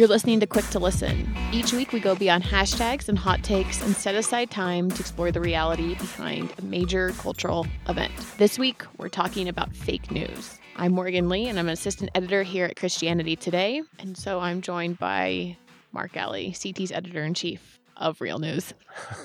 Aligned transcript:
You're 0.00 0.08
listening 0.08 0.40
to 0.40 0.46
Quick 0.46 0.66
to 0.70 0.78
Listen. 0.78 1.30
Each 1.52 1.74
week, 1.74 1.92
we 1.92 2.00
go 2.00 2.14
beyond 2.14 2.42
hashtags 2.42 3.10
and 3.10 3.18
hot 3.18 3.42
takes 3.42 3.82
and 3.82 3.94
set 3.94 4.14
aside 4.14 4.50
time 4.50 4.90
to 4.90 4.98
explore 4.98 5.30
the 5.30 5.42
reality 5.42 5.94
behind 5.94 6.54
a 6.56 6.62
major 6.62 7.10
cultural 7.18 7.66
event. 7.86 8.10
This 8.38 8.58
week, 8.58 8.82
we're 8.96 9.10
talking 9.10 9.46
about 9.46 9.76
fake 9.76 10.10
news. 10.10 10.58
I'm 10.76 10.92
Morgan 10.92 11.28
Lee, 11.28 11.48
and 11.48 11.58
I'm 11.58 11.66
an 11.66 11.74
assistant 11.74 12.10
editor 12.14 12.42
here 12.42 12.64
at 12.64 12.76
Christianity 12.76 13.36
Today. 13.36 13.82
And 13.98 14.16
so 14.16 14.40
I'm 14.40 14.62
joined 14.62 14.98
by 14.98 15.58
Mark 15.92 16.12
Galli, 16.12 16.52
CT's 16.52 16.92
editor 16.92 17.22
in 17.22 17.34
chief 17.34 17.78
of 17.98 18.22
Real 18.22 18.38
News. 18.38 18.72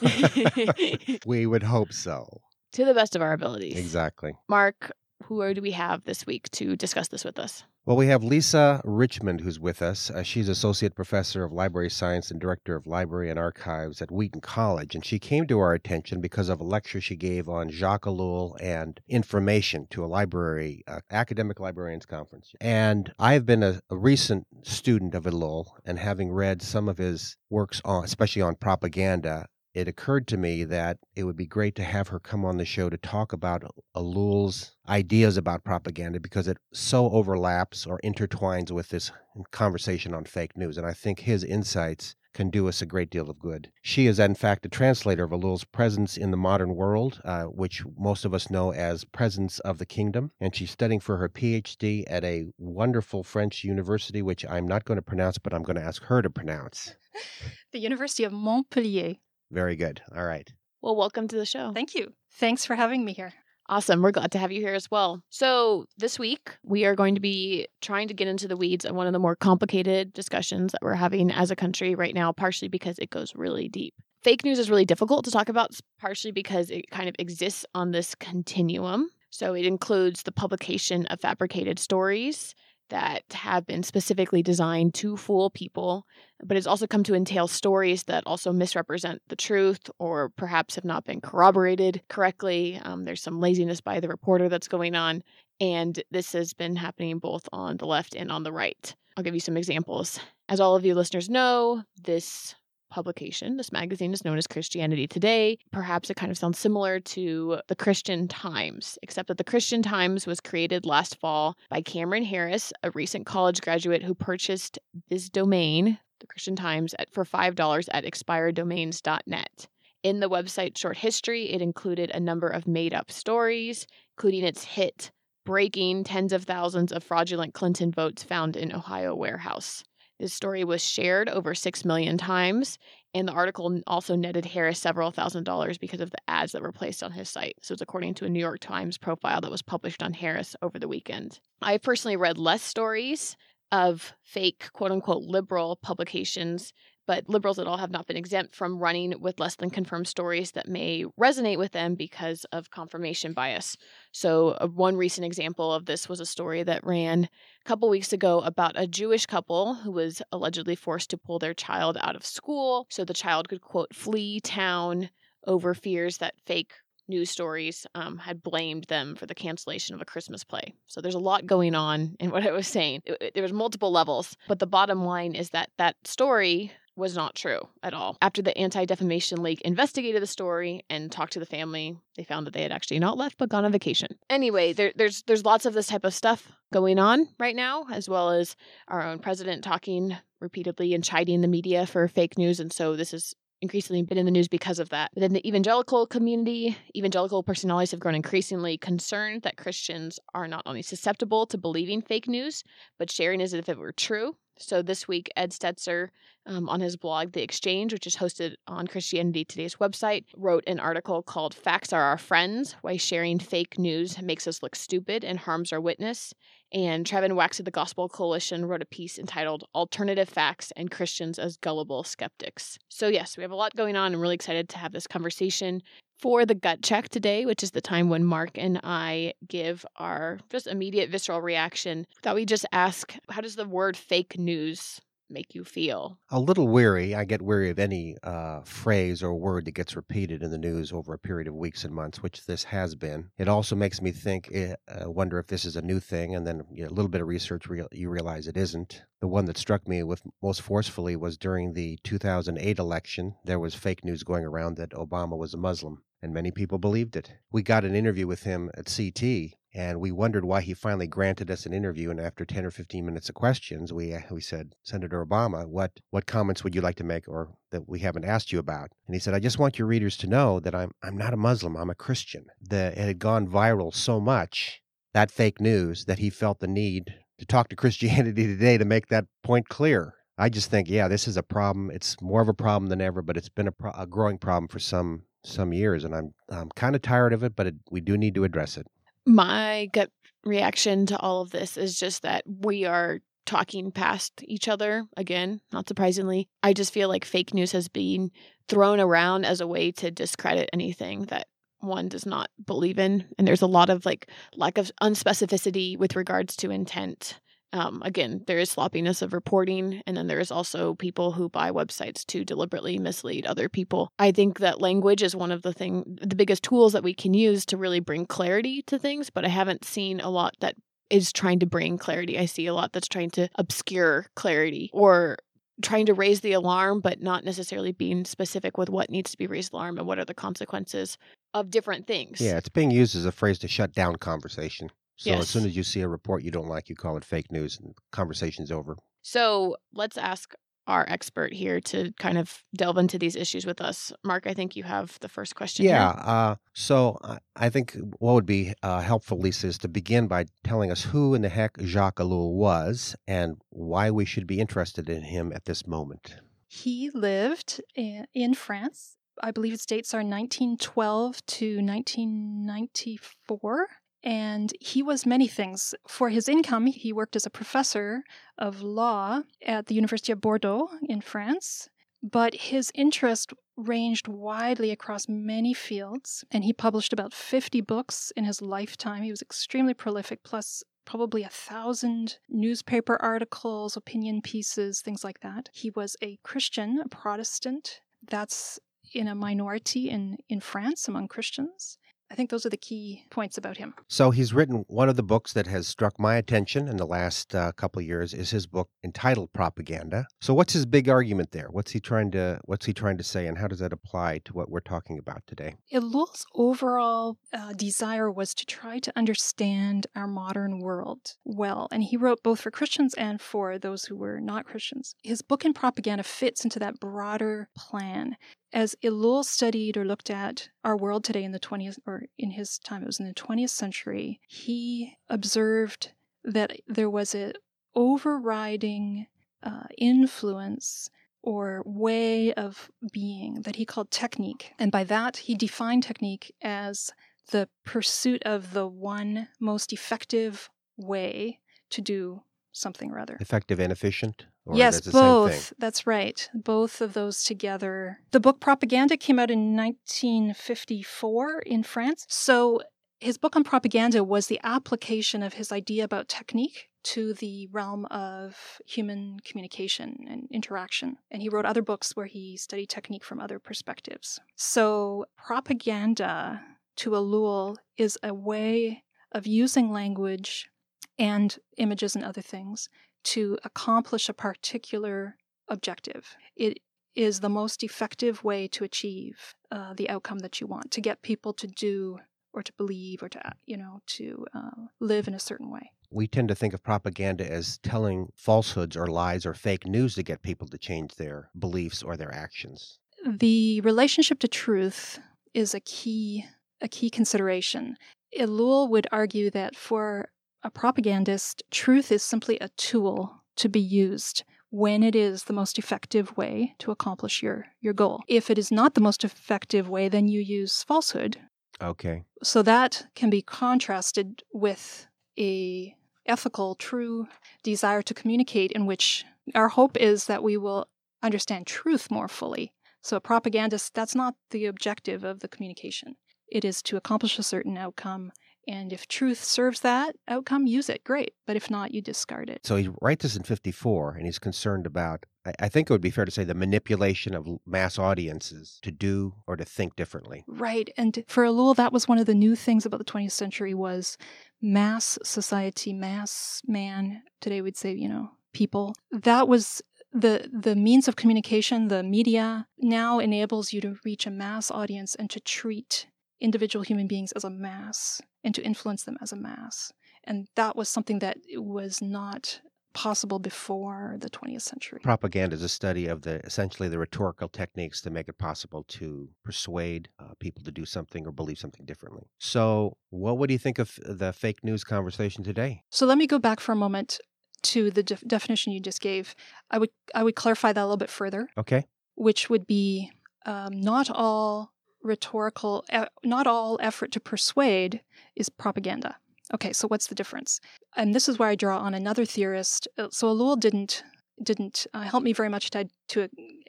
we 1.26 1.46
would 1.46 1.64
hope 1.64 1.94
so. 1.94 2.42
To 2.74 2.84
the 2.84 2.94
best 2.94 3.16
of 3.16 3.22
our 3.22 3.32
abilities. 3.32 3.78
Exactly. 3.78 4.34
Mark, 4.50 4.92
who 5.24 5.54
do 5.54 5.62
we 5.62 5.72
have 5.72 6.04
this 6.04 6.26
week 6.26 6.52
to 6.52 6.76
discuss 6.76 7.08
this 7.08 7.24
with 7.24 7.40
us? 7.40 7.64
Well, 7.88 7.98
we 7.98 8.08
have 8.08 8.24
Lisa 8.24 8.82
Richmond 8.84 9.42
who's 9.42 9.60
with 9.60 9.84
us. 9.84 10.10
Uh, 10.10 10.24
she's 10.24 10.50
Associate 10.50 10.96
Professor 10.96 11.44
of 11.44 11.52
Library 11.52 11.92
Science 11.92 12.32
and 12.32 12.42
Director 12.42 12.76
of 12.76 12.88
Library 12.88 13.30
and 13.30 13.38
Archives 13.38 14.02
at 14.02 14.10
Wheaton 14.10 14.42
College. 14.42 14.96
And 14.96 15.06
she 15.06 15.20
came 15.20 15.46
to 15.46 15.60
our 15.60 15.76
attention 15.76 16.20
because 16.20 16.50
of 16.50 16.60
a 16.60 16.64
lecture 16.64 17.00
she 17.00 17.16
gave 17.16 17.48
on 17.48 17.70
Jacques 17.70 18.06
Ellul 18.06 18.58
and 18.60 19.00
information 19.08 19.86
to 19.92 20.04
a 20.04 20.08
library, 20.08 20.84
uh, 20.88 21.02
academic 21.12 21.60
librarians 21.60 22.08
conference. 22.08 22.54
And 22.60 23.14
I've 23.20 23.46
been 23.46 23.62
a, 23.62 23.82
a 23.92 23.96
recent 23.96 24.48
student 24.64 25.14
of 25.14 25.26
Ellul 25.26 25.68
and 25.86 26.00
having 26.00 26.32
read 26.32 26.64
some 26.64 26.90
of 26.90 26.98
his 26.98 27.38
works 27.52 27.84
on, 27.86 28.04
especially 28.04 28.42
on 28.42 28.56
propaganda, 28.56 29.46
it 29.76 29.90
occurred 29.90 30.26
to 30.30 30.38
me 30.38 30.64
that 30.64 30.98
it 31.18 31.26
would 31.26 31.36
be 31.36 31.46
great 31.46 31.76
to 31.76 31.84
have 31.84 32.08
her 32.08 32.20
come 32.20 32.46
on 32.46 32.58
the 32.58 32.66
show 32.66 32.90
to 32.90 32.98
talk 32.98 33.34
about 33.34 33.64
Ellul's 33.94 34.72
ideas 34.88 35.36
about 35.36 35.66
propaganda 35.66 36.20
because 36.20 36.48
it 36.48 36.58
so 36.74 37.10
overlaps 37.12 37.86
or 37.86 38.00
intertwines 38.02 38.72
with 38.72 38.88
this 38.88 39.12
conversation 39.52 40.14
on 40.14 40.24
fake 40.24 40.56
news. 40.56 40.78
And 40.78 40.88
I 40.88 40.94
think 40.94 41.20
his 41.20 41.44
insights 41.44 42.16
can 42.34 42.50
do 42.50 42.68
us 42.70 42.82
a 42.82 42.86
great 42.86 43.10
deal 43.10 43.30
of 43.30 43.40
good. 43.40 43.72
She 43.82 44.08
is, 44.08 44.18
in 44.18 44.36
fact, 44.36 44.66
a 44.66 44.70
translator 44.70 45.26
of 45.26 45.34
Ellul's 45.34 45.64
Presence 45.66 46.16
in 46.16 46.32
the 46.32 46.38
Modern 46.38 46.76
World, 46.76 47.22
uh, 47.26 47.44
which 47.44 47.84
most 47.98 48.24
of 48.24 48.34
us 48.34 48.50
know 48.50 48.72
as 48.72 49.04
Presence 49.04 49.60
of 49.60 49.78
the 49.78 49.86
Kingdom. 49.86 50.32
And 50.40 50.56
she's 50.56 50.72
studying 50.72 51.00
for 51.02 51.18
her 51.18 51.30
PhD 51.30 52.04
at 52.08 52.24
a 52.24 52.46
wonderful 52.58 53.24
French 53.24 53.64
university, 53.64 54.22
which 54.22 54.46
I'm 54.46 54.68
not 54.68 54.86
going 54.86 54.98
to 54.98 55.02
pronounce, 55.02 55.38
but 55.38 55.54
I'm 55.54 55.64
going 55.64 55.78
to 55.78 55.84
ask 55.84 56.04
her 56.04 56.22
to 56.22 56.30
pronounce. 56.30 56.96
the 57.72 57.80
University 57.80 58.24
of 58.24 58.34
Montpellier. 58.34 59.16
Very 59.52 59.76
good. 59.76 60.02
All 60.16 60.26
right. 60.26 60.52
Well, 60.82 60.96
welcome 60.96 61.28
to 61.30 61.36
the 61.36 61.46
show. 61.46 61.72
Thank 61.74 61.96
you. 61.96 62.14
Thanks 62.34 62.66
for 62.66 62.76
having 62.76 63.04
me 63.04 63.14
here. 63.14 63.34
Awesome. 63.68 64.04
We're 64.04 64.12
glad 64.12 64.32
to 64.32 64.38
have 64.38 64.52
you 64.52 64.62
here 64.62 64.76
as 64.76 64.92
well. 64.92 65.24
So, 65.32 65.86
this 65.98 66.20
week, 66.20 66.56
we 66.64 66.86
are 66.86 66.96
going 66.96 67.16
to 67.16 67.22
be 67.22 67.68
trying 67.82 68.08
to 68.10 68.14
get 68.14 68.28
into 68.28 68.48
the 68.48 68.56
weeds 68.56 68.86
on 68.86 68.94
one 68.94 69.08
of 69.08 69.14
the 69.14 69.20
more 69.20 69.36
complicated 69.36 70.14
discussions 70.14 70.72
that 70.72 70.84
we're 70.84 70.94
having 70.94 71.32
as 71.32 71.50
a 71.50 71.56
country 71.56 71.96
right 71.96 72.14
now, 72.14 72.32
partially 72.32 72.68
because 72.68 73.00
it 73.00 73.10
goes 73.10 73.34
really 73.36 73.68
deep. 73.68 73.96
Fake 74.22 74.44
news 74.44 74.60
is 74.60 74.70
really 74.70 74.86
difficult 74.86 75.26
to 75.26 75.32
talk 75.32 75.50
about, 75.50 75.72
partially 76.00 76.32
because 76.32 76.70
it 76.70 76.92
kind 76.92 77.10
of 77.10 77.16
exists 77.18 77.66
on 77.74 77.90
this 77.90 78.14
continuum. 78.14 79.10
So, 79.32 79.56
it 79.56 79.66
includes 79.66 80.22
the 80.22 80.32
publication 80.32 81.08
of 81.08 81.22
fabricated 81.22 81.80
stories, 81.80 82.54
that 82.90 83.24
have 83.32 83.66
been 83.66 83.84
specifically 83.84 84.44
designed 84.44 84.94
to 84.96 85.18
fool 85.18 85.50
people, 85.50 86.06
but 86.44 86.58
it's 86.58 86.68
also 86.68 86.88
come 86.88 87.04
to 87.04 87.16
entail 87.16 87.48
stories 87.48 88.04
that 88.04 88.24
also 88.26 88.52
misrepresent 88.52 89.22
the 89.28 89.36
truth 89.36 89.90
or 90.00 90.30
perhaps 90.30 90.76
have 90.76 90.86
not 90.86 91.06
been 91.06 91.22
corroborated 91.22 92.02
correctly. 92.10 92.80
Um, 92.84 93.06
there's 93.06 93.22
some 93.22 93.40
laziness 93.40 93.82
by 93.82 94.00
the 94.00 94.08
reporter 94.08 94.50
that's 94.50 94.68
going 94.68 94.96
on, 94.96 95.24
and 95.60 96.02
this 96.12 96.34
has 96.34 96.54
been 96.54 96.76
happening 96.76 97.20
both 97.20 97.48
on 97.52 97.78
the 97.78 97.88
left 97.88 98.16
and 98.16 98.32
on 98.32 98.44
the 98.44 98.52
right. 98.52 98.96
I'll 99.18 99.24
give 99.24 99.34
you 99.34 99.40
some 99.40 99.58
examples. 99.58 100.20
As 100.50 100.60
all 100.60 100.76
of 100.76 100.86
you 100.86 100.94
listeners 100.94 101.30
know, 101.30 101.84
this 102.04 102.56
publication. 102.96 103.58
This 103.58 103.74
magazine 103.74 104.14
is 104.14 104.24
known 104.24 104.38
as 104.38 104.48
Christianity 104.48 105.06
Today. 105.06 105.58
Perhaps 105.74 106.10
it 106.10 106.16
kind 106.16 106.32
of 106.32 106.38
sounds 106.38 106.58
similar 106.58 107.02
to 107.02 107.60
the 107.68 107.76
Christian 107.76 108.30
Times, 108.30 108.98
except 109.04 109.28
that 109.28 109.38
the 109.38 109.44
Christian 109.44 109.82
Times 109.82 110.26
was 110.26 110.40
created 110.40 110.86
last 110.86 111.20
fall 111.20 111.58
by 111.70 111.82
Cameron 111.82 112.24
Harris, 112.24 112.72
a 112.84 112.92
recent 112.92 113.26
college 113.26 113.60
graduate 113.60 114.02
who 114.02 114.16
purchased 114.16 114.80
this 115.10 115.30
domain, 115.30 116.00
the 116.22 116.28
Christian 116.28 116.56
Times, 116.56 116.96
at, 116.98 117.14
for 117.14 117.26
$5 117.26 117.90
at 117.92 118.06
expireddomains.net. 118.06 119.68
In 120.04 120.22
the 120.22 120.30
website's 120.30 120.80
short 120.80 120.96
history, 120.96 121.52
it 121.52 121.62
included 121.62 122.12
a 122.12 122.20
number 122.22 122.48
of 122.48 122.66
made 122.66 122.94
up 122.94 123.12
stories, 123.12 123.88
including 124.18 124.46
its 124.46 124.64
hit 124.64 125.12
breaking 125.46 126.06
tens 126.06 126.32
of 126.32 126.46
thousands 126.46 126.94
of 126.94 127.04
fraudulent 127.04 127.54
Clinton 127.54 127.92
votes 127.92 128.24
found 128.24 128.56
in 128.56 128.74
Ohio 128.74 129.14
warehouse. 129.14 129.84
This 130.20 130.34
story 130.34 130.64
was 130.64 130.86
shared 130.86 131.28
over 131.28 131.54
6 131.54 131.86
million 131.86 132.18
times, 132.18 132.78
and 133.14 133.28
the 133.28 133.34
article 133.34 133.82
also 133.86 134.16
netted 134.16 134.46
Harris 134.46 134.80
several 134.80 135.12
thousand 135.12 135.44
dollars 135.44 135.78
because 135.78 136.00
of 136.00 136.12
the 136.12 136.18
ads 136.30 136.54
that 136.54 136.62
were 136.62 136.72
placed 136.72 137.04
on 137.04 137.12
his 137.12 137.30
site. 137.30 137.56
So 137.62 137.74
it's 137.74 137.82
according 137.82 138.14
to 138.16 138.26
a 138.26 138.30
New 138.30 138.40
York 138.40 138.60
Times 138.60 138.98
profile 138.98 139.42
that 139.42 139.52
was 139.52 139.62
published 139.62 140.02
on 140.02 140.14
Harris 140.14 140.56
over 140.62 140.80
the 140.80 140.88
weekend. 140.88 141.40
I 141.62 141.78
personally 141.78 142.16
read 142.16 142.38
less 142.38 142.62
stories 142.62 143.36
of 143.72 144.14
fake, 144.24 144.70
quote 144.72 144.92
unquote, 144.92 145.24
liberal 145.24 145.76
publications 145.76 146.72
but 147.08 147.30
liberals 147.30 147.60
at 147.60 147.68
all 147.68 147.78
have 147.78 147.92
not 147.92 148.08
been 148.08 148.18
exempt 148.18 148.56
from 148.56 148.80
running 148.80 149.20
with 149.20 149.40
less 149.40 149.56
than 149.56 149.70
confirmed 149.70 150.08
stories 150.08 150.52
that 150.52 150.68
may 150.68 151.06
resonate 151.20 151.58
with 151.58 151.72
them 151.72 151.96
because 151.96 152.46
of 152.52 152.72
confirmation 152.72 153.34
bias. 153.34 153.78
So, 154.12 154.50
uh, 154.62 154.68
one 154.68 154.98
recent 154.98 155.26
example 155.26 155.74
of 155.74 155.86
this 155.86 156.10
was 156.10 156.20
a 156.20 156.26
story 156.26 156.64
that 156.64 156.86
ran 156.86 157.26
a 157.26 157.68
couple 157.68 157.90
weeks 157.90 158.14
ago 158.14 158.42
about 158.42 158.74
a 158.76 158.88
Jewish 158.88 159.26
couple 159.26 159.76
who 159.76 159.92
was 159.92 160.22
allegedly 160.32 160.76
forced 160.76 161.10
to 161.12 161.18
pull 161.18 161.40
their 161.40 161.54
child 161.54 161.98
out 162.02 162.16
of 162.16 162.26
school 162.26 162.88
so 162.90 163.06
the 163.06 163.14
child 163.14 163.50
could, 163.50 163.62
quote, 163.62 163.94
flee 163.94 164.40
town 164.40 165.10
over 165.48 165.74
fears 165.74 166.18
that 166.18 166.36
fake 166.46 166.74
news 167.08 167.30
stories 167.30 167.86
um, 167.96 168.18
had 168.18 168.42
blamed 168.42 168.86
them 168.86 169.16
for 169.16 169.26
the 169.26 169.36
cancellation 169.36 169.94
of 169.94 170.02
a 170.02 170.06
Christmas 170.06 170.44
play. 170.44 170.74
So 170.88 171.02
there's 171.02 171.16
a 171.16 171.20
lot 171.20 171.46
going 171.46 171.76
on 171.76 172.16
in 172.20 172.32
what 172.32 172.46
I 172.46 172.52
was 172.52 172.68
saying. 172.68 173.02
It, 173.06 173.18
it, 173.22 173.34
there 173.34 173.44
was 173.44 173.54
multiple 173.54 173.92
levels, 173.92 174.36
but 174.48 174.60
the 174.60 174.68
bottom 174.68 175.06
line 175.06 175.36
is 175.36 175.52
that 175.52 175.70
that 175.78 175.96
story 176.04 176.72
was 176.96 177.16
not 177.16 177.36
true 177.36 177.60
at 177.84 177.94
all. 177.94 178.18
After 178.22 178.42
the 178.42 178.58
Anti 178.58 178.86
Defamation 178.86 179.44
League 179.44 179.62
investigated 179.62 180.22
the 180.22 180.28
story 180.28 180.84
and 180.90 181.12
talked 181.12 181.34
to 181.34 181.40
the 181.40 181.46
family, 181.46 181.98
they 182.16 182.24
found 182.24 182.48
that 182.48 182.54
they 182.54 182.62
had 182.62 182.72
actually 182.72 183.00
not 183.00 183.18
left 183.18 183.38
but 183.38 183.50
gone 183.50 183.66
on 183.66 183.72
vacation. 183.72 184.18
Anyway, 184.30 184.74
there, 184.74 184.92
there's 184.96 185.24
there's 185.24 185.46
lots 185.46 185.66
of 185.66 185.74
this 185.74 185.88
type 185.88 186.06
of 186.06 186.14
stuff 186.14 186.52
going 186.74 187.00
on 187.00 187.28
right 187.40 187.56
now, 187.56 187.86
as 187.92 188.10
well 188.10 188.30
as 188.32 188.56
our 188.88 189.04
own 189.04 189.20
president 189.20 189.64
talking 189.64 190.16
repeatedly 190.40 190.94
and 190.94 191.04
chiding 191.04 191.42
the 191.42 191.48
media 191.48 191.86
for 191.86 192.08
fake 192.08 192.38
news. 192.38 192.60
And 192.60 192.72
so 192.72 192.96
this 192.96 193.14
is 193.14 193.36
increasingly 193.66 194.04
been 194.04 194.18
in 194.20 194.26
the 194.26 194.32
news 194.32 194.48
because 194.48 194.80
of 194.80 194.90
that. 194.90 195.10
But 195.16 195.24
in 195.24 195.34
the 195.34 195.48
evangelical 195.48 196.06
community, 196.06 196.78
evangelical 196.96 197.42
personalities 197.42 197.92
have 197.92 198.00
grown 198.00 198.16
increasingly 198.16 198.78
concerned 198.78 199.42
that 199.42 199.58
Christians 199.58 200.20
are 200.36 200.48
not 200.48 200.62
only 200.68 200.84
susceptible 200.84 201.48
to 201.48 201.58
believing 201.58 202.02
fake 202.02 202.28
news, 202.28 202.64
but 203.00 203.12
sharing 203.12 203.42
as 203.42 203.54
if 203.54 203.68
it 203.68 203.78
were 203.78 203.92
true. 203.92 204.36
So 204.58 204.82
this 204.82 205.06
week, 205.08 205.30
Ed 205.36 205.52
Stetzer, 205.52 206.10
um, 206.46 206.70
on 206.70 206.80
his 206.80 206.96
blog, 206.96 207.34
The 207.34 207.42
Exchange, 207.42 207.92
which 207.92 208.08
is 208.08 208.16
hosted 208.16 208.56
on 208.68 208.88
Christianity 208.88 209.44
Today's 209.44 209.76
website, 209.76 210.26
wrote 210.38 210.64
an 210.66 210.80
article 210.80 211.22
called 211.22 211.54
Facts 211.54 211.92
Are 211.92 212.04
Our 212.04 212.18
Friends 212.18 212.76
Why 212.82 212.96
Sharing 212.96 213.40
Fake 213.40 213.78
News 213.78 214.22
Makes 214.22 214.48
Us 214.48 214.64
Look 214.64 214.76
Stupid 214.76 215.26
and 215.26 215.40
Harms 215.40 215.74
Our 215.74 215.82
Witness. 215.82 216.34
And 216.76 217.06
Trevin 217.06 217.36
Wax 217.36 217.58
of 217.58 217.64
the 217.64 217.72
Gospel 217.72 218.10
Coalition 218.10 218.66
wrote 218.66 218.82
a 218.82 218.86
piece 218.86 219.18
entitled 219.18 219.64
Alternative 219.74 220.28
Facts 220.28 220.74
and 220.76 220.92
Christians 220.92 221.40
as 221.40 221.56
Gullible 221.56 222.04
Skeptics. 222.04 222.78
So, 222.90 223.08
yes, 223.08 223.38
we 223.38 223.44
have 223.44 223.52
a 223.52 223.56
lot 223.56 223.74
going 223.78 223.96
on. 223.96 224.14
I'm 224.14 224.20
really 224.20 224.36
excited 224.36 224.68
to 224.70 224.78
have 224.78 224.92
this 224.92 225.08
conversation 225.08 225.82
for 226.20 226.46
the 226.46 226.54
gut 226.54 226.82
check 226.82 227.08
today, 227.08 227.46
which 227.46 227.64
is 227.64 227.72
the 227.72 227.80
time 227.80 228.10
when 228.10 228.26
Mark 228.26 228.58
and 228.58 228.82
I 228.84 229.36
give 229.48 229.86
our 229.96 230.40
just 230.50 230.68
immediate 230.68 231.10
visceral 231.10 231.42
reaction, 231.42 232.06
thought 232.22 232.36
we 232.36 232.46
just 232.46 232.66
ask 232.74 233.16
how 233.30 233.40
does 233.40 233.56
the 233.56 233.68
word 233.68 233.96
fake 233.96 234.38
news 234.38 235.00
make 235.36 235.54
you 235.54 235.66
feel? 235.66 236.18
A 236.30 236.40
little 236.40 236.70
weary. 236.70 237.14
I 237.14 237.26
get 237.26 237.42
weary 237.42 237.70
of 237.70 237.78
any 237.78 238.16
uh, 238.24 238.62
phrase 238.62 239.22
or 239.22 239.36
word 239.36 239.66
that 239.66 239.74
gets 239.74 239.96
repeated 239.96 240.42
in 240.42 240.50
the 240.50 240.58
news 240.58 240.94
over 240.94 241.14
a 241.14 241.20
period 241.20 241.50
of 241.50 241.54
weeks 241.54 241.84
and 241.84 241.94
months, 241.94 242.24
which 242.24 242.46
this 242.46 242.64
has 242.64 242.96
been. 242.96 243.30
It 243.38 243.50
also 243.50 243.76
makes 243.76 244.02
me 244.02 244.12
think, 244.12 244.50
eh, 244.54 244.76
uh, 244.88 245.12
wonder 245.12 245.38
if 245.38 245.48
this 245.48 245.66
is 245.66 245.76
a 245.76 245.82
new 245.82 246.00
thing, 246.00 246.34
and 246.34 246.48
then 246.48 246.64
you 246.72 246.84
know, 246.84 246.90
a 246.90 246.96
little 246.96 247.10
bit 247.10 247.20
of 247.20 247.28
research, 247.28 247.68
real, 247.68 247.90
you 247.92 248.10
realize 248.10 248.48
it 248.48 248.56
isn't. 248.56 249.04
The 249.20 249.28
one 249.28 249.44
that 249.46 249.58
struck 249.58 249.86
me 249.88 250.02
with 250.04 250.22
most 250.42 250.62
forcefully 250.62 251.18
was 251.18 251.38
during 251.38 251.74
the 251.74 252.00
2008 252.04 252.80
election. 252.80 253.36
There 253.44 253.60
was 253.60 253.76
fake 253.76 254.06
news 254.06 254.24
going 254.24 254.46
around 254.46 254.78
that 254.78 254.92
Obama 254.92 255.38
was 255.38 255.54
a 255.54 255.58
Muslim 255.58 256.02
and 256.26 256.34
many 256.34 256.50
people 256.50 256.80
believed 256.80 257.16
it. 257.16 257.34
We 257.52 257.62
got 257.62 257.86
an 257.86 257.94
interview 257.94 258.26
with 258.26 258.42
him 258.42 258.72
at 258.76 258.86
CT, 258.86 259.54
and 259.76 260.00
we 260.00 260.10
wondered 260.10 260.46
why 260.46 260.62
he 260.62 260.74
finally 260.74 261.06
granted 261.06 261.52
us 261.52 261.66
an 261.66 261.74
interview. 261.74 262.10
And 262.10 262.18
after 262.18 262.46
10 262.46 262.66
or 262.66 262.72
15 262.72 263.06
minutes 263.06 263.28
of 263.28 263.36
questions, 263.36 263.92
we, 263.92 264.14
uh, 264.14 264.22
we 264.32 264.40
said, 264.40 264.74
Senator 264.84 265.24
Obama, 265.24 265.68
what, 265.68 265.92
what 266.12 266.26
comments 266.26 266.64
would 266.64 266.74
you 266.74 266.80
like 266.80 266.96
to 266.96 267.04
make 267.04 267.28
or 267.28 267.50
that 267.72 267.88
we 267.88 268.00
haven't 268.00 268.24
asked 268.24 268.54
you 268.54 268.60
about? 268.60 268.92
And 269.06 269.14
he 269.14 269.20
said, 269.20 269.34
I 269.34 269.40
just 269.40 269.60
want 269.60 269.78
your 269.78 269.90
readers 269.90 270.16
to 270.18 270.28
know 270.28 270.62
that 270.62 270.74
I'm, 270.74 270.92
I'm 271.04 271.18
not 271.18 271.34
a 271.34 271.38
Muslim, 271.38 271.76
I'm 271.76 271.90
a 271.90 271.96
Christian. 271.96 272.46
The, 272.62 272.94
it 272.94 272.98
had 272.98 273.20
gone 273.20 273.50
viral 273.50 273.94
so 273.94 274.22
much, 274.22 274.82
that 275.14 275.30
fake 275.30 275.60
news, 275.60 276.06
that 276.06 276.20
he 276.20 276.30
felt 276.30 276.62
the 276.62 276.68
need 276.68 277.14
to 277.40 277.46
talk 277.46 277.68
to 277.68 277.76
Christianity 277.76 278.48
Today 278.48 278.78
to 278.78 278.86
make 278.86 279.08
that 279.08 279.26
point 279.44 279.68
clear. 279.68 280.14
I 280.38 280.48
just 280.48 280.72
think, 280.72 280.90
yeah, 280.90 281.10
this 281.10 281.28
is 281.28 281.36
a 281.36 281.44
problem. 281.44 281.92
It's 281.92 282.16
more 282.22 282.42
of 282.42 282.48
a 282.48 282.54
problem 282.54 282.88
than 282.88 283.02
ever, 283.02 283.22
but 283.22 283.36
it's 283.36 283.50
been 283.50 283.68
a, 283.68 283.74
pro- 283.74 283.92
a 283.92 284.08
growing 284.08 284.38
problem 284.38 284.70
for 284.70 284.80
some 284.80 285.24
some 285.44 285.74
years, 285.74 286.04
and 286.04 286.16
I'm 286.16 286.34
I'm 286.50 286.70
kind 286.76 286.96
of 286.96 287.04
tired 287.04 287.32
of 287.32 287.44
it, 287.44 287.56
but 287.56 287.68
it, 287.68 287.76
we 287.92 288.02
do 288.02 288.18
need 288.18 288.34
to 288.36 288.44
address 288.44 288.78
it. 288.78 288.88
My 289.26 289.90
gut 289.92 290.12
reaction 290.44 291.06
to 291.08 291.20
all 291.20 291.42
of 291.42 291.52
this 291.52 291.78
is 291.78 292.00
just 292.00 292.22
that 292.22 292.44
we 292.48 292.86
are 292.86 293.20
talking 293.46 293.92
past 293.92 294.44
each 294.48 294.68
other 294.68 295.06
again, 295.18 295.62
not 295.72 295.88
surprisingly. 295.88 296.48
I 296.64 296.74
just 296.74 296.94
feel 296.94 297.10
like 297.10 297.26
fake 297.26 297.54
news 297.54 297.72
has 297.72 297.88
been 297.88 298.32
thrown 298.68 299.00
around 299.00 299.46
as 299.46 299.62
a 299.62 299.68
way 299.68 299.92
to 299.94 300.12
discredit 300.12 300.70
anything 300.74 301.24
that 301.26 301.48
one 301.80 302.08
does 302.08 302.26
not 302.26 302.50
believe 302.66 302.98
in 302.98 303.26
and 303.38 303.48
there's 303.48 303.62
a 303.62 303.68
lot 303.68 303.92
of 303.92 304.06
like 304.06 304.30
lack 304.56 304.80
of 304.80 304.92
unspecificity 305.04 305.98
with 305.98 306.16
regards 306.16 306.56
to 306.56 306.72
intent 306.72 307.40
um, 307.76 308.02
again, 308.06 308.42
there 308.48 308.58
is 308.58 308.72
sloppiness 308.72 309.22
of 309.22 309.34
reporting, 309.34 310.02
and 310.08 310.16
then 310.16 310.28
there 310.28 310.40
is 310.40 310.50
also 310.50 310.96
people 310.96 311.34
who 311.34 311.50
buy 311.50 311.72
websites 311.72 312.26
to 312.28 312.46
deliberately 312.46 312.98
mislead 312.98 313.46
other 313.46 313.68
people. 313.68 314.10
I 314.18 314.32
think 314.32 314.60
that 314.60 314.80
language 314.80 315.22
is 315.22 315.36
one 315.36 315.52
of 315.52 315.62
the 315.62 315.74
thing, 315.74 316.18
the 316.22 316.38
biggest 316.38 316.64
tools 316.64 316.94
that 316.94 317.04
we 317.04 317.14
can 317.14 317.34
use 317.34 317.66
to 317.68 317.78
really 317.78 318.00
bring 318.00 318.26
clarity 318.26 318.82
to 318.84 318.98
things. 318.98 319.30
But 319.30 319.44
I 319.44 319.50
haven't 319.50 319.84
seen 319.84 320.22
a 320.22 320.30
lot 320.30 320.56
that 320.62 320.76
is 321.10 321.34
trying 321.34 321.60
to 321.60 321.66
bring 321.66 321.98
clarity. 321.98 322.40
I 322.40 322.46
see 322.46 322.66
a 322.66 322.74
lot 322.74 322.94
that's 322.94 323.10
trying 323.10 323.32
to 323.32 323.50
obscure 323.56 324.28
clarity 324.36 324.90
or 324.94 325.38
trying 325.82 326.06
to 326.06 326.14
raise 326.14 326.40
the 326.40 326.54
alarm, 326.54 327.02
but 327.02 327.22
not 327.22 327.44
necessarily 327.44 327.92
being 327.92 328.24
specific 328.24 328.78
with 328.78 328.90
what 328.90 329.10
needs 329.10 329.32
to 329.32 329.38
be 329.38 329.48
raised 329.48 329.74
alarm 329.74 329.98
and 329.98 330.08
what 330.08 330.18
are 330.18 330.26
the 330.26 330.34
consequences 330.34 331.18
of 331.54 331.70
different 331.70 332.08
things. 332.08 332.40
Yeah, 332.40 332.58
it's 332.58 332.70
being 332.70 332.92
used 332.92 333.18
as 333.18 333.26
a 333.26 333.34
phrase 333.34 333.60
to 333.60 333.68
shut 333.68 333.92
down 333.92 334.16
conversation. 334.16 334.92
So 335.18 335.32
Yes. 335.32 335.42
as 335.42 335.50
soon 335.50 335.66
as 335.66 335.76
you 335.76 335.84
see 335.84 336.02
a 336.02 336.08
report 336.08 336.44
you 336.44 336.52
don't 336.52 336.68
like, 336.68 336.90
you 336.90 336.96
call 336.96 337.18
it 337.18 337.26
fake 337.26 337.52
news, 337.52 337.80
and 337.80 337.94
conversation's 338.12 338.72
over. 338.72 338.96
So 339.22 339.78
let's 339.94 340.18
ask 340.18 340.54
our 340.88 341.04
expert 341.10 341.52
here 341.52 341.82
to 341.82 342.12
kind 342.20 342.38
of 342.38 342.64
delve 342.76 342.98
into 343.00 343.18
these 343.18 343.36
issues 343.36 343.66
with 343.66 343.82
us. 343.82 344.12
Mark, 344.24 344.46
I 344.46 344.54
think 344.54 344.76
you 344.76 344.84
have 344.84 345.18
the 345.20 345.28
first 345.30 345.56
question. 345.56 345.84
here. 345.86 345.96
Yeah. 345.96 346.10
Uh, 346.10 346.56
so 346.74 347.18
I, 347.24 347.40
I 347.56 347.70
think 347.72 347.98
what 348.20 348.34
would 348.34 348.46
be 348.46 348.74
uh, 348.84 349.02
helpful, 349.02 349.40
Lisa, 349.40 349.66
is 349.68 349.80
to 349.80 349.88
begin 349.88 350.28
by 350.28 350.46
telling 350.64 350.92
us 350.92 351.02
who 351.06 351.34
in 351.34 351.42
the 351.42 351.50
heck 351.50 351.80
Jacques 351.82 352.18
Ellul 352.20 352.52
was 352.54 353.16
and 353.28 353.58
why 353.70 354.12
we 354.12 354.26
should 354.26 354.46
be 354.46 354.60
interested 354.60 355.10
in 355.10 355.24
him 355.24 355.52
at 355.54 355.66
this 355.66 355.88
moment. 355.88 356.36
He 356.68 357.10
lived 357.12 357.82
in 357.96 358.54
France. 358.54 359.16
I 359.42 359.50
believe 359.52 359.74
its 359.74 359.86
dates 359.88 360.14
are 360.14 360.20
1912 360.20 361.44
to 361.48 361.78
1994. 361.82 363.88
And 364.26 364.74
he 364.82 365.04
was 365.04 365.26
many 365.26 365.48
things. 365.48 365.94
For 366.08 366.30
his 366.30 366.50
income, 366.50 366.88
he 366.88 367.14
worked 367.14 367.36
as 367.36 367.46
a 367.46 367.52
professor 367.52 368.24
of 368.58 368.82
law 368.82 369.44
at 369.64 369.86
the 369.86 369.94
University 369.94 370.32
of 370.32 370.42
Bordeaux 370.42 370.90
in 371.08 371.22
France. 371.22 371.90
But 372.24 372.56
his 372.56 372.92
interest 372.96 373.54
ranged 373.78 374.28
widely 374.28 374.90
across 374.90 375.30
many 375.30 375.76
fields, 375.76 376.44
and 376.50 376.64
he 376.64 376.74
published 376.74 377.14
about 377.14 377.36
50 377.36 377.82
books 377.82 378.32
in 378.36 378.46
his 378.46 378.64
lifetime. 378.64 379.22
He 379.22 379.30
was 379.30 379.44
extremely 379.44 379.94
prolific, 379.94 380.44
plus 380.44 380.84
probably 381.06 381.44
a 381.44 381.50
thousand 381.50 382.40
newspaper 382.50 383.22
articles, 383.22 383.96
opinion 383.96 384.42
pieces, 384.42 385.02
things 385.02 385.24
like 385.24 385.42
that. 385.42 385.70
He 385.72 385.92
was 385.92 386.16
a 386.20 386.40
Christian, 386.42 387.00
a 387.00 387.08
Protestant. 387.08 388.02
That's 388.28 388.80
in 389.14 389.28
a 389.28 389.36
minority 389.36 390.10
in, 390.10 390.38
in 390.50 390.62
France 390.62 391.08
among 391.08 391.28
Christians. 391.28 392.00
I 392.32 392.36
think 392.36 392.50
those 392.50 392.66
are 392.66 392.70
the 392.70 392.78
key 392.78 393.24
points 393.30 393.58
about 393.58 393.78
him. 393.78 393.94
So 394.08 394.32
he's 394.32 394.54
written 394.54 394.86
one 394.88 395.10
of 395.10 395.16
the 395.16 395.24
books 395.24 395.54
that 395.54 395.68
has 395.68 395.88
struck 395.88 396.20
my 396.20 396.36
attention 396.36 396.88
in 396.88 396.98
the 396.98 397.06
last 397.06 397.54
uh, 397.54 397.72
couple 397.74 398.00
of 398.00 398.06
years 398.06 398.34
is 398.34 398.50
his 398.50 398.66
book 398.68 398.90
entitled 399.04 399.54
Propaganda. 399.54 400.28
So 400.42 400.54
what's 400.54 400.74
his 400.74 400.86
big 400.86 401.08
argument 401.08 401.52
there? 401.52 401.68
What's 401.70 401.92
he 401.92 402.00
trying 402.00 402.32
to 402.32 402.60
what's 402.66 402.86
he 402.86 402.94
trying 402.94 403.18
to 403.18 403.24
say, 403.24 403.48
and 403.48 403.58
how 403.58 403.68
does 403.68 403.80
that 403.80 403.94
apply 403.94 404.40
to 404.46 404.54
what 404.54 404.70
we're 404.70 404.80
talking 404.80 405.20
about 405.20 405.44
today? 405.46 405.76
Ellul's 405.92 406.46
overall 406.56 407.38
uh, 407.54 407.74
desire 407.74 408.32
was 408.32 408.54
to 408.56 408.66
try 408.66 409.00
to 409.00 409.14
understand 409.16 410.08
our 410.16 410.28
modern 410.28 410.80
world 410.80 411.36
well, 411.44 411.88
and 411.92 412.04
he 412.04 412.18
wrote 412.18 412.42
both 412.44 412.62
for 412.62 412.72
Christians 412.72 413.14
and 413.16 413.40
for 413.40 413.78
those 413.78 414.06
who 414.06 414.16
were 414.16 414.40
not 414.40 414.66
Christians. 414.66 415.16
His 415.24 415.42
book 415.42 415.64
in 415.64 415.74
propaganda 415.74 416.24
fits 416.24 416.64
into 416.64 416.80
that 416.80 417.00
broader 417.00 417.70
plan. 417.78 418.38
As 418.76 418.94
Ellul 419.02 419.46
studied 419.46 419.96
or 419.96 420.04
looked 420.04 420.30
at 420.30 420.68
our 420.84 420.98
world 420.98 421.24
today 421.24 421.46
in 421.46 421.54
the 421.54 421.62
20th, 421.62 421.98
or 422.06 422.24
in 422.38 422.52
his 422.52 422.78
time, 422.78 423.04
it 423.04 423.06
was 423.06 423.22
in 423.22 423.26
the 423.26 423.34
20th 423.34 423.70
century, 423.70 424.42
he 424.50 425.16
observed 425.30 426.12
that 426.44 426.74
there 426.86 427.10
was 427.10 427.34
a 427.34 427.54
overriding 427.96 429.28
uh, 429.64 429.84
influence 429.98 431.10
or 431.42 431.84
way 431.86 432.54
of 432.56 432.92
being 433.14 433.62
that 433.62 433.78
he 433.78 433.86
called 433.86 434.12
technique. 434.12 434.74
And 434.78 434.92
by 434.92 435.06
that, 435.06 435.38
he 435.38 435.56
defined 435.56 436.04
technique 436.04 436.54
as 436.62 437.12
the 437.52 437.70
pursuit 437.86 438.44
of 438.44 438.74
the 438.74 438.88
one 438.88 439.48
most 439.58 439.94
effective 439.94 440.70
way 440.98 441.62
to 441.92 442.02
do 442.02 442.44
something 442.74 443.10
or 443.10 443.20
other. 443.20 443.38
Effective 443.40 443.80
and 443.80 443.94
efficient? 443.94 444.48
Or 444.66 444.76
yes, 444.76 444.96
that's 444.96 445.06
the 445.06 445.12
same 445.12 445.22
thing? 445.22 445.60
both. 445.60 445.74
That's 445.78 446.08
right. 446.08 446.50
Both 446.54 447.02
of 447.02 447.14
those 447.14 447.44
together. 447.44 448.20
The 448.32 448.40
book 448.40 448.60
Propaganda 448.60 449.16
came 449.18 449.38
out 449.40 449.52
in 449.52 449.76
1954 449.76 451.60
in 451.60 451.84
France. 451.84 452.26
So 452.28 452.82
his 453.20 453.38
book 453.38 453.56
on 453.56 453.64
propaganda 453.64 454.24
was 454.24 454.48
the 454.48 454.60
application 454.64 455.42
of 455.44 455.54
his 455.54 455.72
idea 455.72 456.04
about 456.04 456.28
technique 456.28 456.90
to 457.04 457.34
the 457.36 457.68
realm 457.72 458.06
of 458.06 458.82
human 458.86 459.40
communication 459.46 460.26
and 460.28 460.48
interaction. 460.52 461.18
And 461.30 461.42
he 461.42 461.50
wrote 461.50 461.66
other 461.66 461.84
books 461.84 462.16
where 462.16 462.26
he 462.26 462.58
studied 462.58 462.90
technique 462.90 463.24
from 463.24 463.40
other 463.40 463.60
perspectives. 463.60 464.40
So, 464.56 465.26
propaganda 465.38 466.62
to 466.98 467.12
Ellul 467.12 467.78
is 467.98 468.18
a 468.24 468.34
way 468.34 469.04
of 469.32 469.46
using 469.46 469.92
language 469.92 470.70
and 471.18 471.58
images 471.78 472.16
and 472.16 472.26
other 472.26 472.42
things 472.42 472.90
to 473.26 473.58
accomplish 473.64 474.30
a 474.30 474.34
particular 474.34 475.36
objective. 475.68 476.36
It 476.56 476.80
is 477.16 477.40
the 477.40 477.50
most 477.50 477.84
effective 477.84 478.44
way 478.44 478.68
to 478.70 478.84
achieve 478.84 479.54
uh, 479.72 479.94
the 479.94 480.10
outcome 480.10 480.40
that 480.40 480.60
you 480.60 480.68
want, 480.68 480.92
to 480.92 481.02
get 481.02 481.22
people 481.22 481.54
to 481.54 481.68
do 481.68 482.20
or 482.54 482.62
to 482.62 482.74
believe 482.74 483.22
or 483.22 483.30
to, 483.30 483.48
uh, 483.48 483.52
you 483.66 483.78
know, 483.78 484.02
to 484.08 484.46
uh, 484.54 484.86
live 485.00 485.28
in 485.28 485.34
a 485.34 485.40
certain 485.40 485.70
way. 485.72 485.92
We 486.12 486.28
tend 486.28 486.48
to 486.50 486.56
think 486.56 486.74
of 486.74 486.84
propaganda 486.84 487.50
as 487.50 487.80
telling 487.80 488.30
falsehoods 488.36 488.96
or 488.96 489.08
lies 489.08 489.46
or 489.46 489.54
fake 489.54 489.86
news 489.86 490.16
to 490.16 490.24
get 490.24 490.42
people 490.42 490.68
to 490.68 490.78
change 490.78 491.16
their 491.16 491.50
beliefs 491.58 492.04
or 492.04 492.16
their 492.16 492.34
actions. 492.34 493.00
The 493.26 493.82
relationship 493.82 494.40
to 494.40 494.48
truth 494.48 495.20
is 495.54 495.74
a 495.74 495.80
key 495.80 496.46
a 496.82 496.88
key 496.88 497.10
consideration. 497.10 497.98
Ellul 498.38 498.90
would 498.90 499.08
argue 499.12 499.50
that 499.52 499.76
for 499.76 500.30
a 500.66 500.72
propagandist, 500.72 501.62
truth 501.70 502.12
is 502.12 502.24
simply 502.24 502.58
a 502.60 502.70
tool 502.70 503.44
to 503.56 503.70
be 503.70 503.80
used 503.80 504.44
when 504.72 505.04
it 505.04 505.16
is 505.16 505.44
the 505.44 505.54
most 505.54 505.78
effective 505.78 506.36
way 506.36 506.76
to 506.80 506.92
accomplish 506.92 507.44
your, 507.44 507.68
your 507.82 507.94
goal. 507.94 508.24
If 508.28 508.50
it 508.50 508.58
is 508.58 508.72
not 508.72 508.96
the 508.96 509.02
most 509.02 509.24
effective 509.24 509.88
way, 509.88 510.10
then 510.10 510.28
you 510.28 510.42
use 510.42 510.84
falsehood. 510.84 511.38
Okay. 511.82 512.24
So 512.44 512.64
that 512.64 513.06
can 513.14 513.30
be 513.30 513.44
contrasted 513.44 514.42
with 514.52 515.08
a 515.38 515.96
ethical, 516.26 516.74
true 516.74 517.28
desire 517.62 518.02
to 518.02 518.14
communicate 518.16 518.72
in 518.72 518.88
which 518.88 519.24
our 519.54 519.70
hope 519.70 519.96
is 519.96 520.26
that 520.26 520.42
we 520.42 520.58
will 520.58 520.88
understand 521.22 521.68
truth 521.68 522.10
more 522.10 522.28
fully. 522.28 522.74
So 523.04 523.18
a 523.18 523.22
propagandist, 523.22 523.94
that's 523.94 524.16
not 524.16 524.34
the 524.50 524.66
objective 524.66 525.24
of 525.24 525.42
the 525.42 525.48
communication. 525.48 526.16
It 526.48 526.66
is 526.66 526.82
to 526.84 526.98
accomplish 526.98 527.38
a 527.38 527.44
certain 527.44 527.78
outcome 527.78 528.32
And 528.68 528.92
if 528.92 529.08
truth 529.08 529.44
serves 529.44 529.82
that 529.82 530.16
outcome, 530.28 530.66
use 530.66 530.90
it. 530.90 531.04
Great. 531.04 531.34
But 531.46 531.56
if 531.56 531.70
not, 531.70 531.94
you 531.94 532.02
discard 532.02 532.50
it. 532.50 532.66
So 532.66 532.76
he 532.76 532.90
writes 533.02 533.24
this 533.24 533.36
in 533.36 533.44
54, 533.44 534.16
and 534.16 534.26
he's 534.26 534.40
concerned 534.40 534.86
about, 534.86 535.26
I, 535.60 535.70
think 535.70 535.90
it 535.90 535.94
would 535.94 536.02
be 536.02 536.10
fair 536.10 536.26
to 536.26 536.32
say, 536.32 536.44
the 536.44 536.56
manipulation 536.56 537.36
of 537.36 537.48
mass 537.66 538.00
audiences 538.00 538.80
to 538.82 538.92
do 538.92 539.36
or 539.48 539.56
to 539.56 539.66
think 539.66 539.96
differently. 539.96 540.44
Right. 540.48 540.90
And 540.98 541.24
for 541.28 541.46
Ellul, 541.46 541.76
that 541.76 541.94
was 541.94 542.08
one 542.08 542.18
of 542.18 542.26
the 542.26 542.34
new 542.34 542.56
things 542.56 542.86
about 542.86 542.98
the 542.98 543.06
20th 543.06 543.32
century 543.32 543.74
was 543.74 544.18
mass 544.62 545.20
society, 545.24 545.94
mass 545.94 546.62
man. 546.66 547.22
Today 547.42 547.62
we'd 547.62 547.78
say, 547.78 547.94
you 547.94 548.10
know, 548.10 548.32
people. 548.54 548.96
That 549.12 549.48
was 549.48 549.84
the 550.16 550.50
the 550.52 550.76
means 550.76 551.08
of 551.08 551.16
communication, 551.18 551.90
the 551.90 552.02
media 552.02 552.68
now 552.80 553.20
enables 553.20 553.74
you 553.74 553.82
to 553.82 553.98
reach 554.06 554.26
a 554.26 554.32
mass 554.32 554.72
audience 554.72 555.14
and 555.14 555.30
to 555.30 555.40
treat 555.42 556.08
individual 556.40 556.84
human 556.84 557.08
beings 557.08 557.32
as 557.34 557.44
a 557.44 557.50
mass 557.50 558.22
and 558.46 558.56
to 558.56 558.64
influence 558.64 559.04
them 559.04 559.18
as 559.22 559.32
a 559.34 559.36
mass. 559.36 559.92
And 560.24 560.48
that 560.56 560.76
was 560.78 560.88
something 560.88 561.20
that 561.20 561.38
was 561.58 562.02
not 562.02 562.62
possible 562.94 563.40
before 563.40 564.16
the 564.20 564.30
20th 564.30 564.62
century. 564.62 565.00
Propaganda 565.04 565.54
is 565.54 565.64
a 565.64 565.68
study 565.68 566.06
of 566.08 566.22
the 566.22 566.36
essentially 566.46 566.88
the 566.88 566.98
rhetorical 566.98 567.50
techniques 567.50 568.00
to 568.02 568.10
make 568.10 568.30
it 568.30 568.38
possible 568.38 568.86
to 568.88 569.28
persuade 569.44 570.08
uh, 570.18 570.34
people 570.40 570.64
to 570.64 570.72
do 570.72 570.86
something 570.86 571.28
or 571.28 571.34
believe 571.34 571.58
something 571.58 571.86
differently. 571.86 572.30
So, 572.40 572.96
what 573.10 573.38
would 573.38 573.52
you 573.52 573.58
think 573.58 573.80
of 573.80 574.00
the 574.06 574.32
fake 574.32 574.64
news 574.64 574.86
conversation 574.86 575.44
today? 575.44 575.84
So 575.90 576.06
let 576.06 576.18
me 576.18 576.26
go 576.28 576.40
back 576.40 576.62
for 576.62 576.72
a 576.72 576.76
moment 576.76 577.20
to 577.64 577.92
the 577.92 578.04
def- 578.04 578.24
definition 578.28 578.72
you 578.72 578.80
just 578.80 579.02
gave. 579.02 579.36
I 579.70 579.78
would 579.80 579.90
I 580.14 580.24
would 580.24 580.36
clarify 580.38 580.72
that 580.72 580.82
a 580.82 580.86
little 580.86 580.96
bit 581.06 581.10
further, 581.10 581.50
Okay. 581.58 581.84
which 582.16 582.50
would 582.50 582.66
be 582.66 583.12
um, 583.46 583.82
not 583.82 584.10
all 584.10 584.72
rhetorical, 585.04 585.86
not 586.24 586.48
all 586.48 586.80
effort 586.82 587.12
to 587.12 587.20
persuade 587.20 588.02
is 588.36 588.50
propaganda. 588.50 589.18
Okay, 589.54 589.74
so 589.74 589.88
what's 589.88 590.08
the 590.08 590.16
difference? 590.16 590.60
And 590.96 591.14
this 591.14 591.30
is 591.30 591.38
where 591.38 591.50
I 591.50 591.56
draw 591.56 591.78
on 591.78 591.94
another 591.94 592.26
theorist. 592.26 592.88
Uh, 592.98 593.08
So 593.12 593.28
Ellul 593.28 593.60
didn't 593.60 594.04
didn't 594.44 594.86
uh, 594.94 595.02
help 595.02 595.24
me 595.24 595.34
very 595.34 595.50
much 595.50 595.70
to 595.72 595.88
to 596.10 596.28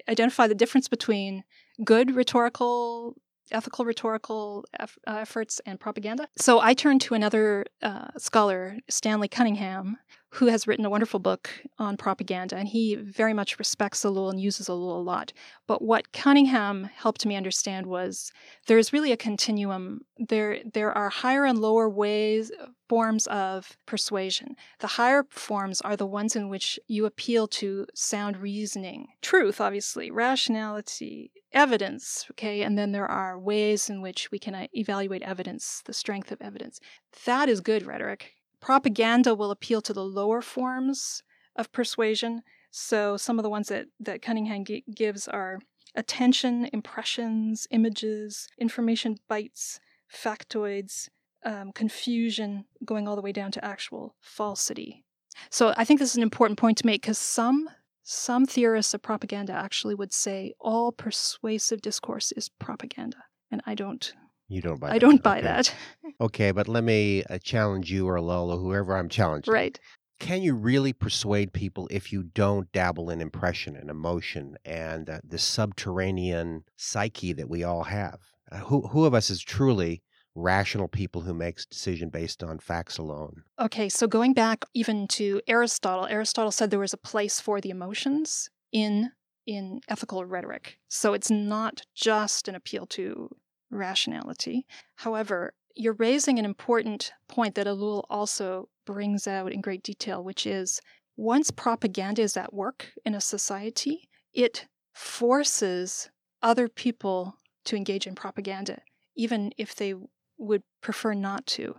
identify 0.08 0.46
the 0.46 0.54
difference 0.54 0.88
between 0.88 1.42
good 1.84 2.14
rhetorical, 2.14 3.14
ethical 3.50 3.84
rhetorical 3.84 4.64
eff- 4.78 4.98
uh, 5.06 5.18
efforts 5.20 5.60
and 5.66 5.80
propaganda. 5.80 6.28
So 6.38 6.60
I 6.60 6.74
turned 6.74 7.00
to 7.02 7.14
another 7.14 7.64
uh, 7.82 8.08
scholar, 8.18 8.76
Stanley 8.88 9.28
Cunningham, 9.28 9.96
who 10.36 10.46
has 10.48 10.66
written 10.66 10.84
a 10.84 10.90
wonderful 10.90 11.18
book 11.18 11.48
on 11.78 11.96
propaganda, 11.96 12.56
and 12.56 12.68
he 12.68 12.94
very 12.94 13.32
much 13.32 13.58
respects 13.58 14.04
Ellul 14.04 14.30
and 14.30 14.38
uses 14.38 14.68
Ellul 14.68 14.98
a 14.98 15.02
lot. 15.02 15.32
But 15.66 15.80
what 15.80 16.12
Cunningham 16.12 16.90
helped 16.94 17.24
me 17.24 17.36
understand 17.36 17.86
was 17.86 18.32
there 18.66 18.76
is 18.76 18.92
really 18.92 19.12
a 19.12 19.16
continuum. 19.16 20.02
There, 20.18 20.58
there 20.74 20.92
are 20.92 21.08
higher 21.08 21.46
and 21.46 21.58
lower 21.58 21.88
ways, 21.88 22.52
forms 22.86 23.26
of 23.28 23.78
persuasion. 23.86 24.56
The 24.80 24.88
higher 24.88 25.24
forms 25.30 25.80
are 25.80 25.96
the 25.96 26.04
ones 26.04 26.36
in 26.36 26.50
which 26.50 26.78
you 26.86 27.06
appeal 27.06 27.48
to 27.48 27.86
sound 27.94 28.36
reasoning, 28.36 29.08
truth, 29.22 29.58
obviously, 29.58 30.10
rationality, 30.10 31.32
evidence, 31.54 32.26
okay? 32.32 32.60
And 32.60 32.76
then 32.76 32.92
there 32.92 33.10
are 33.10 33.38
ways 33.38 33.88
in 33.88 34.02
which 34.02 34.30
we 34.30 34.38
can 34.38 34.54
uh, 34.54 34.66
evaluate 34.74 35.22
evidence, 35.22 35.82
the 35.86 35.94
strength 35.94 36.30
of 36.30 36.42
evidence. 36.42 36.78
That 37.24 37.48
is 37.48 37.62
good 37.62 37.86
rhetoric. 37.86 38.34
Propaganda 38.60 39.34
will 39.34 39.50
appeal 39.50 39.80
to 39.82 39.92
the 39.92 40.04
lower 40.04 40.42
forms 40.42 41.22
of 41.56 41.72
persuasion. 41.72 42.42
So 42.70 43.16
some 43.16 43.38
of 43.38 43.42
the 43.42 43.50
ones 43.50 43.68
that, 43.68 43.86
that 44.00 44.22
Cunningham 44.22 44.64
g- 44.64 44.84
gives 44.94 45.28
are 45.28 45.60
attention, 45.94 46.68
impressions, 46.72 47.66
images, 47.70 48.48
information 48.58 49.16
bites, 49.28 49.80
factoids, 50.12 51.08
um, 51.44 51.72
confusion, 51.72 52.64
going 52.84 53.08
all 53.08 53.16
the 53.16 53.22
way 53.22 53.32
down 53.32 53.50
to 53.52 53.64
actual 53.64 54.16
falsity. 54.20 55.04
So 55.50 55.74
I 55.76 55.84
think 55.84 56.00
this 56.00 56.10
is 56.10 56.16
an 56.16 56.22
important 56.22 56.58
point 56.58 56.78
to 56.78 56.86
make 56.86 57.02
because 57.02 57.18
some 57.18 57.68
some 58.08 58.46
theorists 58.46 58.94
of 58.94 59.02
propaganda 59.02 59.52
actually 59.52 59.96
would 59.96 60.12
say 60.12 60.54
all 60.60 60.92
persuasive 60.92 61.82
discourse 61.82 62.30
is 62.32 62.48
propaganda, 62.48 63.24
and 63.50 63.60
I 63.66 63.74
don't. 63.74 64.12
You 64.48 64.60
don't 64.62 64.80
buy 64.80 64.90
I 64.90 64.92
that. 64.94 65.00
don't 65.00 65.22
buy 65.22 65.38
Okay. 65.38 65.46
that. 65.46 65.74
Okay, 66.18 66.50
but 66.50 66.66
let 66.66 66.82
me 66.82 67.24
uh, 67.24 67.36
challenge 67.38 67.92
you 67.92 68.08
or 68.08 68.18
Lola, 68.22 68.56
whoever 68.56 68.96
I'm 68.96 69.08
challenging. 69.10 69.52
right. 69.52 69.78
Can 70.18 70.40
you 70.40 70.54
really 70.54 70.94
persuade 70.94 71.52
people 71.52 71.88
if 71.90 72.10
you 72.10 72.22
don't 72.22 72.72
dabble 72.72 73.10
in 73.10 73.20
impression 73.20 73.76
and 73.76 73.90
emotion 73.90 74.56
and 74.64 75.10
uh, 75.10 75.20
the 75.22 75.36
subterranean 75.36 76.64
psyche 76.76 77.34
that 77.34 77.50
we 77.50 77.64
all 77.64 77.84
have? 77.84 78.20
Uh, 78.50 78.58
who 78.58 78.86
who 78.88 79.04
of 79.04 79.12
us 79.12 79.28
is 79.28 79.42
truly 79.42 80.02
rational 80.34 80.88
people 80.88 81.20
who 81.22 81.34
makes 81.34 81.66
decision 81.66 82.08
based 82.08 82.42
on 82.42 82.58
facts 82.58 82.96
alone? 82.96 83.42
Okay, 83.60 83.90
so 83.90 84.06
going 84.06 84.32
back 84.32 84.64
even 84.72 85.06
to 85.08 85.42
Aristotle, 85.46 86.06
Aristotle 86.06 86.50
said 86.52 86.70
there 86.70 86.78
was 86.78 86.94
a 86.94 86.98
place 86.98 87.40
for 87.40 87.60
the 87.60 87.70
emotions 87.70 88.48
in 88.72 89.12
in 89.46 89.80
ethical 89.86 90.24
rhetoric. 90.24 90.78
So 90.88 91.12
it's 91.12 91.30
not 91.30 91.82
just 91.94 92.48
an 92.48 92.54
appeal 92.54 92.86
to 92.86 93.28
rationality. 93.76 94.66
However, 94.96 95.54
you're 95.74 95.94
raising 95.94 96.38
an 96.38 96.44
important 96.44 97.12
point 97.28 97.54
that 97.54 97.66
Ellul 97.66 98.04
also 98.08 98.68
brings 98.86 99.26
out 99.26 99.52
in 99.52 99.60
great 99.60 99.82
detail, 99.82 100.24
which 100.24 100.46
is 100.46 100.80
once 101.16 101.50
propaganda 101.50 102.22
is 102.22 102.36
at 102.36 102.54
work 102.54 102.92
in 103.04 103.14
a 103.14 103.20
society, 103.20 104.08
it 104.32 104.66
forces 104.94 106.10
other 106.42 106.68
people 106.68 107.36
to 107.64 107.76
engage 107.76 108.06
in 108.06 108.14
propaganda, 108.14 108.80
even 109.16 109.52
if 109.56 109.74
they 109.74 109.94
would 110.38 110.62
prefer 110.82 111.14
not 111.14 111.46
to. 111.46 111.74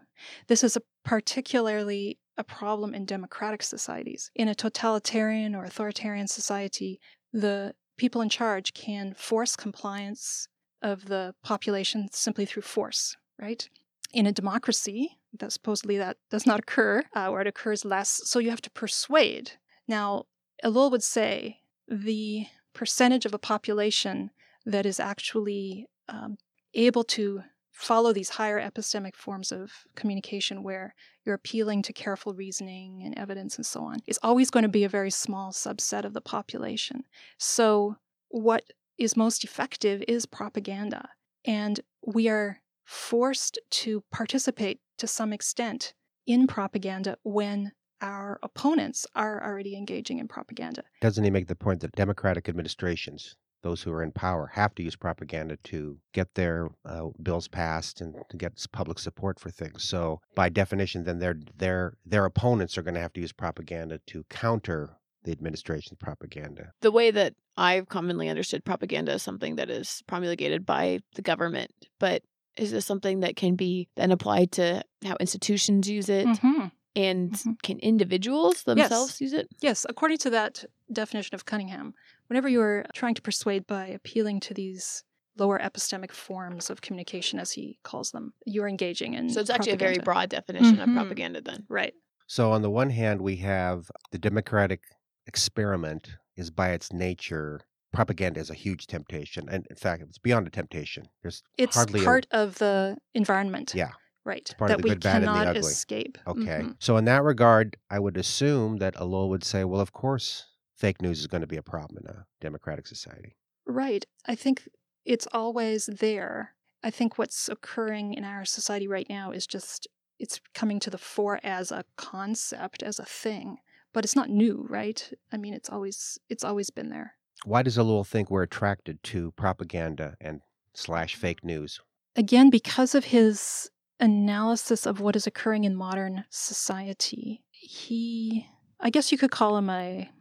This 0.48 0.64
is 0.64 0.76
a 0.76 0.82
particularly 1.04 2.20
a 2.38 2.44
problem 2.44 2.94
in 2.94 3.06
democratic 3.06 3.64
societies. 3.64 4.30
In 4.36 4.48
a 4.48 4.56
totalitarian 4.56 5.56
or 5.56 5.64
authoritarian 5.64 6.28
society, 6.28 7.00
the 7.34 7.74
people 7.98 8.22
in 8.22 8.30
charge 8.30 8.74
can 8.74 9.14
force 9.16 9.56
compliance 9.56 10.48
of 10.82 11.06
the 11.06 11.34
population 11.44 12.10
simply 12.12 12.46
through 12.46 12.64
force, 12.64 13.16
right? 13.40 13.68
In 14.14 14.26
a 14.26 14.32
democracy, 14.32 15.20
that 15.38 15.52
supposedly 15.52 15.98
that 15.98 16.18
does 16.30 16.46
not 16.46 16.60
occur, 16.60 17.04
uh, 17.16 17.30
or 17.30 17.42
it 17.42 17.48
occurs 17.48 17.86
less, 17.86 18.22
so 18.26 18.40
you 18.40 18.50
have 18.50 18.62
to 18.62 18.72
persuade. 18.72 19.52
Now, 19.88 20.26
Ellul 20.64 20.92
would 20.92 21.04
say 21.04 21.60
the 21.88 22.48
percentage 22.74 23.26
of 23.26 23.34
a 23.34 23.40
population 23.40 24.32
that 24.66 24.86
is 24.86 25.00
actually 25.00 25.88
um, 26.10 26.38
able 26.74 27.04
to 27.04 27.44
follow 27.72 28.12
these 28.12 28.30
higher 28.30 28.60
epistemic 28.60 29.16
forms 29.16 29.52
of 29.52 29.72
communication 29.96 30.64
where 30.64 30.96
you're 31.24 31.36
appealing 31.36 31.84
to 31.84 31.94
careful 31.94 32.34
reasoning 32.34 33.04
and 33.06 33.18
evidence 33.18 33.56
and 33.56 33.66
so 33.66 33.82
on 33.82 33.98
is 34.08 34.20
always 34.24 34.50
going 34.50 34.64
to 34.64 34.70
be 34.70 34.84
a 34.84 34.90
very 34.90 35.12
small 35.12 35.52
subset 35.52 36.04
of 36.04 36.14
the 36.14 36.22
population. 36.22 37.04
So, 37.38 37.98
what 38.30 38.64
is 38.98 39.16
most 39.16 39.44
effective 39.44 40.04
is 40.08 40.26
propaganda. 40.26 41.10
And 41.46 41.80
we 42.06 42.28
are 42.28 42.62
forced 42.86 43.60
to 43.70 44.04
participate 44.12 44.80
to 44.98 45.08
some 45.08 45.34
extent 45.34 45.94
in 46.26 46.48
propaganda 46.48 47.18
when 47.24 47.72
our 48.02 48.40
opponents 48.44 49.08
are 49.16 49.44
already 49.44 49.76
engaging 49.76 50.20
in 50.20 50.28
propaganda. 50.28 50.84
Doesn't 51.02 51.24
he 51.24 51.30
make 51.30 51.48
the 51.48 51.56
point 51.56 51.82
that 51.82 51.94
democratic 51.94 52.48
administrations, 52.48 53.36
those 53.64 53.82
who 53.82 53.92
are 53.92 54.04
in 54.04 54.12
power, 54.12 54.52
have 54.54 54.76
to 54.76 54.84
use 54.84 54.96
propaganda 54.96 55.58
to 55.66 55.98
get 56.14 56.36
their 56.36 56.70
uh, 56.86 57.08
bills 57.24 57.48
passed 57.48 58.02
and 58.02 58.16
to 58.30 58.38
get 58.38 58.64
public 58.72 59.00
support 59.00 59.40
for 59.40 59.50
things? 59.50 59.84
So, 59.84 60.22
by 60.36 60.50
definition, 60.50 61.04
then 61.04 61.20
their 61.20 61.38
their 61.58 61.98
their 62.06 62.26
opponents 62.26 62.78
are 62.78 62.84
going 62.84 62.96
to 62.96 63.02
have 63.02 63.14
to 63.14 63.22
use 63.22 63.32
propaganda 63.32 64.00
to 64.08 64.24
counter 64.30 64.98
the 65.28 65.32
administration's 65.34 65.98
propaganda. 66.00 66.72
The 66.82 66.92
way 66.92 67.12
that 67.12 67.36
I've 67.58 67.90
commonly 67.90 68.30
understood 68.30 68.64
propaganda 68.64 69.14
is 69.14 69.22
something 69.24 69.58
that 69.58 69.70
is 69.70 70.02
promulgated 70.08 70.66
by 70.66 71.00
the 71.16 71.22
government, 71.22 71.72
but 72.00 72.24
is 72.56 72.72
this 72.72 72.86
something 72.86 73.20
that 73.20 73.36
can 73.36 73.56
be 73.56 73.90
then 73.98 74.12
applied 74.12 74.52
to 74.54 74.84
how 75.04 75.16
institutions 75.20 75.88
use 75.90 76.10
it? 76.10 76.26
Mhm. 76.28 76.72
And 76.96 77.32
Mhm. 77.34 77.62
can 77.62 77.78
individuals 77.80 78.64
themselves 78.64 79.22
use 79.22 79.34
it? 79.34 79.48
Yes, 79.60 79.86
according 79.88 80.18
to 80.20 80.30
that 80.32 80.66
definition 80.92 81.36
of 81.36 81.46
Cunningham, 81.46 81.94
whenever 82.28 82.48
you're 82.50 82.86
trying 82.94 83.14
to 83.16 83.22
persuade 83.22 83.68
by 83.68 83.88
appealing 83.88 84.40
to 84.40 84.54
these 84.54 85.04
lower 85.38 85.60
epistemic 85.60 86.12
forms 86.12 86.70
of 86.72 86.82
communication, 86.82 87.38
as 87.38 87.52
he 87.52 87.78
calls 87.84 88.12
them, 88.12 88.34
you're 88.46 88.68
engaging 88.68 89.14
in. 89.14 89.30
So 89.30 89.42
it's 89.42 89.52
actually 89.52 89.74
a 89.74 89.78
very 89.78 90.00
broad 90.00 90.30
definition 90.30 90.78
Mhm. 90.78 90.84
of 90.88 90.94
propaganda 90.94 91.42
then. 91.42 91.66
Right. 91.70 91.94
So, 92.30 92.52
on 92.52 92.62
the 92.62 92.72
one 92.72 92.90
hand, 92.90 93.22
we 93.22 93.38
have 93.38 93.90
the 94.12 94.18
democratic 94.18 94.82
experiment 95.28 96.16
is 96.36 96.50
by 96.52 96.70
its 96.72 96.92
nature 96.94 97.62
propaganda 97.94 98.40
is 98.40 98.50
a 98.50 98.54
huge 98.54 98.86
temptation, 98.88 99.48
and 99.50 99.66
in 99.70 99.76
fact, 99.76 100.04
it's 100.04 100.18
beyond 100.18 100.46
a 100.46 100.50
temptation. 100.50 101.08
There's 101.22 101.42
It's 101.58 101.76
hardly 101.76 102.02
a- 102.02 102.04
part 102.04 102.28
of 102.32 102.58
the 102.60 102.98
environment. 103.14 103.74
Yeah. 103.76 103.92
Right. 104.26 104.54
part 104.58 104.72
of 104.72 104.78
that 104.78 104.84
the 104.84 104.90
we 104.90 104.96
good, 104.96 105.04
bad, 105.04 105.16
and 105.18 105.24
the 105.24 105.32
cannot 105.32 105.48
ugly. 105.56 105.60
escape. 105.72 106.18
Okay. 106.28 106.60
Mhm. 106.64 106.76
So 106.80 106.98
in 106.98 107.06
that 107.06 107.24
regard, 107.24 107.78
I 107.90 107.98
would 108.00 108.18
assume 108.18 108.78
that 108.78 108.96
Ellul 108.96 109.30
would 109.30 109.46
say, 109.46 109.64
well, 109.64 109.80
of 109.80 109.94
course, 109.94 110.48
fake 110.76 111.02
news 111.02 111.22
is 111.22 111.28
going 111.28 111.42
to 111.42 111.48
be 111.48 111.56
a 111.56 111.64
problem 111.64 112.04
in 112.04 112.08
a 112.14 112.26
democratic 112.42 112.88
society. 112.88 113.38
Right. 113.66 114.06
I 114.26 114.36
think 114.36 114.68
it's 115.06 115.28
always 115.32 115.86
there. 115.86 116.56
I 116.84 116.92
think 116.92 117.18
what's 117.18 117.48
occurring 117.48 118.14
in 118.16 118.26
our 118.26 118.44
society 118.44 118.86
right 118.88 119.08
now 119.10 119.32
is 119.32 119.48
just 119.48 119.88
it's 120.20 120.42
coming 120.54 120.80
to 120.82 120.90
the 120.90 120.98
fore 120.98 121.40
as 121.42 121.72
a 121.72 121.86
concept, 121.96 122.84
as 122.84 123.00
a 123.00 123.06
thing, 123.06 123.60
but 123.98 124.06
it's 124.06 124.16
not 124.16 124.30
new, 124.30 124.64
right? 124.70 125.12
I 125.32 125.38
mean, 125.38 125.56
it's 125.56 125.72
always 125.72 126.20
it's 126.30 126.44
always 126.44 126.70
been 126.70 126.90
there. 126.90 127.16
Why 127.46 127.64
does 127.64 127.78
Ellul 127.78 128.06
think 128.06 128.30
we're 128.30 128.44
attracted 128.44 129.02
to 129.06 129.32
propaganda 129.32 130.16
and 130.22 130.42
slash 130.76 131.18
mm. 131.18 131.20
fake 131.20 131.44
news? 131.44 131.80
Again, 132.16 132.52
because 132.52 132.94
of 132.94 133.06
his 133.06 133.72
analysis 134.00 134.86
of 134.86 135.00
what 135.00 135.16
is 135.16 135.26
occurring 135.26 135.64
in 135.64 135.76
modern 135.76 136.26
society, 136.30 137.44
he, 137.50 138.46
I 138.80 138.92
guess 138.92 139.12
you 139.12 139.18
could 139.18 139.32
call 139.32 139.58
him 139.58 139.72
a 139.72 140.12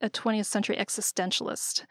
a 0.00 0.10
20th 0.10 0.46
century 0.46 0.74
existentialist. 0.76 1.84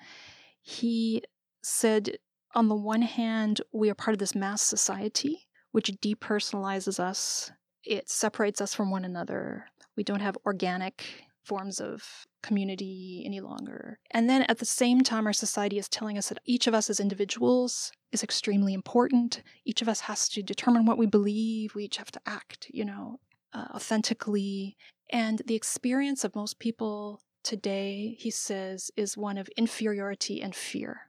He 0.61 1.23
said, 1.63 2.17
on 2.53 2.67
the 2.67 2.75
one 2.75 3.01
hand, 3.01 3.61
we 3.71 3.89
are 3.89 3.95
part 3.95 4.11
of 4.11 4.19
this 4.19 4.35
mass 4.35 4.61
society, 4.61 5.47
which 5.71 5.89
depersonalizes 6.01 6.99
us, 6.99 7.49
it 7.83 8.09
separates 8.09 8.61
us 8.61 8.73
from 8.73 8.91
one 8.91 9.05
another. 9.05 9.65
We 9.95 10.03
don't 10.03 10.21
have 10.21 10.37
organic 10.45 11.03
forms 11.43 11.79
of 11.79 12.25
community 12.41 13.23
any 13.25 13.41
longer. 13.41 13.99
And 14.11 14.29
then 14.29 14.43
at 14.43 14.59
the 14.59 14.65
same 14.65 15.01
time, 15.01 15.27
our 15.27 15.33
society 15.33 15.77
is 15.77 15.89
telling 15.89 16.17
us 16.17 16.29
that 16.29 16.39
each 16.45 16.67
of 16.67 16.73
us 16.73 16.89
as 16.89 16.99
individuals 16.99 17.91
is 18.11 18.23
extremely 18.23 18.73
important. 18.73 19.43
Each 19.65 19.81
of 19.81 19.89
us 19.89 20.01
has 20.01 20.29
to 20.29 20.41
determine 20.41 20.85
what 20.85 20.97
we 20.97 21.05
believe. 21.05 21.75
We 21.75 21.85
each 21.85 21.97
have 21.97 22.11
to 22.11 22.21
act, 22.25 22.67
you 22.73 22.85
know, 22.85 23.19
uh, 23.53 23.67
authentically. 23.75 24.77
And 25.09 25.41
the 25.45 25.55
experience 25.55 26.23
of 26.23 26.35
most 26.35 26.59
people 26.59 27.21
today, 27.43 28.15
he 28.19 28.31
says, 28.31 28.89
is 28.95 29.17
one 29.17 29.37
of 29.37 29.49
inferiority 29.57 30.41
and 30.41 30.55
fear. 30.55 31.01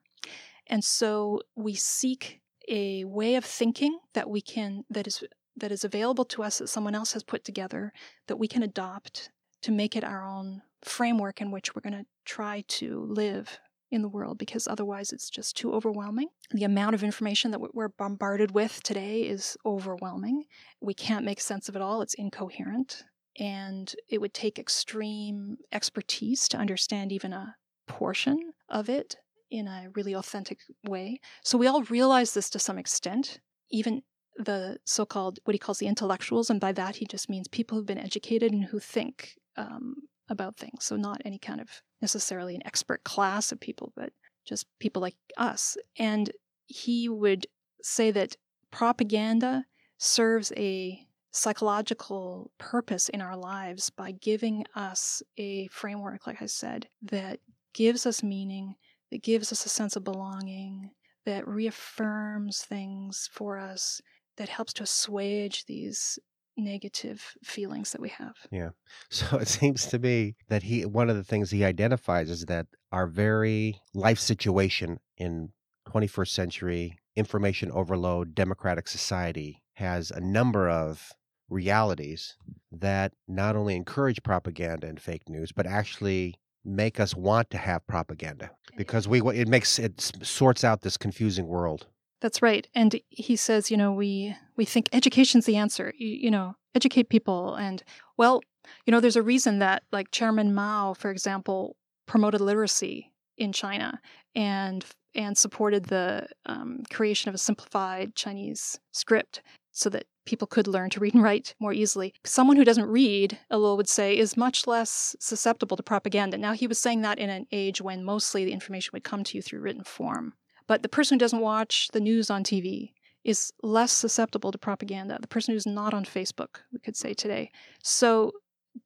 And 0.67 0.83
so 0.83 1.41
we 1.55 1.75
seek 1.75 2.41
a 2.69 3.05
way 3.05 3.35
of 3.35 3.45
thinking 3.45 3.99
that 4.15 4.29
we 4.29 4.41
can 4.41 4.85
that 4.89 5.07
is 5.07 5.23
that 5.57 5.73
is 5.73 5.85
available 5.85 6.25
to 6.25 6.43
us 6.43 6.59
that 6.59 6.69
someone 6.69 6.95
else 6.95 7.13
has 7.13 7.23
put 7.23 7.45
together 7.45 7.93
that 8.27 8.37
we 8.37 8.49
can 8.49 8.63
adopt 8.63 9.31
to 9.63 9.73
make 9.73 9.97
it 9.97 10.05
our 10.05 10.27
own 10.27 10.63
framework 10.83 11.41
in 11.41 11.51
which 11.51 11.75
we're 11.75 11.81
going 11.81 12.05
to 12.05 12.07
try 12.25 12.65
to 12.69 13.07
live 13.09 13.59
in 13.91 14.03
the 14.03 14.09
world 14.09 14.39
because 14.39 14.67
otherwise 14.67 15.13
it's 15.13 15.31
just 15.31 15.57
too 15.57 15.73
overwhelming. 15.73 16.29
The 16.51 16.65
amount 16.65 16.95
of 16.95 17.05
information 17.05 17.51
that 17.53 17.75
we're 17.75 17.89
bombarded 17.89 18.51
with 18.51 18.83
today 18.83 19.23
is 19.23 19.57
overwhelming. 19.65 20.45
We 20.81 20.95
can't 20.95 21.25
make 21.25 21.41
sense 21.41 21.69
of 21.69 21.77
it 21.77 21.83
all, 21.83 22.03
it's 22.03 22.15
incoherent. 22.15 23.05
And 23.39 23.93
it 24.09 24.21
would 24.21 24.35
take 24.35 24.59
extreme 24.59 25.57
expertise 25.73 26.47
to 26.49 26.57
understand 26.57 27.13
even 27.13 27.33
a 27.33 27.57
portion 27.87 28.53
of 28.69 28.89
it 28.89 29.17
in 29.51 29.67
a 29.67 29.89
really 29.95 30.15
authentic 30.15 30.59
way. 30.87 31.21
So 31.43 31.59
we 31.59 31.67
all 31.67 31.83
realize 31.85 32.35
this 32.35 32.51
to 32.51 32.59
some 32.59 32.79
extent, 32.79 33.41
even 33.71 34.03
the 34.37 34.79
so 34.85 35.05
called, 35.07 35.39
what 35.45 35.55
he 35.55 35.59
calls 35.59 35.79
the 35.79 35.87
intellectuals. 35.87 36.51
And 36.51 36.61
by 36.61 36.73
that, 36.73 36.97
he 36.97 37.07
just 37.07 37.29
means 37.29 37.49
people 37.49 37.77
who've 37.77 37.87
been 37.87 37.99
educated 37.99 38.53
and 38.53 38.65
who 38.65 38.79
think 38.79 39.37
um, 39.57 39.95
about 40.29 40.57
things. 40.57 40.85
So 40.85 40.97
not 40.97 41.23
any 41.25 41.39
kind 41.39 41.61
of 41.61 41.83
necessarily 42.01 42.55
an 42.55 42.67
expert 42.67 43.05
class 43.05 43.53
of 43.53 43.61
people, 43.61 43.93
but 43.97 44.13
just 44.45 44.67
people 44.79 45.03
like 45.03 45.17
us. 45.37 45.77
And 45.99 46.31
he 46.67 47.09
would 47.09 47.47
say 47.83 48.11
that 48.11 48.37
propaganda 48.71 49.65
serves 49.99 50.53
a 50.57 51.07
psychological 51.31 52.53
purpose 52.59 53.09
in 53.09 53.21
our 53.21 53.37
lives 53.37 53.91
by 53.91 54.13
giving 54.13 54.65
us 54.75 55.23
a 55.37 55.67
framework, 55.69 56.27
like 56.27 56.41
I 56.41 56.47
said, 56.47 56.89
that 57.03 57.41
gives 57.73 58.07
us 58.07 58.23
meaning, 58.23 58.77
that 59.11 59.23
gives 59.23 59.51
us 59.51 59.67
a 59.67 59.69
sense 59.69 59.97
of 59.97 60.05
belonging, 60.05 60.91
that 61.27 61.49
reaffirms 61.49 62.63
things 62.63 63.29
for 63.33 63.59
us, 63.59 64.01
that 64.37 64.49
helps 64.49 64.73
to 64.75 64.83
assuage 64.83 65.65
these 65.67 66.19
negative 66.57 67.35
feelings 67.43 67.93
that 67.93 68.01
we 68.01 68.11
have. 68.11 68.35
Yeah. 68.51 68.71
So 69.11 69.39
it 69.39 69.49
seems 69.49 69.87
to 69.87 69.99
me 69.99 70.37
that 70.49 70.65
he 70.65 70.85
one 70.85 71.11
of 71.11 71.17
the 71.17 71.25
things 71.25 71.51
he 71.51 71.65
identifies 71.65 72.31
is 72.31 72.47
that 72.47 72.67
our 72.93 73.07
very 73.07 73.81
life 73.93 74.19
situation 74.19 74.99
in 75.17 75.51
21st 75.89 76.29
century 76.29 76.99
information 77.17 77.71
overload 77.71 78.35
democratic 78.35 78.89
society 78.89 79.63
has 79.75 80.11
a 80.11 80.21
number 80.21 80.69
of 80.69 81.13
realities 81.49 82.37
that 82.73 83.13
not 83.29 83.55
only 83.55 83.77
encourage 83.77 84.23
propaganda 84.23 84.87
and 84.87 85.01
fake 85.01 85.29
news 85.29 85.53
but 85.53 85.67
actually 85.67 86.35
make 86.65 86.99
us 86.99 87.15
want 87.15 87.51
to 87.51 87.59
have 87.59 87.87
propaganda 87.87 88.51
because 88.77 89.07
we 89.07 89.21
it 89.35 89.47
makes 89.47 89.79
it 89.79 90.01
sorts 90.23 90.65
out 90.65 90.81
this 90.81 90.97
confusing 90.97 91.47
world 91.47 91.87
that's 92.21 92.43
right 92.43 92.69
and 92.75 93.01
he 93.09 93.37
says 93.37 93.71
you 93.71 93.77
know 93.77 93.93
we 93.93 94.35
we 94.57 94.65
think 94.65 94.89
education's 94.93 95.47
the 95.47 95.57
answer 95.57 95.93
you, 95.97 96.09
you 96.09 96.31
know 96.31 96.55
educate 96.75 97.09
people 97.09 97.55
and 97.55 97.83
well 98.17 98.41
you 98.87 98.91
know 98.91 99.01
there's 99.01 99.17
a 99.17 99.23
reason 99.23 99.59
that 99.59 99.83
like 99.93 100.11
chairman 100.11 100.55
mao 100.55 100.95
for 100.95 101.11
example 101.11 101.77
promoted 102.07 102.41
literacy 102.41 103.13
in 103.37 103.53
china 103.53 104.01
and 104.35 104.85
and 105.17 105.39
supported 105.39 105.85
the 105.85 106.27
um, 106.47 106.83
creation 106.91 107.29
of 107.29 107.35
a 107.35 107.39
simplified 107.39 108.15
chinese 108.15 108.79
script 108.93 109.43
so 109.75 109.91
that 109.91 110.07
people 110.25 110.47
could 110.47 110.67
learn 110.67 110.91
to 110.91 111.01
read 111.01 111.15
and 111.15 111.23
write 111.23 111.55
more 111.59 111.73
easily. 111.73 112.15
Someone 112.25 112.57
who 112.57 112.65
doesn't 112.65 112.87
read, 112.87 113.39
Ellul 113.53 113.77
would 113.77 113.89
say, 113.89 114.17
is 114.17 114.37
much 114.37 114.67
less 114.67 115.15
susceptible 115.19 115.77
to 115.77 115.83
propaganda. 115.83 116.39
Now, 116.39 116.53
he 116.53 116.67
was 116.67 116.79
saying 116.79 117.03
that 117.03 117.19
in 117.19 117.29
an 117.29 117.47
age 117.53 117.81
when 117.81 118.05
mostly 118.05 118.45
the 118.45 118.53
information 118.53 118.91
would 118.93 119.05
come 119.05 119.25
to 119.25 119.37
you 119.37 119.43
through 119.43 119.61
written 119.61 119.85
form. 119.85 120.35
But 120.67 120.83
the 120.83 120.89
person 120.89 121.17
who 121.17 121.21
doesn't 121.21 121.41
watch 121.41 121.89
the 121.93 122.01
news 122.01 122.31
on 122.31 122.43
TV 122.43 122.93
is 123.23 123.53
less 123.63 123.93
susceptible 123.93 124.53
to 124.53 124.59
propaganda. 124.59 125.19
The 125.21 125.29
person 125.29 125.55
who's 125.55 125.67
not 125.67 125.95
on 125.95 126.05
Facebook, 126.05 126.61
we 126.73 126.79
could 126.79 126.97
say 126.97 127.15
today. 127.15 127.51
So, 127.83 128.33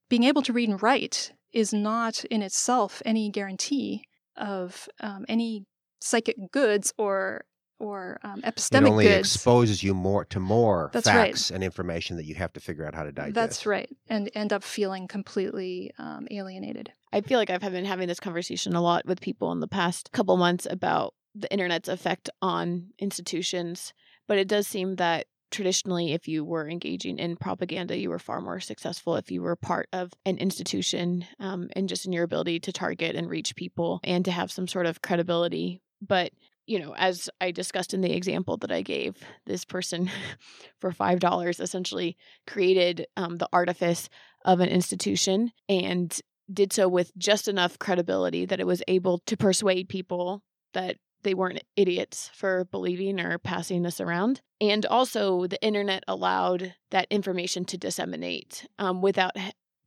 being 0.08 0.24
able 0.24 0.42
to 0.42 0.52
read 0.52 0.68
and 0.68 0.82
write 0.82 1.32
is 1.52 1.72
not 1.72 2.24
in 2.26 2.42
itself 2.42 3.02
any 3.04 3.30
guarantee 3.30 4.04
of 4.36 4.88
um, 5.00 5.24
any 5.28 5.64
psychic 6.00 6.36
goods 6.52 6.92
or 6.98 7.44
or 7.80 8.18
um, 8.24 8.42
epistemic 8.42 8.86
it 8.86 8.90
only 8.90 9.04
goods. 9.04 9.34
exposes 9.34 9.84
you 9.84 9.94
more 9.94 10.24
to 10.24 10.40
more 10.40 10.90
That's 10.92 11.08
facts 11.08 11.50
right. 11.50 11.54
and 11.54 11.62
information 11.62 12.16
that 12.16 12.24
you 12.24 12.34
have 12.34 12.52
to 12.54 12.60
figure 12.60 12.84
out 12.84 12.94
how 12.94 13.04
to 13.04 13.12
digest. 13.12 13.34
That's 13.34 13.66
right, 13.66 13.88
and 14.08 14.28
end 14.34 14.52
up 14.52 14.64
feeling 14.64 15.06
completely 15.06 15.92
um, 15.98 16.26
alienated. 16.30 16.92
I 17.12 17.20
feel 17.20 17.38
like 17.38 17.50
I've 17.50 17.60
been 17.60 17.84
having 17.84 18.08
this 18.08 18.20
conversation 18.20 18.74
a 18.74 18.82
lot 18.82 19.06
with 19.06 19.20
people 19.20 19.52
in 19.52 19.60
the 19.60 19.68
past 19.68 20.10
couple 20.12 20.36
months 20.36 20.66
about 20.68 21.14
the 21.38 21.50
internet's 21.52 21.88
effect 21.88 22.30
on 22.42 22.88
institutions, 22.98 23.92
but 24.26 24.38
it 24.38 24.48
does 24.48 24.66
seem 24.66 24.96
that 24.96 25.26
traditionally 25.50 26.12
if 26.12 26.28
you 26.28 26.44
were 26.44 26.68
engaging 26.68 27.18
in 27.18 27.34
propaganda 27.34 27.96
you 27.96 28.10
were 28.10 28.18
far 28.18 28.40
more 28.40 28.60
successful 28.60 29.16
if 29.16 29.30
you 29.30 29.40
were 29.40 29.56
part 29.56 29.88
of 29.94 30.12
an 30.26 30.36
institution 30.36 31.24
um, 31.40 31.70
and 31.74 31.88
just 31.88 32.04
in 32.04 32.12
your 32.12 32.24
ability 32.24 32.60
to 32.60 32.70
target 32.70 33.16
and 33.16 33.30
reach 33.30 33.56
people 33.56 33.98
and 34.04 34.26
to 34.26 34.30
have 34.30 34.52
some 34.52 34.68
sort 34.68 34.84
of 34.84 35.00
credibility. 35.00 35.80
But 36.06 36.32
you 36.66 36.78
know, 36.78 36.94
as 36.98 37.30
I 37.40 37.50
discussed 37.50 37.94
in 37.94 38.02
the 38.02 38.14
example 38.14 38.58
that 38.58 38.70
I 38.70 38.82
gave, 38.82 39.16
this 39.46 39.64
person 39.64 40.10
for 40.80 40.92
$5 40.92 41.60
essentially 41.60 42.16
created 42.46 43.06
um, 43.16 43.36
the 43.36 43.48
artifice 43.54 44.10
of 44.44 44.60
an 44.60 44.68
institution 44.68 45.50
and 45.66 46.20
did 46.52 46.74
so 46.74 46.86
with 46.86 47.16
just 47.16 47.48
enough 47.48 47.78
credibility 47.78 48.44
that 48.44 48.60
it 48.60 48.66
was 48.66 48.82
able 48.86 49.18
to 49.20 49.36
persuade 49.36 49.88
people 49.88 50.42
that 50.74 50.96
they 51.28 51.34
weren't 51.34 51.62
idiots 51.76 52.30
for 52.32 52.64
believing 52.64 53.20
or 53.20 53.36
passing 53.36 53.82
this 53.82 54.00
around. 54.00 54.40
And 54.62 54.86
also, 54.86 55.46
the 55.46 55.62
internet 55.62 56.02
allowed 56.08 56.74
that 56.90 57.06
information 57.10 57.66
to 57.66 57.76
disseminate 57.76 58.66
um, 58.78 59.02
without 59.02 59.32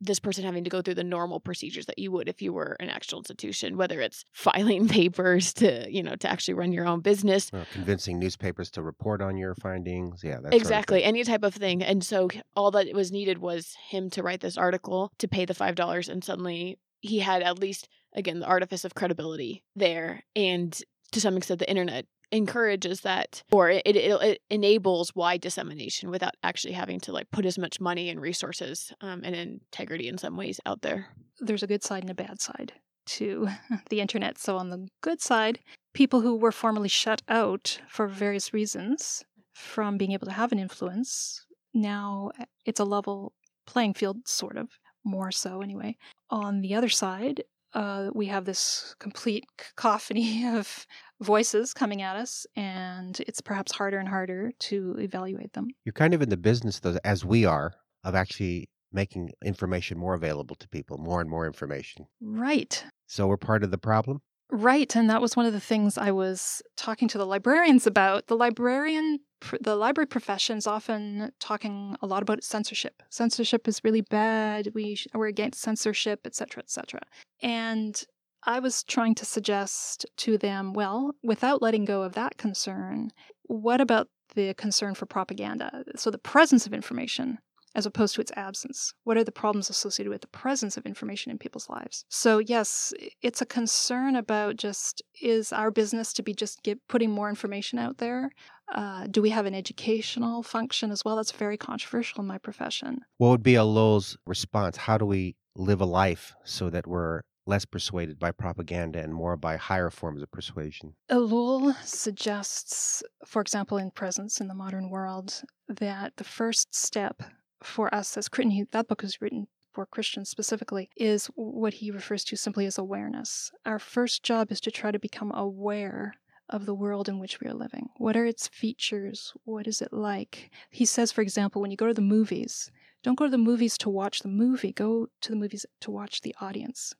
this 0.00 0.20
person 0.20 0.44
having 0.44 0.62
to 0.62 0.70
go 0.70 0.82
through 0.82 0.94
the 0.94 1.02
normal 1.02 1.40
procedures 1.40 1.86
that 1.86 1.98
you 1.98 2.12
would 2.12 2.28
if 2.28 2.40
you 2.40 2.52
were 2.52 2.76
an 2.78 2.90
actual 2.90 3.18
institution 3.18 3.76
whether 3.76 4.00
it's 4.00 4.24
filing 4.32 4.88
papers 4.88 5.52
to 5.52 5.86
you 5.90 6.02
know 6.02 6.14
to 6.16 6.28
actually 6.28 6.54
run 6.54 6.72
your 6.72 6.86
own 6.86 7.00
business. 7.00 7.50
Convincing 7.72 8.20
newspapers 8.20 8.70
to 8.72 8.82
report 8.82 9.20
on 9.20 9.36
your 9.36 9.56
findings 9.56 10.22
yeah 10.22 10.38
exactly 10.52 11.00
sort 11.00 11.06
of 11.06 11.08
any 11.08 11.24
type 11.24 11.42
of 11.42 11.54
thing. 11.54 11.82
And 11.82 12.04
so 12.04 12.28
all 12.54 12.70
that 12.72 12.86
was 12.94 13.10
needed 13.10 13.38
was 13.38 13.76
him 13.88 14.10
to 14.10 14.22
write 14.22 14.40
this 14.40 14.56
article 14.56 15.10
to 15.18 15.26
pay 15.26 15.44
the 15.44 15.54
five 15.54 15.74
dollars 15.74 16.08
and 16.08 16.22
suddenly 16.22 16.78
he 17.00 17.18
had 17.18 17.42
at 17.42 17.58
least 17.58 17.88
again 18.14 18.40
the 18.40 18.46
artifice 18.46 18.84
of 18.84 18.94
credibility 18.94 19.64
there. 19.76 20.22
And 20.34 20.80
to 21.12 21.20
some 21.20 21.36
extent 21.36 21.60
the 21.60 21.70
internet 21.70 22.06
encourages 22.30 23.02
that 23.02 23.42
or 23.52 23.68
it, 23.68 23.82
it, 23.84 23.96
it, 23.96 24.40
enables 24.48 25.14
wide 25.14 25.40
dissemination 25.40 26.10
without 26.10 26.34
actually 26.42 26.72
having 26.72 26.98
to 26.98 27.12
like 27.12 27.30
put 27.30 27.44
as 27.44 27.58
much 27.58 27.78
money 27.78 28.08
and 28.08 28.20
resources 28.20 28.92
um, 29.02 29.20
and 29.22 29.36
integrity 29.36 30.08
in 30.08 30.16
some 30.16 30.36
ways 30.36 30.58
out 30.64 30.80
there 30.80 31.08
There's 31.40 31.62
a 31.62 31.66
good 31.66 31.84
side 31.84 32.02
and 32.02 32.10
a 32.10 32.14
bad 32.14 32.40
side 32.40 32.72
to 33.06 33.48
the 33.90 34.00
internet. 34.00 34.38
So, 34.38 34.56
on 34.56 34.70
the 34.70 34.88
good 35.00 35.20
side, 35.20 35.60
people 35.94 36.20
who 36.20 36.36
were 36.36 36.52
formerly 36.52 36.88
shut 36.88 37.22
out 37.28 37.80
for 37.88 38.06
various 38.06 38.52
reasons 38.52 39.24
from 39.54 39.98
being 39.98 40.12
able 40.12 40.26
to 40.26 40.32
have 40.32 40.52
an 40.52 40.58
influence, 40.58 41.44
now 41.74 42.30
it's 42.64 42.80
a 42.80 42.84
level 42.84 43.32
playing 43.66 43.94
field, 43.94 44.26
sort 44.26 44.56
of, 44.56 44.70
more 45.04 45.30
so 45.30 45.62
anyway. 45.62 45.96
On 46.30 46.60
the 46.60 46.74
other 46.74 46.88
side, 46.88 47.42
uh, 47.74 48.10
we 48.14 48.26
have 48.26 48.44
this 48.44 48.94
complete 48.98 49.44
cacophony 49.56 50.46
of 50.54 50.86
voices 51.20 51.72
coming 51.72 52.02
at 52.02 52.16
us, 52.16 52.46
and 52.56 53.20
it's 53.20 53.40
perhaps 53.40 53.72
harder 53.72 53.98
and 53.98 54.08
harder 54.08 54.52
to 54.58 54.96
evaluate 54.98 55.52
them. 55.52 55.68
You're 55.84 55.92
kind 55.92 56.14
of 56.14 56.22
in 56.22 56.28
the 56.28 56.36
business, 56.36 56.80
though, 56.80 56.98
as 57.04 57.24
we 57.24 57.44
are, 57.44 57.72
of 58.04 58.14
actually 58.14 58.68
making 58.92 59.30
information 59.44 59.98
more 59.98 60.14
available 60.14 60.56
to 60.56 60.68
people, 60.68 60.98
more 60.98 61.20
and 61.20 61.30
more 61.30 61.46
information. 61.46 62.06
Right. 62.20 62.84
So 63.06 63.26
we're 63.26 63.36
part 63.36 63.64
of 63.64 63.70
the 63.70 63.78
problem? 63.78 64.20
Right. 64.54 64.94
And 64.94 65.08
that 65.08 65.22
was 65.22 65.34
one 65.34 65.46
of 65.46 65.54
the 65.54 65.60
things 65.60 65.96
I 65.96 66.10
was 66.10 66.60
talking 66.76 67.08
to 67.08 67.16
the 67.16 67.24
librarians 67.24 67.86
about. 67.86 68.26
The 68.26 68.36
librarian, 68.36 69.20
the 69.62 69.76
library 69.76 70.06
profession 70.06 70.58
is 70.58 70.66
often 70.66 71.32
talking 71.40 71.96
a 72.02 72.06
lot 72.06 72.22
about 72.22 72.44
censorship. 72.44 73.02
Censorship 73.08 73.66
is 73.66 73.80
really 73.82 74.02
bad. 74.02 74.68
We, 74.74 74.98
we're 75.14 75.28
against 75.28 75.62
censorship, 75.62 76.20
etc., 76.26 76.34
cetera, 76.34 76.62
et 76.64 76.70
cetera. 76.70 77.00
And 77.42 78.04
I 78.44 78.58
was 78.58 78.82
trying 78.84 79.14
to 79.16 79.24
suggest 79.24 80.04
to 80.18 80.36
them, 80.36 80.74
well, 80.74 81.12
without 81.22 81.62
letting 81.62 81.86
go 81.86 82.02
of 82.02 82.12
that 82.12 82.36
concern, 82.36 83.10
what 83.44 83.80
about 83.80 84.08
the 84.34 84.52
concern 84.52 84.94
for 84.94 85.06
propaganda? 85.06 85.82
So 85.96 86.10
the 86.10 86.18
presence 86.18 86.66
of 86.66 86.74
information 86.74 87.38
as 87.74 87.86
opposed 87.86 88.14
to 88.14 88.20
its 88.20 88.32
absence? 88.36 88.92
What 89.04 89.16
are 89.16 89.24
the 89.24 89.32
problems 89.32 89.70
associated 89.70 90.10
with 90.10 90.20
the 90.20 90.28
presence 90.28 90.76
of 90.76 90.86
information 90.86 91.30
in 91.30 91.38
people's 91.38 91.68
lives? 91.68 92.04
So, 92.08 92.38
yes, 92.38 92.92
it's 93.20 93.40
a 93.40 93.46
concern 93.46 94.16
about 94.16 94.56
just 94.56 95.02
is 95.20 95.52
our 95.52 95.70
business 95.70 96.12
to 96.14 96.22
be 96.22 96.34
just 96.34 96.62
get, 96.62 96.78
putting 96.88 97.10
more 97.10 97.28
information 97.28 97.78
out 97.78 97.98
there? 97.98 98.30
Uh, 98.72 99.06
do 99.10 99.20
we 99.20 99.30
have 99.30 99.46
an 99.46 99.54
educational 99.54 100.42
function 100.42 100.90
as 100.90 101.04
well? 101.04 101.16
That's 101.16 101.32
very 101.32 101.56
controversial 101.56 102.20
in 102.20 102.26
my 102.26 102.38
profession. 102.38 103.00
What 103.18 103.30
would 103.30 103.42
be 103.42 103.54
Ellul's 103.54 104.16
response? 104.26 104.76
How 104.76 104.96
do 104.96 105.04
we 105.04 105.36
live 105.54 105.80
a 105.80 105.86
life 105.86 106.34
so 106.44 106.70
that 106.70 106.86
we're 106.86 107.22
less 107.46 107.64
persuaded 107.64 108.18
by 108.18 108.30
propaganda 108.30 109.00
and 109.00 109.12
more 109.12 109.36
by 109.36 109.56
higher 109.56 109.90
forms 109.90 110.22
of 110.22 110.30
persuasion. 110.30 110.94
Ellul 111.10 111.74
suggests, 111.84 113.02
for 113.26 113.42
example, 113.42 113.78
in 113.78 113.90
Presence 113.90 114.40
in 114.40 114.48
the 114.48 114.54
Modern 114.54 114.90
World, 114.90 115.42
that 115.68 116.12
the 116.16 116.24
first 116.24 116.74
step 116.74 117.22
for 117.64 117.94
us 117.94 118.16
as 118.16 118.28
Christian, 118.28 118.66
that 118.72 118.88
book 118.88 119.04
is 119.04 119.20
written 119.20 119.46
for 119.72 119.86
Christians 119.86 120.28
specifically, 120.28 120.90
is 120.96 121.26
what 121.34 121.74
he 121.74 121.90
refers 121.90 122.24
to 122.24 122.36
simply 122.36 122.66
as 122.66 122.78
awareness. 122.78 123.50
Our 123.64 123.78
first 123.78 124.22
job 124.22 124.52
is 124.52 124.60
to 124.62 124.70
try 124.70 124.90
to 124.90 124.98
become 124.98 125.32
aware 125.34 126.14
of 126.48 126.66
the 126.66 126.74
world 126.74 127.08
in 127.08 127.18
which 127.18 127.40
we 127.40 127.48
are 127.48 127.54
living. 127.54 127.88
What 127.96 128.16
are 128.16 128.26
its 128.26 128.48
features? 128.48 129.32
What 129.44 129.66
is 129.66 129.80
it 129.80 129.92
like? 129.92 130.50
He 130.70 130.84
says, 130.84 131.10
for 131.10 131.22
example, 131.22 131.62
when 131.62 131.70
you 131.70 131.76
go 131.76 131.86
to 131.86 131.94
the 131.94 132.02
movies, 132.02 132.70
don't 133.02 133.18
go 133.18 133.24
to 133.24 133.30
the 133.30 133.38
movies 133.38 133.78
to 133.78 133.90
watch 133.90 134.20
the 134.20 134.28
movie, 134.28 134.72
go 134.72 135.08
to 135.22 135.30
the 135.30 135.36
movies 135.36 135.64
to 135.80 135.90
watch 135.90 136.20
the 136.20 136.34
audience. 136.40 136.94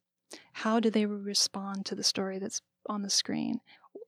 How 0.54 0.80
do 0.80 0.90
they 0.90 1.04
respond 1.04 1.84
to 1.86 1.94
the 1.94 2.02
story 2.02 2.38
that's 2.38 2.62
on 2.86 3.02
the 3.02 3.10
screen? 3.10 3.60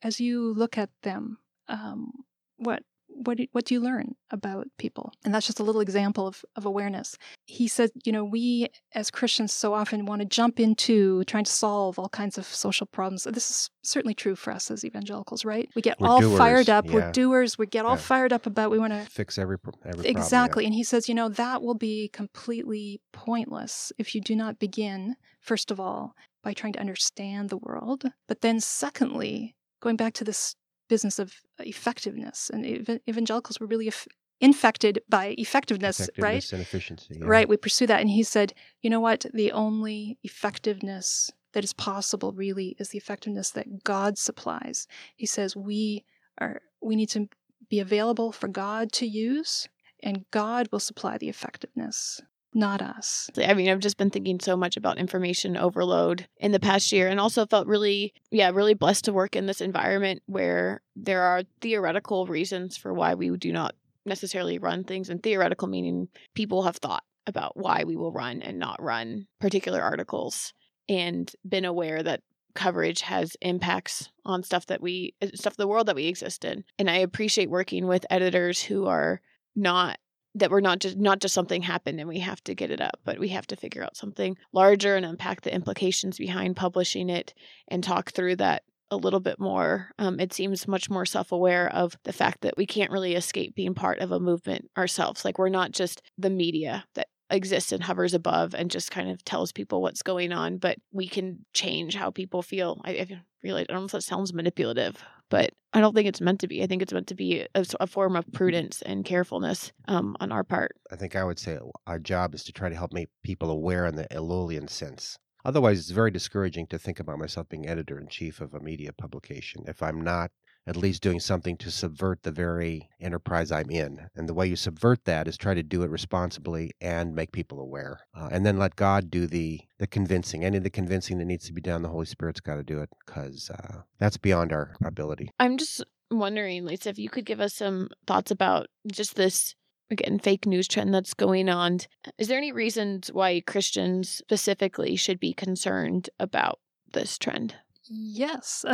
As 0.03 0.21
you 0.21 0.55
look 0.55 0.79
at 0.79 0.91
them, 1.03 1.39
um, 1.69 2.11
what 2.57 2.83
what 3.15 3.37
do, 3.39 3.47
what 3.53 3.65
do 3.65 3.75
you 3.75 3.81
learn 3.81 4.15
about 4.31 4.67
people? 4.79 5.13
And 5.25 5.35
that's 5.35 5.47
just 5.47 5.61
a 5.61 5.63
little 5.63 5.81
example 5.81 6.27
of, 6.27 6.45
of 6.57 6.65
awareness. 6.67 7.17
He 7.47 7.69
said, 7.69 7.91
you 8.05 8.13
know, 8.13 8.25
we 8.25 8.69
as 8.95 9.11
Christians 9.11 9.53
so 9.53 9.75
often 9.75 10.07
want 10.07 10.21
to 10.23 10.27
jump 10.27 10.59
into 10.61 11.25
trying 11.25 11.45
to 11.45 11.51
solve 11.51 11.99
all 11.99 12.09
kinds 12.09 12.39
of 12.39 12.45
social 12.47 12.87
problems. 12.87 13.25
This 13.25 13.51
is 13.51 13.71
certainly 13.83 14.15
true 14.15 14.35
for 14.35 14.53
us 14.53 14.71
as 14.71 14.85
evangelicals, 14.85 15.45
right? 15.45 15.69
We 15.75 15.83
get 15.83 16.01
We're 16.01 16.09
all 16.09 16.21
doers, 16.21 16.39
fired 16.39 16.71
up. 16.71 16.87
yeah. 16.87 16.93
We're 16.95 17.13
doers. 17.13 17.57
We 17.59 17.67
get 17.67 17.85
all 17.85 17.93
Yeah. 17.97 17.99
fired 18.03 18.33
up 18.33 18.47
about 18.47 18.71
we 18.71 18.79
want 18.79 18.93
to 18.93 19.05
Fix 19.11 19.39
every, 19.39 19.57
every 19.85 20.07
Exactly. 20.09 20.65
problem. 20.65 20.67
And 20.67 20.75
he 20.75 20.85
says, 20.85 21.09
you 21.09 21.15
know, 21.15 21.29
that 21.29 21.63
will 21.63 21.75
be 21.77 22.09
completely 22.13 23.01
pointless 23.13 23.93
if 23.99 24.15
you 24.15 24.21
do 24.21 24.35
not 24.37 24.59
begin, 24.59 25.17
first 25.41 25.71
of 25.71 25.79
all, 25.81 26.15
by 26.43 26.53
trying 26.53 26.73
to 26.75 26.81
understand 26.81 27.49
the 27.49 27.57
world. 27.57 28.05
But 28.29 28.41
then, 28.43 28.61
secondly, 28.61 29.57
going 29.81 29.97
back 29.97 30.13
to 30.15 30.25
this 30.25 30.57
business 30.89 31.19
of 31.19 31.35
uh, 31.59 31.65
effectiveness, 31.65 32.51
and 32.53 32.65
ev- 32.67 33.01
evangelicals 33.09 33.59
were 33.61 33.67
really 33.67 33.89
eff- 33.89 34.09
infected 34.41 35.01
by 35.09 35.35
effectiveness, 35.39 36.01
Yeah. 36.01 36.25
right? 36.25 36.53
And 36.53 36.63
efficiency. 36.63 37.17
yeah. 37.19 37.27
Right. 37.27 37.49
We 37.49 37.57
pursue 37.57 37.87
that. 37.87 38.01
And 38.01 38.11
he 38.11 38.23
said, 38.23 38.53
you 38.83 38.91
know 38.91 39.01
what? 39.01 39.27
The 39.33 39.53
only 39.53 40.19
effectiveness 40.23 41.31
that 41.53 41.65
is 41.65 41.73
possible 41.73 42.33
really 42.33 42.77
is 42.79 42.89
the 42.91 42.99
effectiveness 42.99 43.51
that 43.51 43.85
God 43.85 44.19
supplies. 44.19 44.87
He 45.17 45.27
says 45.27 45.57
we 45.57 46.05
are 46.39 46.61
we 46.83 46.97
need 46.97 47.09
to 47.11 47.29
be 47.71 47.81
available 47.81 48.31
for 48.33 48.49
God 48.49 48.93
to 48.93 49.07
use, 49.07 49.69
and 50.03 50.25
God 50.31 50.69
will 50.71 50.81
supply 50.81 51.17
the 51.17 51.29
effectiveness, 51.31 52.21
not 52.55 52.81
us. 52.81 53.29
I 53.37 53.55
mean, 53.55 53.69
I've 53.69 53.81
just 53.81 53.97
been 53.97 54.11
thinking 54.11 54.39
so 54.41 54.57
much 54.57 54.77
about 54.77 54.99
information 54.99 55.57
overload 55.57 56.27
in 56.39 56.53
the 56.53 56.61
past 56.61 56.93
year 56.93 57.09
and 57.09 57.19
also 57.19 57.47
felt 57.47 57.67
really, 57.67 58.15
yeah, 58.31 58.51
really 58.51 58.75
blessed 58.75 59.05
to 59.07 59.13
work 59.13 59.37
in 59.37 59.47
this 59.47 59.61
environment 59.61 60.23
where 60.27 60.81
there 60.95 61.23
are 61.23 61.43
theoretical 61.61 62.27
reasons 62.27 62.77
for 62.77 62.95
why 62.95 63.15
we 63.15 63.37
do 63.37 63.53
not 63.53 63.75
necessarily 64.07 64.59
run 64.59 64.85
things. 64.85 65.11
And 65.11 65.23
theoretical 65.23 65.69
meaning 65.69 66.09
people 66.35 66.63
have 66.63 66.77
thought 66.77 67.03
about 67.27 67.57
why 67.57 67.85
we 67.85 67.97
will 67.97 68.13
run 68.13 68.43
and 68.43 68.59
not 68.59 68.81
run 68.83 69.27
particular 69.41 69.81
articles 69.81 70.53
and 70.89 71.33
been 71.47 71.65
aware 71.65 72.03
that 72.03 72.21
coverage 72.55 73.01
has 73.01 73.37
impacts 73.41 74.11
on 74.25 74.43
stuff 74.43 74.67
that 74.67 74.81
we 74.81 75.15
uh, 75.21 75.27
stuff 75.35 75.57
the 75.57 75.67
world 75.67 75.89
that 75.89 75.97
we 75.97 76.07
exist 76.07 76.45
in 76.45 76.63
and 76.79 76.89
i 76.89 76.97
appreciate 76.97 77.51
working 77.51 77.87
with 77.89 78.07
editors 78.11 78.63
who 78.63 78.87
are 78.87 79.21
not 79.57 79.99
that 80.35 80.51
we're 80.51 80.61
not 80.61 80.81
just 80.81 80.97
not 80.97 81.21
just 81.21 81.35
something 81.35 81.63
happened 81.63 82.01
and 82.01 82.09
we 82.09 82.19
have 82.19 82.43
to 82.45 82.55
get 82.55 82.71
it 82.71 82.81
up 82.81 82.99
but 83.05 83.19
we 83.19 83.29
have 83.29 83.47
to 83.47 83.57
figure 83.57 83.83
out 83.83 83.97
something 83.97 84.37
larger 84.53 84.97
and 84.97 85.07
unpack 85.07 85.43
the 85.43 85.55
implications 85.55 86.19
behind 86.19 86.57
publishing 86.57 87.09
it 87.09 87.35
and 87.69 87.85
talk 87.85 88.11
through 88.11 88.37
that 88.37 88.63
a 88.91 88.97
little 88.97 89.21
bit 89.21 89.41
more. 89.41 89.91
Um, 89.99 90.21
it 90.21 90.33
seems 90.33 90.69
much 90.69 90.89
more 90.89 91.05
self-aware 91.05 91.69
of 91.73 91.97
the 92.05 92.13
fact 92.13 92.43
that 92.43 92.57
we 92.57 92.67
can't 92.67 92.91
really 92.91 93.15
escape 93.15 93.55
being 93.55 93.75
part 93.75 93.99
of 93.99 94.13
a 94.13 94.21
movement 94.21 94.71
ourselves. 94.77 95.25
Like 95.25 95.39
we're 95.39 95.49
not 95.49 95.73
just 95.73 96.03
the 96.17 96.31
media 96.31 96.85
that 96.95 97.09
exists 97.31 97.73
and 97.73 97.83
hovers 97.83 98.15
above 98.15 98.55
and 98.55 98.71
just 98.71 98.91
kind 98.91 99.11
of 99.11 99.25
tells 99.25 99.53
people 99.53 99.81
what's 99.81 100.03
going 100.03 100.33
on 100.33 100.59
but 100.59 100.79
we 100.93 101.09
can 101.09 101.45
change 101.53 101.95
how 101.95 102.11
people 102.11 102.43
feel. 102.43 102.81
I, 102.85 102.91
I 102.91 103.23
realize 103.43 103.67
i 103.69 103.73
don't 103.73 103.83
know 103.83 103.87
if 103.87 103.93
that 103.93 104.03
sounds 104.03 104.33
manipulative 104.33 105.03
but 105.29 105.51
i 105.73 105.81
don't 105.81 105.95
think 105.95 106.09
it's 106.09 106.21
meant 106.21 106.41
to 106.41 106.49
be. 106.49 106.63
I 106.63 106.67
think 106.67 106.83
it's 106.83 106.93
meant 106.93 107.09
to 107.09 107.15
be 107.15 107.47
a 107.55 107.87
form 107.87 108.17
of 108.17 108.31
prudence 108.33 108.83
and 108.83 109.05
carefulness 109.05 109.73
um, 109.89 110.17
on 110.21 110.33
our 110.33 110.45
part. 110.45 110.77
I 110.91 110.97
think 110.97 111.17
I 111.17 111.25
would 111.25 111.39
say 111.39 111.59
our 111.87 111.99
job 111.99 112.35
is 112.35 112.45
to 112.45 112.53
try 112.53 112.69
to 112.69 112.77
help 112.77 112.93
make 112.93 113.09
people 113.23 113.51
aware 113.51 113.87
in 113.87 113.97
the 113.97 114.07
Ellulian 114.11 114.71
sense. 114.71 115.19
Otherwise, 115.45 115.79
it's 115.79 115.91
very 115.91 116.11
discouraging 116.11 116.67
to 116.69 116.79
think 116.79 117.01
about 117.01 117.19
myself 117.19 117.49
being 117.49 117.69
editor 117.69 117.99
in 117.99 118.09
chief 118.09 118.41
of 118.41 118.55
a 118.55 118.61
media 118.61 118.93
publication. 118.93 119.65
If 119.67 119.83
I'm 119.83 120.01
not 120.01 120.31
at 120.67 120.77
least 120.77 121.03
doing 121.03 121.21
something 121.21 121.57
to 121.59 121.71
subvert 121.71 122.23
the 122.23 122.33
very 122.33 122.89
enterprise 123.01 123.53
I'm 123.53 123.71
in. 123.71 124.09
And 124.15 124.29
the 124.29 124.35
way 124.35 124.47
you 124.47 124.57
subvert 124.57 125.05
that 125.05 125.29
is 125.29 125.37
try 125.37 125.55
to 125.55 125.63
do 125.63 125.83
it 125.83 125.91
responsibly 125.91 126.73
and 126.81 127.15
make 127.15 127.33
people 127.33 127.61
aware, 127.61 128.01
uh, 128.17 128.29
and 128.33 128.45
then 128.47 128.59
let 128.59 128.77
God 128.77 129.11
do 129.11 129.27
the 129.27 129.61
the 129.79 129.87
convincing. 129.87 130.45
Any 130.45 130.57
of 130.57 130.63
the 130.63 130.71
convincing 130.71 131.19
that 131.19 131.25
needs 131.25 131.47
to 131.47 131.53
be 131.53 131.61
done, 131.61 131.83
the 131.83 131.89
Holy 131.89 132.07
Spirit's 132.07 132.41
got 132.41 132.57
to 132.57 132.63
do 132.63 132.81
it 132.81 132.89
because 133.05 133.51
uh, 133.51 133.83
that's 133.99 134.17
beyond 134.17 134.53
our 134.53 134.75
ability. 134.85 135.31
i'm 135.39 135.57
just 135.57 135.85
wondering 136.11 136.65
lisa 136.65 136.89
if 136.91 136.99
you 136.99 137.09
could 137.09 137.25
give 137.25 137.41
us 137.41 137.55
some 137.55 137.89
thoughts 138.07 138.31
about 138.31 138.69
just 138.87 139.17
this 139.17 139.55
again 139.91 140.19
fake 140.19 140.47
news 140.47 140.69
trend 140.69 140.95
that's 140.95 141.15
going 141.15 141.49
on 141.49 141.79
is 142.19 142.29
there 142.29 142.39
any 142.39 142.53
reasons 142.53 143.09
why 143.13 143.41
christians 143.47 144.09
specifically 144.11 144.95
should 144.97 145.19
be 145.19 145.33
concerned 145.33 146.09
about 146.21 146.61
this 146.93 147.19
trend 147.19 147.57
Yes. 147.87 148.65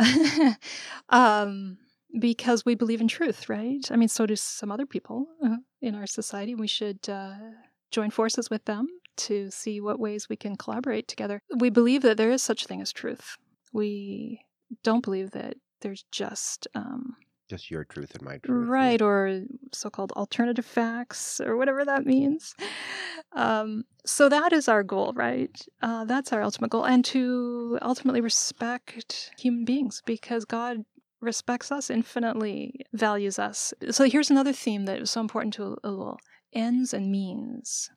um, 1.09 1.77
because 2.19 2.65
we 2.65 2.75
believe 2.75 3.01
in 3.01 3.07
truth, 3.07 3.49
right? 3.49 3.85
I 3.89 3.95
mean, 3.95 4.07
so 4.07 4.25
do 4.25 4.35
some 4.35 4.71
other 4.71 4.85
people 4.85 5.27
uh, 5.43 5.57
in 5.81 5.95
our 5.95 6.07
society. 6.07 6.55
We 6.55 6.67
should 6.67 7.07
uh, 7.09 7.35
join 7.91 8.09
forces 8.11 8.49
with 8.49 8.65
them 8.65 8.87
to 9.17 9.49
see 9.51 9.81
what 9.81 9.99
ways 9.99 10.29
we 10.29 10.35
can 10.35 10.55
collaborate 10.55 11.07
together. 11.07 11.41
We 11.57 11.69
believe 11.69 12.01
that 12.01 12.17
there 12.17 12.31
is 12.31 12.41
such 12.41 12.65
thing 12.65 12.81
as 12.81 12.91
truth. 12.91 13.37
We 13.73 14.41
don't 14.83 15.03
believe 15.03 15.31
that 15.31 15.55
there's 15.81 16.05
just 16.11 16.67
um, 16.75 17.15
Just 17.51 17.69
your 17.69 17.83
truth 17.83 18.15
and 18.15 18.23
my 18.23 18.37
truth. 18.37 18.69
right 18.69 19.01
or 19.01 19.43
so-called 19.73 20.13
alternative 20.13 20.65
facts 20.65 21.41
or 21.41 21.57
whatever 21.57 21.83
that 21.83 22.05
means 22.05 22.55
um, 23.33 23.83
so 24.05 24.29
that 24.29 24.53
is 24.53 24.69
our 24.69 24.83
goal 24.83 25.11
right 25.17 25.53
uh, 25.81 26.05
that's 26.05 26.31
our 26.31 26.41
ultimate 26.43 26.71
goal 26.71 26.85
and 26.85 27.03
to 27.03 27.77
ultimately 27.81 28.21
respect 28.21 29.31
human 29.37 29.65
beings 29.65 30.01
because 30.05 30.45
god 30.45 30.85
respects 31.19 31.73
us 31.73 31.89
infinitely 31.89 32.85
values 32.93 33.37
us 33.37 33.73
so 33.89 34.05
here's 34.05 34.31
another 34.31 34.53
theme 34.53 34.85
that 34.85 35.01
is 35.01 35.11
so 35.11 35.19
important 35.19 35.53
to 35.53 35.75
Ellul. 35.83 36.15
ends 36.53 36.93
and 36.93 37.11
means 37.11 37.91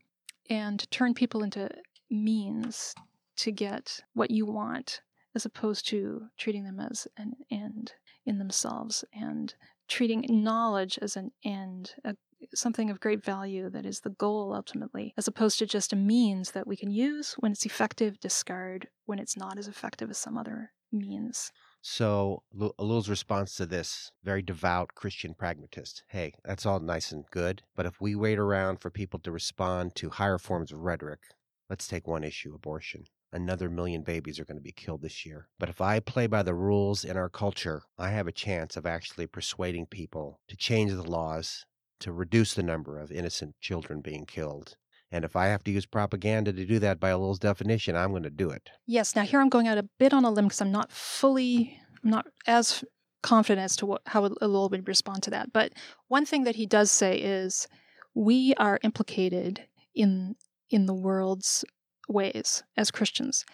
and 0.50 0.80
to 0.80 0.86
turn 0.88 1.14
people 1.14 1.44
into 1.44 1.68
means 2.10 2.92
to 3.36 3.52
get 3.52 4.00
what 4.14 4.32
you 4.32 4.46
want 4.46 5.00
as 5.36 5.44
opposed 5.44 5.86
to 5.88 6.26
treating 6.38 6.64
them 6.64 6.80
as 6.80 7.06
an 7.16 7.34
end 7.52 7.92
in 8.26 8.38
themselves 8.38 9.04
and 9.12 9.54
treating 9.88 10.26
knowledge 10.28 10.98
as 11.02 11.16
an 11.16 11.30
end, 11.44 11.94
a, 12.04 12.16
something 12.54 12.90
of 12.90 13.00
great 13.00 13.24
value 13.24 13.68
that 13.70 13.86
is 13.86 14.00
the 14.00 14.10
goal 14.10 14.52
ultimately, 14.54 15.12
as 15.16 15.28
opposed 15.28 15.58
to 15.58 15.66
just 15.66 15.92
a 15.92 15.96
means 15.96 16.52
that 16.52 16.66
we 16.66 16.76
can 16.76 16.90
use 16.90 17.34
when 17.38 17.52
it's 17.52 17.66
effective, 17.66 18.18
discard 18.20 18.88
when 19.06 19.18
it's 19.18 19.36
not 19.36 19.58
as 19.58 19.68
effective 19.68 20.10
as 20.10 20.18
some 20.18 20.38
other 20.38 20.72
means. 20.92 21.52
So, 21.82 22.42
Ellul's 22.78 23.10
response 23.10 23.56
to 23.56 23.66
this 23.66 24.10
very 24.22 24.40
devout 24.40 24.94
Christian 24.94 25.34
pragmatist 25.34 26.02
hey, 26.08 26.32
that's 26.44 26.64
all 26.64 26.80
nice 26.80 27.12
and 27.12 27.24
good, 27.30 27.62
but 27.76 27.84
if 27.84 28.00
we 28.00 28.14
wait 28.14 28.38
around 28.38 28.80
for 28.80 28.90
people 28.90 29.20
to 29.20 29.30
respond 29.30 29.94
to 29.96 30.08
higher 30.08 30.38
forms 30.38 30.72
of 30.72 30.80
rhetoric, 30.80 31.20
let's 31.68 31.86
take 31.86 32.06
one 32.06 32.24
issue 32.24 32.54
abortion. 32.54 33.04
Another 33.34 33.68
million 33.68 34.02
babies 34.02 34.38
are 34.38 34.44
going 34.44 34.58
to 34.58 34.62
be 34.62 34.70
killed 34.70 35.02
this 35.02 35.26
year. 35.26 35.48
But 35.58 35.68
if 35.68 35.80
I 35.80 35.98
play 35.98 36.28
by 36.28 36.44
the 36.44 36.54
rules 36.54 37.04
in 37.04 37.16
our 37.16 37.28
culture, 37.28 37.82
I 37.98 38.10
have 38.10 38.28
a 38.28 38.32
chance 38.32 38.76
of 38.76 38.86
actually 38.86 39.26
persuading 39.26 39.86
people 39.86 40.38
to 40.46 40.56
change 40.56 40.92
the 40.92 41.02
laws 41.02 41.66
to 41.98 42.12
reduce 42.12 42.54
the 42.54 42.62
number 42.62 43.00
of 43.00 43.10
innocent 43.10 43.56
children 43.60 44.00
being 44.00 44.24
killed. 44.24 44.76
And 45.10 45.24
if 45.24 45.34
I 45.34 45.46
have 45.46 45.64
to 45.64 45.72
use 45.72 45.84
propaganda 45.84 46.52
to 46.52 46.64
do 46.64 46.78
that 46.78 47.00
by 47.00 47.10
a 47.10 47.18
Ellul's 47.18 47.40
definition, 47.40 47.96
I'm 47.96 48.10
going 48.10 48.22
to 48.22 48.30
do 48.30 48.50
it. 48.50 48.70
Yes. 48.86 49.16
Now, 49.16 49.22
here 49.22 49.40
I'm 49.40 49.48
going 49.48 49.66
out 49.66 49.78
a 49.78 49.88
bit 49.98 50.14
on 50.14 50.24
a 50.24 50.30
limb 50.30 50.46
because 50.46 50.60
I'm 50.60 50.72
not 50.72 50.92
fully, 50.92 51.76
I'm 52.04 52.10
not 52.10 52.26
as 52.46 52.84
confident 53.24 53.64
as 53.64 53.74
to 53.76 53.86
what, 53.86 54.02
how 54.06 54.28
Ellul 54.28 54.70
would 54.70 54.86
respond 54.86 55.24
to 55.24 55.30
that. 55.30 55.52
But 55.52 55.72
one 56.06 56.24
thing 56.24 56.44
that 56.44 56.54
he 56.54 56.66
does 56.66 56.92
say 56.92 57.16
is 57.16 57.66
we 58.14 58.54
are 58.58 58.78
implicated 58.84 59.66
in 59.92 60.36
in 60.70 60.86
the 60.86 60.94
world's 60.94 61.64
ways 62.08 62.62
as 62.76 62.90
Christians. 62.90 63.44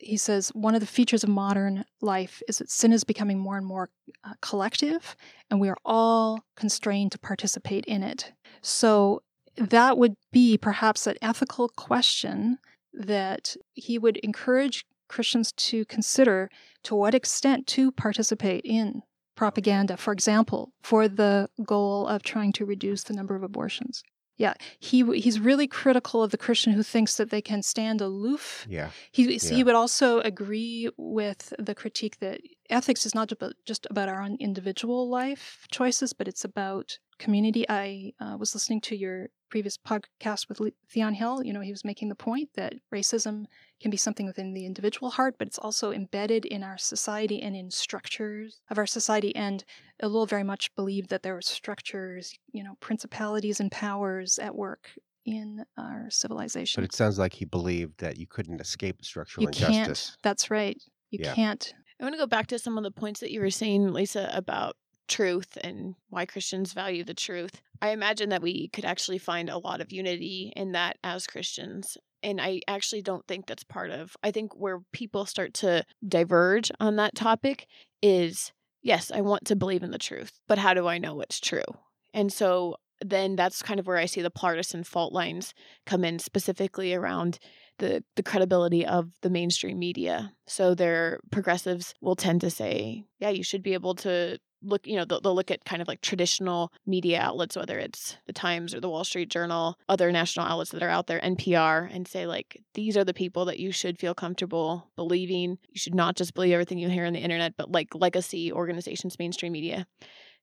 He 0.00 0.16
says 0.16 0.48
one 0.54 0.74
of 0.74 0.80
the 0.80 0.86
features 0.86 1.22
of 1.22 1.30
modern 1.30 1.84
life 2.00 2.42
is 2.48 2.58
that 2.58 2.70
sin 2.70 2.92
is 2.92 3.04
becoming 3.04 3.38
more 3.38 3.56
and 3.56 3.66
more 3.66 3.90
uh, 4.24 4.32
collective, 4.40 5.16
and 5.50 5.60
we 5.60 5.68
are 5.68 5.76
all 5.84 6.44
constrained 6.56 7.12
to 7.12 7.18
participate 7.18 7.84
in 7.86 8.02
it. 8.02 8.32
So 8.60 9.22
that 9.56 9.96
would 9.98 10.16
be 10.32 10.58
perhaps 10.58 11.06
an 11.06 11.16
ethical 11.22 11.68
question 11.68 12.58
that 12.92 13.56
he 13.74 13.98
would 13.98 14.16
encourage 14.18 14.84
Christians 15.08 15.52
to 15.52 15.84
consider 15.84 16.50
to 16.84 16.94
what 16.94 17.14
extent 17.14 17.66
to 17.68 17.92
participate 17.92 18.64
in 18.64 19.02
propaganda, 19.36 19.96
for 19.96 20.12
example, 20.12 20.72
for 20.82 21.08
the 21.08 21.48
goal 21.64 22.06
of 22.06 22.22
trying 22.22 22.52
to 22.52 22.64
reduce 22.64 23.02
the 23.04 23.14
number 23.14 23.34
of 23.34 23.42
abortions. 23.42 24.02
Yeah, 24.36 24.54
he 24.80 25.04
he's 25.20 25.38
really 25.38 25.68
critical 25.68 26.22
of 26.22 26.32
the 26.32 26.36
Christian 26.36 26.72
who 26.72 26.82
thinks 26.82 27.16
that 27.16 27.30
they 27.30 27.40
can 27.40 27.62
stand 27.62 28.00
aloof. 28.00 28.66
Yeah, 28.68 28.90
he 29.12 29.34
yeah. 29.34 29.54
he 29.54 29.62
would 29.62 29.76
also 29.76 30.20
agree 30.20 30.90
with 30.96 31.52
the 31.58 31.74
critique 31.74 32.18
that 32.18 32.40
ethics 32.68 33.06
is 33.06 33.14
not 33.14 33.32
just 33.64 33.86
about 33.90 34.08
our 34.08 34.20
own 34.20 34.36
individual 34.40 35.08
life 35.08 35.66
choices, 35.70 36.12
but 36.12 36.26
it's 36.26 36.44
about 36.44 36.98
community. 37.18 37.64
I 37.68 38.12
uh, 38.20 38.36
was 38.36 38.54
listening 38.54 38.80
to 38.82 38.96
your 38.96 39.28
previous 39.54 39.78
podcast 39.78 40.48
with 40.48 40.60
Theon 40.90 41.14
Hill. 41.14 41.44
You 41.44 41.52
know, 41.52 41.60
he 41.60 41.70
was 41.70 41.84
making 41.84 42.08
the 42.08 42.16
point 42.16 42.48
that 42.56 42.74
racism 42.92 43.44
can 43.80 43.88
be 43.88 43.96
something 43.96 44.26
within 44.26 44.52
the 44.52 44.66
individual 44.66 45.10
heart, 45.10 45.36
but 45.38 45.46
it's 45.46 45.60
also 45.60 45.92
embedded 45.92 46.44
in 46.44 46.64
our 46.64 46.76
society 46.76 47.40
and 47.40 47.54
in 47.54 47.70
structures 47.70 48.62
of 48.68 48.78
our 48.78 48.86
society. 48.86 49.32
And 49.36 49.64
Ellul 50.02 50.28
very 50.28 50.42
much 50.42 50.74
believed 50.74 51.08
that 51.10 51.22
there 51.22 51.34
were 51.34 51.40
structures, 51.40 52.36
you 52.50 52.64
know, 52.64 52.74
principalities 52.80 53.60
and 53.60 53.70
powers 53.70 54.40
at 54.40 54.56
work 54.56 54.90
in 55.24 55.64
our 55.78 56.08
civilization. 56.10 56.82
But 56.82 56.90
it 56.90 56.96
sounds 56.96 57.20
like 57.20 57.34
he 57.34 57.44
believed 57.44 58.00
that 58.00 58.18
you 58.18 58.26
couldn't 58.26 58.60
escape 58.60 59.04
structural 59.04 59.42
you 59.42 59.48
injustice. 59.50 60.06
Can't. 60.06 60.18
That's 60.24 60.50
right. 60.50 60.82
You 61.12 61.20
yeah. 61.22 61.32
can't. 61.32 61.72
I 62.00 62.02
want 62.02 62.14
to 62.14 62.18
go 62.18 62.26
back 62.26 62.48
to 62.48 62.58
some 62.58 62.76
of 62.76 62.82
the 62.82 62.90
points 62.90 63.20
that 63.20 63.30
you 63.30 63.40
were 63.40 63.50
saying, 63.50 63.92
Lisa, 63.92 64.28
about 64.34 64.74
truth 65.08 65.58
and 65.62 65.94
why 66.08 66.26
Christians 66.26 66.72
value 66.72 67.04
the 67.04 67.14
truth. 67.14 67.60
I 67.82 67.90
imagine 67.90 68.30
that 68.30 68.42
we 68.42 68.68
could 68.68 68.84
actually 68.84 69.18
find 69.18 69.48
a 69.50 69.58
lot 69.58 69.80
of 69.80 69.92
unity 69.92 70.52
in 70.56 70.72
that 70.72 70.96
as 71.04 71.26
Christians. 71.26 71.96
And 72.22 72.40
I 72.40 72.60
actually 72.66 73.02
don't 73.02 73.26
think 73.26 73.46
that's 73.46 73.64
part 73.64 73.90
of, 73.90 74.16
I 74.22 74.30
think 74.30 74.56
where 74.56 74.80
people 74.92 75.26
start 75.26 75.52
to 75.54 75.84
diverge 76.06 76.70
on 76.80 76.96
that 76.96 77.14
topic 77.14 77.66
is 78.02 78.52
yes, 78.82 79.10
I 79.12 79.22
want 79.22 79.46
to 79.46 79.56
believe 79.56 79.82
in 79.82 79.90
the 79.90 79.98
truth, 79.98 80.40
but 80.46 80.58
how 80.58 80.74
do 80.74 80.86
I 80.86 80.98
know 80.98 81.20
it's 81.20 81.40
true? 81.40 81.64
And 82.12 82.32
so 82.32 82.76
then 83.00 83.34
that's 83.34 83.62
kind 83.62 83.80
of 83.80 83.86
where 83.86 83.96
I 83.96 84.06
see 84.06 84.22
the 84.22 84.30
partisan 84.30 84.84
fault 84.84 85.12
lines 85.12 85.52
come 85.84 86.04
in 86.04 86.18
specifically 86.18 86.94
around 86.94 87.38
the 87.78 88.04
the 88.14 88.22
credibility 88.22 88.86
of 88.86 89.10
the 89.22 89.30
mainstream 89.30 89.78
media. 89.78 90.32
So 90.46 90.74
their 90.74 91.18
progressives 91.32 91.94
will 92.00 92.14
tend 92.14 92.40
to 92.42 92.50
say, 92.50 93.04
yeah, 93.18 93.30
you 93.30 93.42
should 93.42 93.62
be 93.62 93.74
able 93.74 93.96
to 93.96 94.38
look, 94.64 94.86
you 94.86 94.96
know, 94.96 95.04
they'll, 95.04 95.20
they'll, 95.20 95.34
look 95.34 95.50
at 95.50 95.64
kind 95.64 95.82
of 95.82 95.88
like 95.88 96.00
traditional 96.00 96.72
media 96.86 97.20
outlets, 97.20 97.56
whether 97.56 97.78
it's 97.78 98.16
the 98.26 98.32
Times 98.32 98.74
or 98.74 98.80
the 98.80 98.88
Wall 98.88 99.04
Street 99.04 99.28
Journal, 99.28 99.76
other 99.88 100.10
national 100.10 100.46
outlets 100.46 100.70
that 100.70 100.82
are 100.82 100.88
out 100.88 101.06
there, 101.06 101.20
NPR, 101.20 101.88
and 101.92 102.06
say, 102.06 102.26
like, 102.26 102.60
these 102.74 102.96
are 102.96 103.04
the 103.04 103.14
people 103.14 103.44
that 103.46 103.58
you 103.58 103.72
should 103.72 103.98
feel 103.98 104.14
comfortable 104.14 104.90
believing. 104.96 105.58
You 105.68 105.78
should 105.78 105.94
not 105.94 106.16
just 106.16 106.34
believe 106.34 106.52
everything 106.52 106.78
you 106.78 106.88
hear 106.88 107.06
on 107.06 107.12
the 107.12 107.20
internet, 107.20 107.54
but 107.56 107.70
like 107.70 107.94
legacy 107.94 108.52
organizations, 108.52 109.18
mainstream 109.18 109.52
media. 109.52 109.86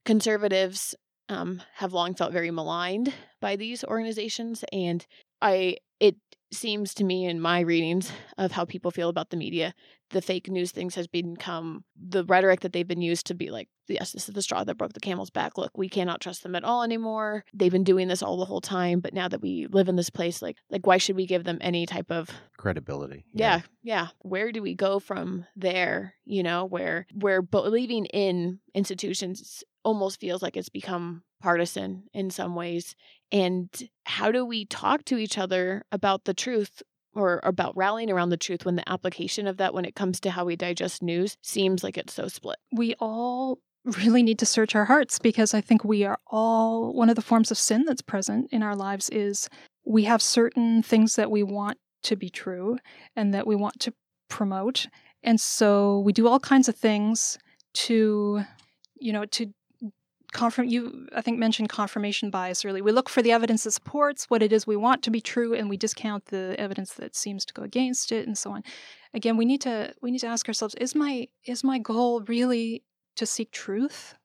Conservatives 0.06 0.96
um, 1.30 1.62
have 1.76 1.94
long 1.94 2.14
felt 2.14 2.34
very 2.34 2.52
maligned 2.52 3.14
by 3.40 3.56
these 3.56 3.84
organizations. 3.84 4.64
And 4.72 5.06
I, 5.42 5.78
it 6.00 6.16
seems 6.52 6.94
to 6.96 7.04
me 7.04 7.26
in 7.26 7.40
my 7.40 7.62
readings 7.62 8.12
of 8.38 8.52
how 8.52 8.66
people 8.66 8.92
feel 8.92 9.10
about 9.10 9.30
the 9.30 9.38
media, 9.38 9.74
the 10.10 10.22
fake 10.22 10.50
news 10.50 10.72
things 10.72 10.96
has 10.96 11.08
become 11.08 11.84
the 11.96 12.26
rhetoric 12.26 12.60
that 12.62 12.74
they've 12.74 12.88
been 12.88 13.02
used 13.02 13.28
to 13.28 13.34
be 13.34 13.50
like, 13.50 13.70
yes, 13.94 14.12
this 14.12 14.28
is 14.28 14.36
the 14.36 14.42
straw 14.42 14.64
that 14.64 14.78
broke 14.78 14.94
the 14.94 15.00
camel's 15.00 15.30
back. 15.30 15.58
Look, 15.58 15.78
we 15.78 15.90
cannot 15.90 16.22
trust 16.22 16.44
them 16.44 16.56
at 16.56 16.64
all 16.64 16.84
anymore. 16.84 17.46
They've 17.54 17.72
been 17.72 17.84
doing 17.84 18.08
this 18.08 18.24
all 18.24 18.38
the 18.38 18.46
whole 18.46 18.62
time, 18.62 19.00
but 19.00 19.14
now 19.14 19.28
that 19.28 19.42
we 19.42 19.68
live 19.68 19.90
in 19.90 19.96
this 19.96 20.10
place, 20.10 20.42
like, 20.42 20.58
like 20.70 20.86
why 20.86 20.98
should 20.98 21.16
we 21.16 21.26
give 21.26 21.44
them 21.44 21.58
any 21.62 21.86
type 21.86 22.12
of 22.12 22.30
credibility? 22.58 23.26
Yeah, 23.34 23.58
yeah. 23.58 23.62
yeah. 23.84 24.08
Where 24.20 24.52
do 24.52 24.62
we 24.62 24.76
go 24.76 25.00
from 25.00 25.46
there? 25.56 26.16
You 26.26 26.44
know, 26.44 26.66
where 26.66 27.08
where 27.14 27.42
believing 27.42 28.06
in 28.06 28.60
institutions 28.74 29.64
almost 29.84 30.20
feels 30.20 30.42
like 30.42 30.56
it's 30.58 30.70
become 30.70 31.24
partisan 31.42 32.04
in 32.14 32.30
some 32.30 32.56
ways. 32.56 32.96
And 33.32 33.70
how 34.06 34.32
do 34.32 34.46
we 34.46 34.66
talk 34.66 35.06
to 35.06 35.18
each 35.18 35.38
other 35.38 35.84
about 35.92 36.26
the 36.26 36.34
truth 36.34 36.84
or 37.14 37.42
about 37.44 37.76
rallying 37.76 38.10
around 38.10 38.30
the 38.30 38.38
truth 38.38 38.66
when 38.66 38.76
the 38.76 38.90
application 38.90 39.48
of 39.48 39.58
that 39.58 39.74
when 39.74 39.86
it 39.86 39.96
comes 39.96 40.20
to 40.22 40.32
how 40.32 40.46
we 40.46 40.56
digest 40.56 41.02
news 41.02 41.38
seems 41.42 41.84
like 41.84 41.98
it's 41.98 42.14
so 42.14 42.28
split? 42.28 42.58
We 42.72 42.96
all 43.00 43.60
really 43.84 44.24
need 44.24 44.40
to 44.40 44.46
search 44.46 44.76
our 44.76 44.86
hearts 44.86 45.20
because 45.20 45.54
I 45.54 45.62
think 45.62 45.84
we 45.84 46.04
are 46.04 46.20
all 46.28 46.94
one 46.94 47.10
of 47.10 47.16
the 47.16 47.22
forms 47.22 47.52
of 47.52 47.58
sin 47.58 47.84
that's 47.86 48.02
present 48.02 48.48
in 48.52 48.62
our 48.62 48.76
lives 48.76 49.10
is 49.10 49.50
we 49.86 50.04
have 50.04 50.22
certain 50.22 50.84
things 50.84 51.16
that 51.16 51.32
we 51.32 51.44
want 51.44 51.78
to 52.04 52.16
be 52.16 52.30
true 52.30 52.78
and 53.16 53.34
that 53.34 53.48
we 53.48 53.56
want 53.56 53.80
to 53.80 53.94
promote. 54.30 54.88
And 55.24 55.40
so 55.40 56.00
we 56.00 56.14
do 56.14 56.28
all 56.28 56.40
kinds 56.40 56.70
of 56.70 56.76
things 56.76 57.38
to 57.74 58.44
you 59.00 59.14
know 59.14 59.26
to 59.26 59.54
confirm 60.34 60.68
you 60.68 61.08
i 61.14 61.22
think 61.22 61.38
mentioned 61.38 61.68
confirmation 61.68 62.30
bias 62.30 62.64
earlier 62.64 62.84
we 62.84 62.92
look 62.92 63.10
for 63.10 63.22
the 63.22 63.32
evidence 63.32 63.64
that 63.64 63.72
supports 63.72 64.26
what 64.30 64.42
it 64.42 64.54
is 64.54 64.66
we 64.66 64.78
want 64.78 65.04
to 65.04 65.12
be 65.12 65.20
true 65.20 65.54
and 65.54 65.70
we 65.70 65.76
discount 65.76 66.26
the 66.28 66.56
evidence 66.58 66.94
that 66.94 67.16
seems 67.16 67.44
to 67.46 67.54
go 67.54 67.64
against 67.64 68.12
it 68.12 68.26
and 68.26 68.38
so 68.38 68.52
on 68.52 68.64
again 69.14 69.36
we 69.36 69.44
need 69.44 69.60
to 69.60 69.94
we 70.02 70.12
need 70.12 70.20
to 70.20 70.28
ask 70.28 70.48
ourselves 70.48 70.76
is 70.76 70.96
my 70.96 71.28
is 71.46 71.64
my 71.64 71.80
goal 71.80 72.22
really 72.28 72.82
to 73.22 73.26
seek 73.28 73.52
truth 73.52 74.16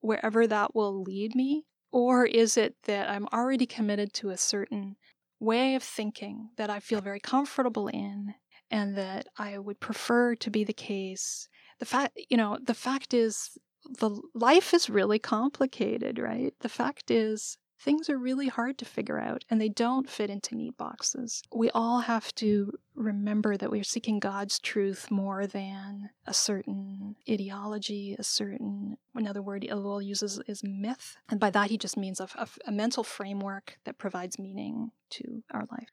wherever 0.00 0.46
that 0.46 0.74
will 0.74 1.02
lead 1.02 1.34
me 1.34 1.64
or 1.90 2.26
is 2.26 2.58
it 2.58 2.76
that 2.84 3.08
i'm 3.08 3.26
already 3.32 3.64
committed 3.64 4.12
to 4.12 4.28
a 4.28 4.36
certain 4.36 4.96
way 5.40 5.74
of 5.74 5.82
thinking 5.82 6.50
that 6.58 6.68
i 6.68 6.78
feel 6.78 7.00
very 7.00 7.20
comfortable 7.20 7.88
in 7.88 8.34
and 8.70 8.96
that 8.98 9.26
i 9.38 9.56
would 9.56 9.80
prefer 9.80 10.34
to 10.34 10.50
be 10.50 10.62
the 10.62 10.74
case 10.74 11.48
the 11.78 11.86
fact 11.86 12.12
you 12.28 12.36
know 12.36 12.58
the 12.62 12.74
fact 12.74 13.14
is 13.14 13.56
the 13.98 14.10
life 14.34 14.72
is 14.72 14.88
really 14.88 15.18
complicated, 15.18 16.18
right? 16.18 16.54
The 16.60 16.68
fact 16.68 17.10
is 17.10 17.58
things 17.80 18.08
are 18.08 18.18
really 18.18 18.48
hard 18.48 18.78
to 18.78 18.84
figure 18.84 19.20
out 19.20 19.44
and 19.50 19.60
they 19.60 19.68
don't 19.68 20.08
fit 20.08 20.30
into 20.30 20.54
neat 20.54 20.76
boxes. 20.76 21.42
We 21.54 21.70
all 21.70 22.00
have 22.00 22.34
to 22.36 22.72
remember 22.94 23.56
that 23.56 23.70
we 23.70 23.80
are 23.80 23.84
seeking 23.84 24.20
God's 24.20 24.58
truth 24.58 25.10
more 25.10 25.46
than 25.46 26.10
a 26.26 26.34
certain 26.34 27.16
ideology, 27.28 28.16
a 28.18 28.22
certain, 28.22 28.96
another 29.14 29.42
word 29.42 29.66
Ellul 29.68 30.04
uses 30.04 30.40
is 30.46 30.62
myth. 30.64 31.16
And 31.28 31.40
by 31.40 31.50
that, 31.50 31.70
he 31.70 31.78
just 31.78 31.96
means 31.96 32.20
a, 32.20 32.28
a, 32.36 32.48
a 32.66 32.72
mental 32.72 33.04
framework 33.04 33.78
that 33.84 33.98
provides 33.98 34.38
meaning 34.38 34.90
to 35.10 35.42
our 35.52 35.64
life. 35.70 35.88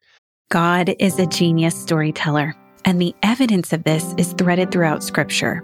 God 0.49 0.93
is 0.99 1.17
a 1.17 1.25
genius 1.25 1.81
storyteller, 1.81 2.53
and 2.83 3.01
the 3.01 3.15
evidence 3.23 3.71
of 3.71 3.83
this 3.85 4.13
is 4.17 4.33
threaded 4.33 4.69
throughout 4.69 5.01
Scripture. 5.01 5.63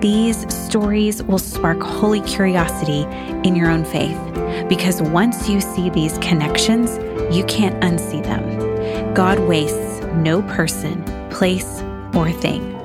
These 0.00 0.50
stories 0.54 1.22
will 1.22 1.38
spark 1.38 1.82
holy 1.82 2.22
curiosity 2.22 3.02
in 3.46 3.54
your 3.54 3.68
own 3.70 3.84
faith 3.84 4.18
because 4.66 5.02
once 5.02 5.46
you 5.46 5.60
see 5.60 5.90
these 5.90 6.16
connections, 6.18 6.96
you 7.34 7.44
can't 7.44 7.78
unsee 7.82 8.22
them. 8.22 9.12
God 9.12 9.38
wastes 9.40 10.02
no 10.14 10.40
person, 10.42 11.04
place, 11.30 11.82
or 12.14 12.32
thing. 12.32 12.78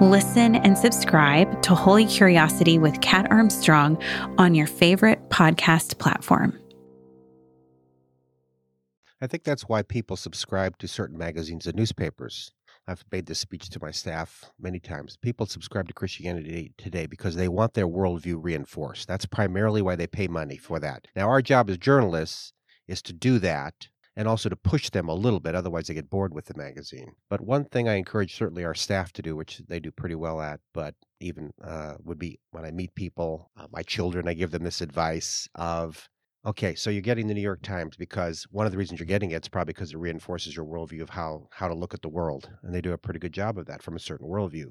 Listen 0.00 0.54
and 0.54 0.78
subscribe 0.78 1.60
to 1.62 1.74
Holy 1.74 2.06
Curiosity 2.06 2.78
with 2.78 3.00
Kat 3.00 3.26
Armstrong 3.32 4.00
on 4.38 4.54
your 4.54 4.68
favorite 4.68 5.30
podcast 5.30 5.98
platform. 5.98 6.56
I 9.20 9.26
think 9.26 9.42
that's 9.42 9.68
why 9.68 9.82
people 9.82 10.16
subscribe 10.16 10.78
to 10.78 10.86
certain 10.86 11.18
magazines 11.18 11.66
and 11.66 11.74
newspapers. 11.76 12.52
I've 12.88 13.04
made 13.12 13.26
this 13.26 13.38
speech 13.38 13.68
to 13.70 13.78
my 13.82 13.90
staff 13.90 14.50
many 14.58 14.80
times. 14.80 15.18
People 15.18 15.44
subscribe 15.44 15.88
to 15.88 15.94
Christianity 15.94 16.72
Today 16.78 17.06
because 17.06 17.36
they 17.36 17.46
want 17.46 17.74
their 17.74 17.86
worldview 17.86 18.38
reinforced. 18.40 19.06
That's 19.06 19.26
primarily 19.26 19.82
why 19.82 19.94
they 19.94 20.06
pay 20.06 20.26
money 20.26 20.56
for 20.56 20.80
that. 20.80 21.06
Now, 21.14 21.28
our 21.28 21.42
job 21.42 21.68
as 21.68 21.76
journalists 21.76 22.54
is 22.86 23.02
to 23.02 23.12
do 23.12 23.38
that 23.40 23.88
and 24.16 24.26
also 24.26 24.48
to 24.48 24.56
push 24.56 24.88
them 24.88 25.06
a 25.06 25.14
little 25.14 25.38
bit. 25.38 25.54
Otherwise, 25.54 25.86
they 25.86 25.94
get 25.94 26.08
bored 26.08 26.32
with 26.32 26.46
the 26.46 26.56
magazine. 26.56 27.12
But 27.28 27.42
one 27.42 27.66
thing 27.66 27.88
I 27.88 27.94
encourage 27.96 28.34
certainly 28.34 28.64
our 28.64 28.74
staff 28.74 29.12
to 29.12 29.22
do, 29.22 29.36
which 29.36 29.60
they 29.68 29.80
do 29.80 29.90
pretty 29.90 30.14
well 30.14 30.40
at, 30.40 30.60
but 30.72 30.94
even 31.20 31.52
uh, 31.62 31.94
would 32.02 32.18
be 32.18 32.40
when 32.52 32.64
I 32.64 32.70
meet 32.70 32.94
people, 32.94 33.50
uh, 33.56 33.66
my 33.70 33.82
children, 33.82 34.26
I 34.26 34.32
give 34.34 34.50
them 34.50 34.64
this 34.64 34.80
advice 34.80 35.46
of 35.54 36.08
Okay, 36.46 36.74
so 36.74 36.88
you're 36.88 37.02
getting 37.02 37.26
the 37.26 37.34
New 37.34 37.40
York 37.40 37.62
Times 37.62 37.96
because 37.96 38.46
one 38.50 38.64
of 38.64 38.72
the 38.72 38.78
reasons 38.78 39.00
you're 39.00 39.06
getting 39.06 39.32
it 39.32 39.44
is 39.44 39.48
probably 39.48 39.72
because 39.72 39.92
it 39.92 39.98
reinforces 39.98 40.56
your 40.56 40.64
worldview 40.64 41.02
of 41.02 41.10
how 41.10 41.48
how 41.50 41.68
to 41.68 41.74
look 41.74 41.94
at 41.94 42.02
the 42.02 42.08
world, 42.08 42.50
and 42.62 42.74
they 42.74 42.80
do 42.80 42.92
a 42.92 42.98
pretty 42.98 43.18
good 43.18 43.32
job 43.32 43.58
of 43.58 43.66
that 43.66 43.82
from 43.82 43.96
a 43.96 44.00
certain 44.00 44.28
worldview. 44.28 44.66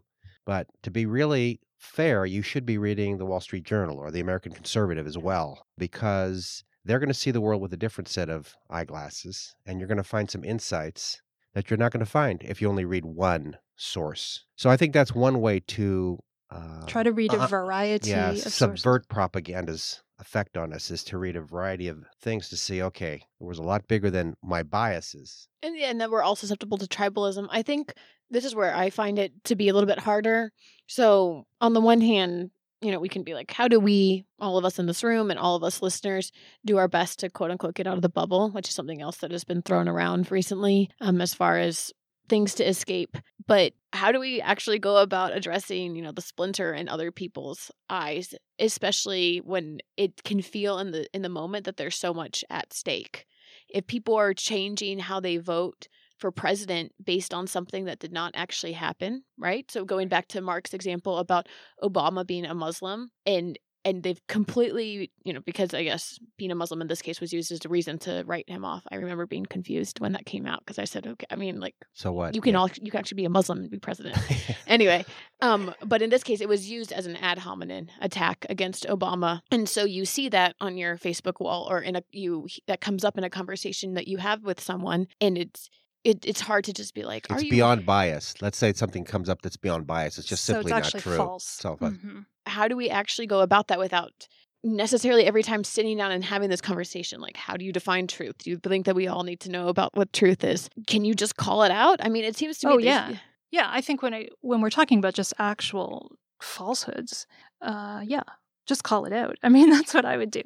But 0.45 0.67
to 0.83 0.91
be 0.91 1.05
really 1.05 1.59
fair, 1.77 2.25
you 2.25 2.41
should 2.41 2.65
be 2.65 2.77
reading 2.77 3.17
the 3.17 3.25
Wall 3.25 3.41
Street 3.41 3.65
Journal 3.65 3.97
or 3.97 4.11
the 4.11 4.21
American 4.21 4.53
Conservative 4.53 5.05
as 5.05 5.17
well, 5.17 5.65
because 5.77 6.63
they're 6.85 6.99
going 6.99 7.09
to 7.09 7.13
see 7.13 7.31
the 7.31 7.41
world 7.41 7.61
with 7.61 7.73
a 7.73 7.77
different 7.77 8.07
set 8.07 8.29
of 8.29 8.55
eyeglasses, 8.69 9.53
and 9.65 9.79
you're 9.79 9.89
going 9.89 9.97
to 9.97 10.03
find 10.03 10.31
some 10.31 10.45
insights 10.45 11.21
that 11.53 11.69
you're 11.69 11.77
not 11.77 11.91
going 11.91 12.05
to 12.05 12.09
find 12.09 12.41
if 12.43 12.61
you 12.61 12.69
only 12.69 12.85
read 12.85 13.03
one 13.03 13.57
source. 13.75 14.45
So 14.55 14.69
I 14.69 14.77
think 14.77 14.93
that's 14.93 15.13
one 15.13 15.41
way 15.41 15.59
to 15.59 16.19
uh, 16.49 16.85
try 16.85 17.03
to 17.03 17.11
read 17.11 17.33
a 17.33 17.41
uh, 17.41 17.47
variety 17.47 18.11
yeah, 18.11 18.31
of 18.31 18.39
subvert 18.39 18.79
sources. 18.79 19.07
propaganda's 19.07 20.01
effect 20.19 20.57
on 20.57 20.73
us 20.73 20.89
is 20.91 21.03
to 21.05 21.17
read 21.17 21.35
a 21.35 21.41
variety 21.41 21.87
of 21.87 22.03
things 22.21 22.49
to 22.49 22.57
see 22.57 22.81
okay 22.81 23.13
it 23.13 23.43
was 23.43 23.59
a 23.59 23.63
lot 23.63 23.87
bigger 23.87 24.09
than 24.09 24.35
my 24.43 24.63
biases. 24.63 25.47
And, 25.61 25.75
and 25.77 26.01
that 26.01 26.09
we're 26.09 26.23
all 26.23 26.35
susceptible 26.35 26.77
to 26.79 26.87
tribalism. 26.87 27.47
I 27.51 27.61
think 27.61 27.93
this 28.29 28.43
is 28.45 28.55
where 28.55 28.75
i 28.75 28.89
find 28.89 29.19
it 29.19 29.31
to 29.45 29.55
be 29.55 29.69
a 29.69 29.73
little 29.73 29.87
bit 29.87 29.99
harder. 29.99 30.51
So 30.87 31.45
on 31.61 31.73
the 31.73 31.81
one 31.81 32.01
hand 32.01 32.51
you 32.81 32.91
know 32.91 32.99
we 32.99 33.09
can 33.09 33.23
be 33.23 33.33
like 33.33 33.51
how 33.51 33.67
do 33.67 33.79
we 33.79 34.25
all 34.39 34.57
of 34.57 34.65
us 34.65 34.77
in 34.77 34.85
this 34.85 35.03
room 35.03 35.31
and 35.31 35.39
all 35.39 35.55
of 35.55 35.63
us 35.63 35.81
listeners 35.81 36.31
do 36.63 36.77
our 36.77 36.87
best 36.87 37.19
to 37.19 37.29
quote 37.29 37.51
unquote 37.51 37.75
get 37.75 37.87
out 37.87 37.95
of 37.95 38.01
the 38.01 38.09
bubble? 38.09 38.51
which 38.51 38.69
is 38.69 38.75
something 38.75 39.01
else 39.01 39.17
that 39.17 39.31
has 39.31 39.43
been 39.43 39.61
thrown 39.61 39.87
around 39.87 40.31
recently 40.31 40.89
um, 41.01 41.21
as 41.21 41.33
far 41.33 41.57
as 41.57 41.91
things 42.29 42.53
to 42.55 42.67
escape 42.67 43.17
but 43.47 43.73
how 43.93 44.11
do 44.11 44.19
we 44.19 44.41
actually 44.41 44.79
go 44.79 44.97
about 44.97 45.35
addressing 45.35 45.95
you 45.95 46.01
know 46.01 46.11
the 46.11 46.21
splinter 46.21 46.73
in 46.73 46.87
other 46.89 47.11
people's 47.11 47.71
eyes 47.89 48.33
especially 48.59 49.37
when 49.39 49.79
it 49.97 50.23
can 50.23 50.41
feel 50.41 50.79
in 50.79 50.91
the 50.91 51.07
in 51.13 51.21
the 51.21 51.29
moment 51.29 51.65
that 51.65 51.77
there's 51.77 51.97
so 51.97 52.13
much 52.13 52.43
at 52.49 52.73
stake? 52.73 53.25
If 53.69 53.87
people 53.87 54.15
are 54.15 54.33
changing 54.33 54.99
how 54.99 55.19
they 55.19 55.37
vote 55.37 55.87
for 56.17 56.31
president 56.31 56.91
based 57.03 57.33
on 57.33 57.45
something 57.45 57.85
that 57.85 57.99
did 57.99 58.11
not 58.11 58.31
actually 58.35 58.73
happen 58.73 59.23
right? 59.37 59.69
So 59.69 59.85
going 59.85 60.07
back 60.07 60.27
to 60.29 60.41
mark's 60.41 60.73
example 60.73 61.17
about 61.17 61.47
obama 61.83 62.25
being 62.25 62.45
a 62.45 62.55
muslim 62.55 63.09
and 63.25 63.57
and 63.87 64.03
they've 64.03 64.19
completely, 64.27 65.09
you 65.23 65.31
know, 65.31 65.39
because 65.39 65.73
I 65.73 65.83
guess 65.83 66.19
being 66.35 66.51
a 66.51 66.55
Muslim 66.55 66.81
in 66.81 66.87
this 66.87 67.01
case 67.01 67.21
was 67.21 67.31
used 67.31 67.53
as 67.53 67.63
a 67.63 67.69
reason 67.69 67.97
to 67.99 68.23
write 68.27 68.49
him 68.49 68.65
off. 68.65 68.83
I 68.91 68.95
remember 68.95 69.25
being 69.25 69.45
confused 69.45 70.01
when 70.01 70.11
that 70.11 70.25
came 70.25 70.45
out 70.45 70.59
because 70.59 70.77
I 70.77 70.83
said, 70.83 71.07
okay, 71.07 71.25
I 71.31 71.37
mean, 71.37 71.61
like, 71.61 71.73
so 71.93 72.11
what? 72.11 72.35
You 72.35 72.41
can 72.41 72.53
yeah. 72.53 72.59
all 72.59 72.69
you 72.81 72.91
can 72.91 72.99
actually 72.99 73.15
be 73.15 73.25
a 73.25 73.29
Muslim 73.29 73.59
and 73.59 73.71
be 73.71 73.79
president. 73.79 74.17
anyway, 74.67 75.05
um, 75.41 75.73
but 75.85 76.01
in 76.01 76.09
this 76.09 76.21
case, 76.21 76.41
it 76.41 76.49
was 76.49 76.69
used 76.69 76.91
as 76.91 77.05
an 77.05 77.15
ad 77.15 77.39
hominem 77.39 77.87
attack 78.01 78.45
against 78.49 78.85
Obama, 78.87 79.39
and 79.51 79.69
so 79.69 79.85
you 79.85 80.03
see 80.03 80.27
that 80.29 80.55
on 80.59 80.75
your 80.75 80.97
Facebook 80.97 81.39
wall 81.39 81.65
or 81.69 81.79
in 81.79 81.95
a 81.95 82.03
you 82.11 82.47
that 82.67 82.81
comes 82.81 83.05
up 83.05 83.17
in 83.17 83.23
a 83.23 83.29
conversation 83.29 83.93
that 83.93 84.09
you 84.09 84.17
have 84.17 84.43
with 84.43 84.59
someone, 84.59 85.07
and 85.21 85.37
it's 85.37 85.69
it, 86.03 86.25
it's 86.25 86.41
hard 86.41 86.63
to 86.65 86.73
just 86.73 86.93
be 86.93 87.03
like, 87.03 87.27
it's 87.29 87.43
beyond 87.43 87.85
bias. 87.85 88.35
Let's 88.41 88.57
say 88.57 88.73
something 88.73 89.03
comes 89.03 89.29
up 89.29 89.41
that's 89.41 89.57
beyond 89.57 89.87
bias. 89.87 90.17
It's 90.17 90.27
just 90.27 90.45
so 90.45 90.53
simply 90.53 90.73
it's 90.73 90.93
not 90.93 91.01
true. 91.01 91.17
False. 91.17 91.59
Mm-hmm. 91.61 92.19
how 92.45 92.67
do 92.67 92.77
we 92.77 92.89
actually 92.89 93.27
go 93.27 93.41
about 93.41 93.67
that 93.67 93.79
without 93.79 94.27
necessarily 94.63 95.25
every 95.25 95.43
time 95.43 95.63
sitting 95.63 95.97
down 95.97 96.11
and 96.11 96.23
having 96.23 96.49
this 96.49 96.61
conversation? 96.61 97.19
Like, 97.19 97.37
how 97.37 97.57
do 97.57 97.65
you 97.65 97.73
define 97.73 98.07
truth? 98.07 98.37
Do 98.39 98.49
you 98.49 98.57
think 98.57 98.85
that 98.85 98.95
we 98.95 99.07
all 99.07 99.23
need 99.23 99.39
to 99.41 99.51
know 99.51 99.67
about 99.67 99.95
what 99.95 100.13
truth 100.13 100.43
is? 100.43 100.69
Can 100.87 101.05
you 101.05 101.13
just 101.13 101.37
call 101.37 101.63
it 101.63 101.71
out? 101.71 101.99
I 102.01 102.09
mean, 102.09 102.23
it 102.23 102.35
seems 102.35 102.57
to 102.59 102.67
me. 102.67 102.73
Oh 102.73 102.77
yeah, 102.77 103.15
yeah. 103.51 103.67
I 103.69 103.81
think 103.81 104.01
when 104.01 104.13
I 104.13 104.29
when 104.41 104.61
we're 104.61 104.69
talking 104.69 104.99
about 104.99 105.13
just 105.13 105.33
actual 105.39 106.17
falsehoods, 106.41 107.27
uh, 107.61 108.01
yeah, 108.03 108.23
just 108.67 108.83
call 108.83 109.05
it 109.05 109.13
out. 109.13 109.37
I 109.43 109.49
mean, 109.49 109.69
that's 109.69 109.93
what 109.93 110.05
I 110.05 110.17
would 110.17 110.31
do. 110.31 110.43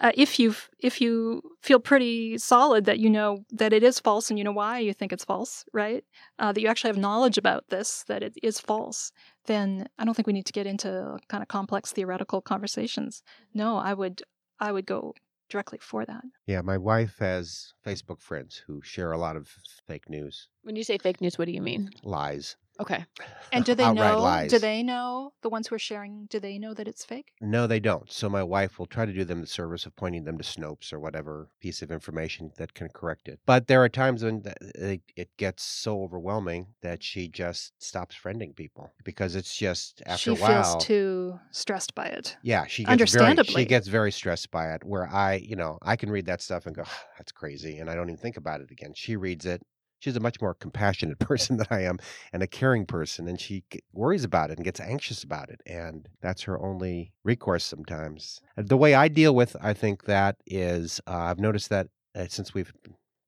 Uh, 0.00 0.12
if 0.14 0.38
you 0.38 0.54
if 0.80 1.00
you 1.00 1.42
feel 1.62 1.78
pretty 1.78 2.38
solid 2.38 2.84
that 2.86 2.98
you 2.98 3.10
know 3.10 3.44
that 3.52 3.72
it 3.72 3.82
is 3.82 4.00
false 4.00 4.30
and 4.30 4.38
you 4.38 4.44
know 4.44 4.52
why 4.52 4.78
you 4.78 4.92
think 4.92 5.12
it's 5.12 5.24
false, 5.24 5.64
right? 5.72 6.04
Uh, 6.38 6.52
that 6.52 6.60
you 6.60 6.68
actually 6.68 6.88
have 6.88 6.96
knowledge 6.96 7.38
about 7.38 7.64
this 7.68 8.04
that 8.08 8.22
it 8.22 8.34
is 8.42 8.58
false, 8.58 9.12
then 9.46 9.88
I 9.98 10.04
don't 10.04 10.14
think 10.14 10.26
we 10.26 10.32
need 10.32 10.46
to 10.46 10.52
get 10.52 10.66
into 10.66 11.18
kind 11.28 11.42
of 11.42 11.48
complex 11.48 11.92
theoretical 11.92 12.40
conversations. 12.40 13.22
No, 13.54 13.76
I 13.76 13.94
would 13.94 14.22
I 14.58 14.72
would 14.72 14.86
go 14.86 15.14
directly 15.48 15.78
for 15.80 16.04
that. 16.04 16.22
Yeah, 16.46 16.60
my 16.60 16.76
wife 16.76 17.16
has 17.18 17.72
Facebook 17.86 18.20
friends 18.20 18.62
who 18.66 18.82
share 18.82 19.12
a 19.12 19.18
lot 19.18 19.36
of 19.36 19.48
fake 19.86 20.08
news. 20.08 20.48
When 20.62 20.76
you 20.76 20.84
say 20.84 20.98
fake 20.98 21.20
news, 21.20 21.38
what 21.38 21.46
do 21.46 21.52
you 21.52 21.62
mean? 21.62 21.90
Lies. 22.02 22.56
Okay. 22.80 23.04
And 23.52 23.64
do 23.64 23.74
they 23.74 23.92
know? 23.92 24.18
Lies. 24.18 24.50
Do 24.50 24.58
they 24.58 24.82
know 24.82 25.32
the 25.42 25.48
ones 25.48 25.68
who 25.68 25.74
are 25.74 25.80
sharing? 25.80 26.26
Do 26.26 26.38
they 26.38 26.58
know 26.58 26.74
that 26.74 26.86
it's 26.86 27.04
fake? 27.04 27.32
No, 27.40 27.66
they 27.66 27.80
don't. 27.80 28.10
So 28.10 28.28
my 28.28 28.42
wife 28.42 28.78
will 28.78 28.86
try 28.86 29.06
to 29.06 29.12
do 29.12 29.24
them 29.24 29.40
the 29.40 29.46
service 29.46 29.86
of 29.86 29.96
pointing 29.96 30.24
them 30.24 30.38
to 30.38 30.44
Snopes 30.44 30.92
or 30.92 31.00
whatever 31.00 31.48
piece 31.60 31.82
of 31.82 31.90
information 31.90 32.52
that 32.58 32.74
can 32.74 32.88
correct 32.88 33.28
it. 33.28 33.40
But 33.46 33.66
there 33.66 33.82
are 33.82 33.88
times 33.88 34.22
when 34.22 34.42
it, 34.74 35.02
gets 35.36 35.62
so 35.62 36.02
overwhelming 36.02 36.66
that 36.82 37.02
she 37.02 37.28
just 37.28 37.72
stops 37.82 38.16
friending 38.16 38.56
people 38.56 38.90
because 39.04 39.36
it's 39.36 39.56
just 39.56 40.02
after 40.06 40.18
she 40.18 40.30
a 40.30 40.34
while 40.34 40.62
she 40.62 40.70
feels 40.72 40.84
too 40.84 41.40
stressed 41.52 41.94
by 41.94 42.06
it. 42.06 42.36
Yeah, 42.42 42.66
she 42.66 42.82
gets 42.82 42.92
understandably 42.92 43.52
very, 43.54 43.64
she 43.64 43.68
gets 43.68 43.88
very 43.88 44.10
stressed 44.10 44.50
by 44.50 44.72
it. 44.72 44.84
Where 44.84 45.06
I, 45.06 45.34
you 45.34 45.54
know, 45.54 45.78
I 45.82 45.96
can 45.96 46.10
read 46.10 46.26
that 46.26 46.40
stuff 46.42 46.66
and 46.66 46.74
go, 46.74 46.84
"That's 47.18 47.30
crazy," 47.32 47.78
and 47.78 47.88
I 47.88 47.94
don't 47.94 48.08
even 48.08 48.20
think 48.20 48.36
about 48.36 48.60
it 48.60 48.70
again. 48.70 48.92
She 48.94 49.16
reads 49.16 49.46
it 49.46 49.62
she's 49.98 50.16
a 50.16 50.20
much 50.20 50.40
more 50.40 50.54
compassionate 50.54 51.18
person 51.20 51.56
than 51.56 51.66
I 51.70 51.82
am 51.82 51.98
and 52.32 52.42
a 52.42 52.46
caring 52.46 52.86
person. 52.86 53.28
And 53.28 53.40
she 53.40 53.64
worries 53.92 54.24
about 54.24 54.50
it 54.50 54.58
and 54.58 54.64
gets 54.64 54.80
anxious 54.80 55.22
about 55.22 55.50
it. 55.50 55.60
And 55.66 56.08
that's 56.20 56.42
her 56.42 56.60
only 56.60 57.12
recourse 57.24 57.64
sometimes. 57.64 58.40
The 58.56 58.76
way 58.76 58.94
I 58.94 59.08
deal 59.08 59.34
with, 59.34 59.56
I 59.60 59.74
think 59.74 60.04
that 60.04 60.36
is, 60.46 61.00
uh, 61.06 61.16
I've 61.16 61.40
noticed 61.40 61.70
that 61.70 61.88
uh, 62.14 62.26
since 62.28 62.54
we've 62.54 62.72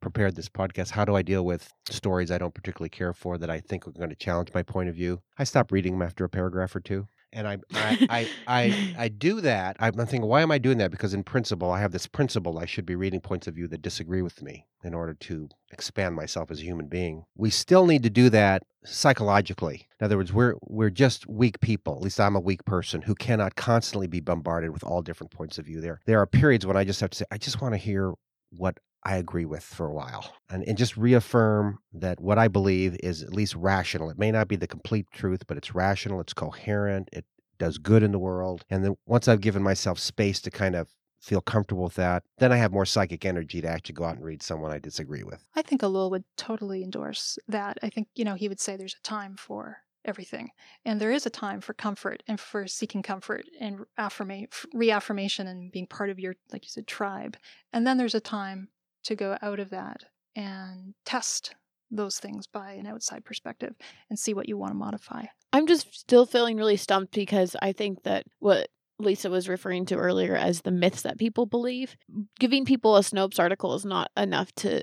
prepared 0.00 0.34
this 0.34 0.48
podcast, 0.48 0.90
how 0.90 1.04
do 1.04 1.14
I 1.14 1.22
deal 1.22 1.44
with 1.44 1.72
stories 1.90 2.30
I 2.30 2.38
don't 2.38 2.54
particularly 2.54 2.88
care 2.88 3.12
for 3.12 3.36
that 3.38 3.50
I 3.50 3.60
think 3.60 3.86
are 3.86 3.92
going 3.92 4.10
to 4.10 4.16
challenge 4.16 4.50
my 4.54 4.62
point 4.62 4.88
of 4.88 4.94
view? 4.94 5.20
I 5.38 5.44
stop 5.44 5.72
reading 5.72 5.92
them 5.92 6.02
after 6.02 6.24
a 6.24 6.28
paragraph 6.28 6.74
or 6.74 6.80
two 6.80 7.06
and 7.32 7.46
I 7.46 7.58
I, 7.72 8.06
I 8.10 8.28
I 8.46 8.94
I 8.98 9.08
do 9.08 9.40
that. 9.40 9.76
I'm 9.80 9.94
thinking, 9.94 10.26
why 10.26 10.42
am 10.42 10.50
I 10.50 10.58
doing 10.58 10.78
that? 10.78 10.90
Because 10.90 11.14
in 11.14 11.22
principle, 11.22 11.70
I 11.70 11.80
have 11.80 11.92
this 11.92 12.06
principle 12.06 12.58
I 12.58 12.66
should 12.66 12.86
be 12.86 12.96
reading 12.96 13.20
points 13.20 13.46
of 13.46 13.54
view 13.54 13.68
that 13.68 13.82
disagree 13.82 14.22
with 14.22 14.42
me 14.42 14.66
in 14.82 14.94
order 14.94 15.14
to 15.14 15.48
expand 15.70 16.14
myself 16.14 16.50
as 16.50 16.60
a 16.60 16.64
human 16.64 16.86
being. 16.86 17.24
We 17.36 17.50
still 17.50 17.86
need 17.86 18.02
to 18.02 18.10
do 18.10 18.30
that 18.30 18.62
psychologically. 18.84 19.86
In 20.00 20.04
other 20.04 20.16
words, 20.16 20.32
we're 20.32 20.54
we're 20.62 20.90
just 20.90 21.26
weak 21.26 21.60
people. 21.60 21.94
At 21.94 22.02
least 22.02 22.20
I'm 22.20 22.36
a 22.36 22.40
weak 22.40 22.64
person 22.64 23.02
who 23.02 23.14
cannot 23.14 23.56
constantly 23.56 24.06
be 24.06 24.20
bombarded 24.20 24.70
with 24.70 24.84
all 24.84 25.02
different 25.02 25.32
points 25.32 25.58
of 25.58 25.66
view. 25.66 25.80
There 25.80 26.00
there 26.06 26.20
are 26.20 26.26
periods 26.26 26.66
when 26.66 26.76
I 26.76 26.84
just 26.84 27.00
have 27.00 27.10
to 27.10 27.18
say, 27.18 27.24
I 27.30 27.38
just 27.38 27.60
want 27.60 27.74
to 27.74 27.78
hear 27.78 28.14
what 28.50 28.78
I 29.04 29.16
agree 29.16 29.46
with 29.46 29.62
for 29.62 29.86
a 29.86 29.94
while 29.94 30.34
and, 30.50 30.62
and 30.68 30.76
just 30.76 30.96
reaffirm 30.96 31.78
that 31.94 32.20
what 32.20 32.38
I 32.38 32.48
believe 32.48 32.96
is 33.02 33.22
at 33.22 33.32
least 33.32 33.54
rational. 33.54 34.10
It 34.10 34.18
may 34.18 34.30
not 34.30 34.48
be 34.48 34.56
the 34.56 34.66
complete 34.66 35.06
truth, 35.12 35.46
but 35.46 35.56
it's 35.56 35.74
rational, 35.74 36.20
it's 36.20 36.34
coherent, 36.34 37.08
it 37.12 37.24
does 37.58 37.78
good 37.78 38.02
in 38.02 38.12
the 38.12 38.18
world. 38.18 38.64
And 38.68 38.84
then 38.84 38.96
once 39.06 39.28
I've 39.28 39.40
given 39.40 39.62
myself 39.62 39.98
space 39.98 40.40
to 40.42 40.50
kind 40.50 40.74
of 40.74 40.88
feel 41.20 41.40
comfortable 41.40 41.84
with 41.84 41.94
that, 41.94 42.24
then 42.38 42.52
I 42.52 42.56
have 42.56 42.72
more 42.72 42.86
psychic 42.86 43.24
energy 43.24 43.60
to 43.60 43.68
actually 43.68 43.94
go 43.94 44.04
out 44.04 44.16
and 44.16 44.24
read 44.24 44.42
someone 44.42 44.70
I 44.72 44.78
disagree 44.78 45.22
with. 45.22 45.44
I 45.54 45.62
think 45.62 45.82
Ellul 45.82 46.10
would 46.10 46.24
totally 46.36 46.82
endorse 46.82 47.38
that. 47.48 47.78
I 47.82 47.90
think, 47.90 48.08
you 48.14 48.24
know, 48.24 48.34
he 48.34 48.48
would 48.48 48.60
say 48.60 48.76
there's 48.76 48.96
a 48.98 49.06
time 49.06 49.36
for 49.36 49.78
everything. 50.04 50.48
And 50.84 51.00
there 51.00 51.12
is 51.12 51.26
a 51.26 51.30
time 51.30 51.60
for 51.60 51.74
comfort 51.74 52.22
and 52.26 52.40
for 52.40 52.66
seeking 52.66 53.02
comfort 53.02 53.44
and 53.60 53.80
affirma- 53.98 54.48
reaffirmation 54.72 55.46
and 55.46 55.70
being 55.70 55.86
part 55.86 56.08
of 56.08 56.18
your, 56.18 56.36
like 56.52 56.64
you 56.64 56.70
said, 56.70 56.86
tribe. 56.86 57.36
And 57.72 57.86
then 57.86 57.98
there's 57.98 58.14
a 58.14 58.20
time 58.20 58.68
to 59.04 59.14
go 59.14 59.36
out 59.42 59.60
of 59.60 59.70
that 59.70 60.04
and 60.36 60.94
test 61.04 61.54
those 61.90 62.18
things 62.18 62.46
by 62.46 62.72
an 62.72 62.86
outside 62.86 63.24
perspective 63.24 63.74
and 64.08 64.18
see 64.18 64.32
what 64.34 64.48
you 64.48 64.56
want 64.56 64.70
to 64.72 64.76
modify. 64.76 65.24
I'm 65.52 65.66
just 65.66 65.92
still 65.92 66.26
feeling 66.26 66.56
really 66.56 66.76
stumped 66.76 67.14
because 67.14 67.56
I 67.60 67.72
think 67.72 68.04
that 68.04 68.24
what 68.38 68.68
Lisa 69.00 69.30
was 69.30 69.48
referring 69.48 69.86
to 69.86 69.96
earlier 69.96 70.36
as 70.36 70.60
the 70.60 70.70
myths 70.70 71.02
that 71.02 71.18
people 71.18 71.46
believe, 71.46 71.96
giving 72.38 72.64
people 72.64 72.96
a 72.96 73.00
Snopes 73.00 73.40
article 73.40 73.74
is 73.74 73.84
not 73.84 74.10
enough 74.16 74.52
to 74.56 74.82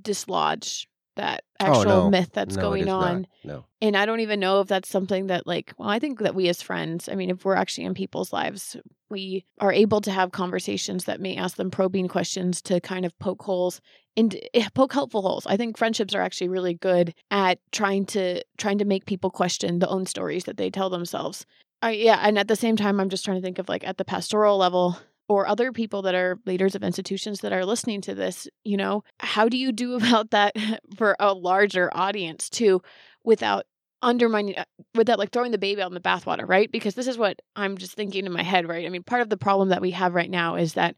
dislodge 0.00 0.88
that 1.16 1.44
actual 1.60 1.80
oh, 1.80 2.02
no. 2.04 2.10
myth 2.10 2.30
that's 2.32 2.56
no, 2.56 2.62
going 2.62 2.88
on. 2.88 3.26
Not. 3.44 3.54
No. 3.54 3.64
And 3.82 3.96
I 3.96 4.06
don't 4.06 4.20
even 4.20 4.40
know 4.40 4.60
if 4.60 4.68
that's 4.68 4.88
something 4.88 5.26
that, 5.26 5.46
like, 5.46 5.74
well, 5.78 5.88
I 5.88 5.98
think 5.98 6.20
that 6.20 6.34
we 6.34 6.48
as 6.48 6.62
friends, 6.62 7.08
I 7.08 7.14
mean, 7.14 7.30
if 7.30 7.44
we're 7.44 7.54
actually 7.54 7.84
in 7.84 7.94
people's 7.94 8.32
lives, 8.32 8.76
we 9.10 9.44
are 9.60 9.72
able 9.72 10.00
to 10.02 10.10
have 10.10 10.32
conversations 10.32 11.04
that 11.04 11.20
may 11.20 11.36
ask 11.36 11.56
them 11.56 11.70
probing 11.70 12.08
questions 12.08 12.62
to 12.62 12.80
kind 12.80 13.04
of 13.04 13.18
poke 13.18 13.42
holes 13.42 13.80
and 14.16 14.38
eh, 14.54 14.68
poke 14.74 14.92
helpful 14.92 15.22
holes. 15.22 15.46
I 15.46 15.56
think 15.56 15.76
friendships 15.76 16.14
are 16.14 16.22
actually 16.22 16.48
really 16.48 16.74
good 16.74 17.14
at 17.30 17.58
trying 17.70 18.06
to 18.06 18.42
trying 18.56 18.78
to 18.78 18.84
make 18.84 19.06
people 19.06 19.30
question 19.30 19.78
the 19.78 19.88
own 19.88 20.06
stories 20.06 20.44
that 20.44 20.56
they 20.56 20.70
tell 20.70 20.90
themselves. 20.90 21.46
I, 21.82 21.90
yeah, 21.92 22.20
and 22.22 22.38
at 22.38 22.48
the 22.48 22.56
same 22.56 22.76
time, 22.76 22.98
I'm 22.98 23.10
just 23.10 23.24
trying 23.24 23.36
to 23.36 23.42
think 23.42 23.58
of 23.58 23.68
like 23.68 23.86
at 23.86 23.98
the 23.98 24.04
pastoral 24.04 24.56
level, 24.56 24.98
or 25.28 25.46
other 25.46 25.72
people 25.72 26.02
that 26.02 26.14
are 26.14 26.38
leaders 26.46 26.74
of 26.74 26.82
institutions 26.82 27.40
that 27.40 27.52
are 27.52 27.64
listening 27.64 28.00
to 28.02 28.14
this, 28.14 28.48
you 28.64 28.76
know, 28.76 29.02
how 29.20 29.48
do 29.48 29.56
you 29.56 29.72
do 29.72 29.94
about 29.96 30.30
that 30.30 30.54
for 30.96 31.16
a 31.18 31.32
larger 31.32 31.90
audience 31.92 32.48
too 32.48 32.80
without 33.24 33.64
undermining 34.02 34.56
uh, 34.56 34.64
without 34.94 35.18
like 35.18 35.32
throwing 35.32 35.52
the 35.52 35.58
baby 35.58 35.82
out 35.82 35.90
in 35.90 35.94
the 35.94 36.00
bathwater, 36.00 36.48
right? 36.48 36.70
Because 36.70 36.94
this 36.94 37.08
is 37.08 37.18
what 37.18 37.40
I'm 37.56 37.76
just 37.76 37.94
thinking 37.94 38.26
in 38.26 38.32
my 38.32 38.42
head, 38.42 38.68
right? 38.68 38.86
I 38.86 38.88
mean, 38.88 39.02
part 39.02 39.22
of 39.22 39.30
the 39.30 39.36
problem 39.36 39.70
that 39.70 39.80
we 39.80 39.90
have 39.92 40.14
right 40.14 40.30
now 40.30 40.56
is 40.56 40.74
that 40.74 40.96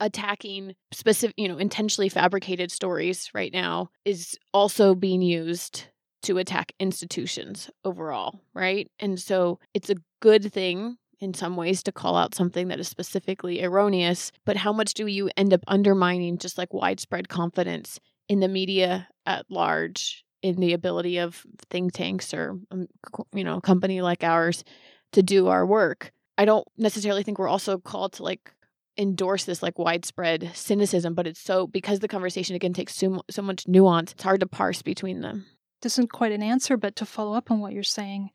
attacking 0.00 0.74
specific, 0.92 1.34
you 1.36 1.48
know, 1.48 1.58
intentionally 1.58 2.08
fabricated 2.08 2.70
stories 2.70 3.30
right 3.34 3.52
now 3.52 3.90
is 4.04 4.38
also 4.52 4.94
being 4.94 5.22
used 5.22 5.86
to 6.22 6.38
attack 6.38 6.72
institutions 6.78 7.70
overall, 7.84 8.40
right? 8.54 8.90
And 8.98 9.18
so 9.18 9.58
it's 9.74 9.90
a 9.90 9.96
good 10.20 10.52
thing 10.52 10.98
in 11.20 11.34
some 11.34 11.56
ways 11.56 11.82
to 11.82 11.92
call 11.92 12.16
out 12.16 12.34
something 12.34 12.68
that 12.68 12.80
is 12.80 12.88
specifically 12.88 13.62
erroneous, 13.62 14.32
but 14.44 14.56
how 14.56 14.72
much 14.72 14.94
do 14.94 15.06
you 15.06 15.30
end 15.36 15.52
up 15.52 15.60
undermining 15.66 16.38
just 16.38 16.58
like 16.58 16.72
widespread 16.72 17.28
confidence 17.28 17.98
in 18.28 18.40
the 18.40 18.48
media 18.48 19.08
at 19.26 19.46
large, 19.50 20.24
in 20.42 20.56
the 20.60 20.72
ability 20.72 21.18
of 21.18 21.44
think 21.70 21.92
tanks 21.92 22.32
or 22.32 22.58
um, 22.70 22.86
you 23.32 23.42
know, 23.42 23.56
a 23.56 23.60
company 23.60 24.00
like 24.00 24.22
ours 24.22 24.64
to 25.12 25.22
do 25.22 25.48
our 25.48 25.66
work? 25.66 26.12
I 26.36 26.44
don't 26.44 26.66
necessarily 26.76 27.24
think 27.24 27.38
we're 27.38 27.48
also 27.48 27.78
called 27.78 28.12
to 28.14 28.22
like 28.22 28.52
endorse 28.96 29.44
this 29.44 29.62
like 29.62 29.78
widespread 29.78 30.50
cynicism, 30.54 31.14
but 31.14 31.26
it's 31.26 31.40
so 31.40 31.66
because 31.66 32.00
the 32.00 32.08
conversation 32.08 32.54
again 32.54 32.72
takes 32.72 32.94
so, 32.94 33.22
so 33.30 33.42
much 33.42 33.66
nuance, 33.66 34.12
it's 34.12 34.22
hard 34.22 34.40
to 34.40 34.46
parse 34.46 34.82
between 34.82 35.20
them. 35.20 35.46
This 35.82 35.94
isn't 35.94 36.12
quite 36.12 36.32
an 36.32 36.42
answer, 36.42 36.76
but 36.76 36.96
to 36.96 37.06
follow 37.06 37.34
up 37.34 37.50
on 37.52 37.60
what 37.60 37.72
you're 37.72 37.84
saying, 37.84 38.30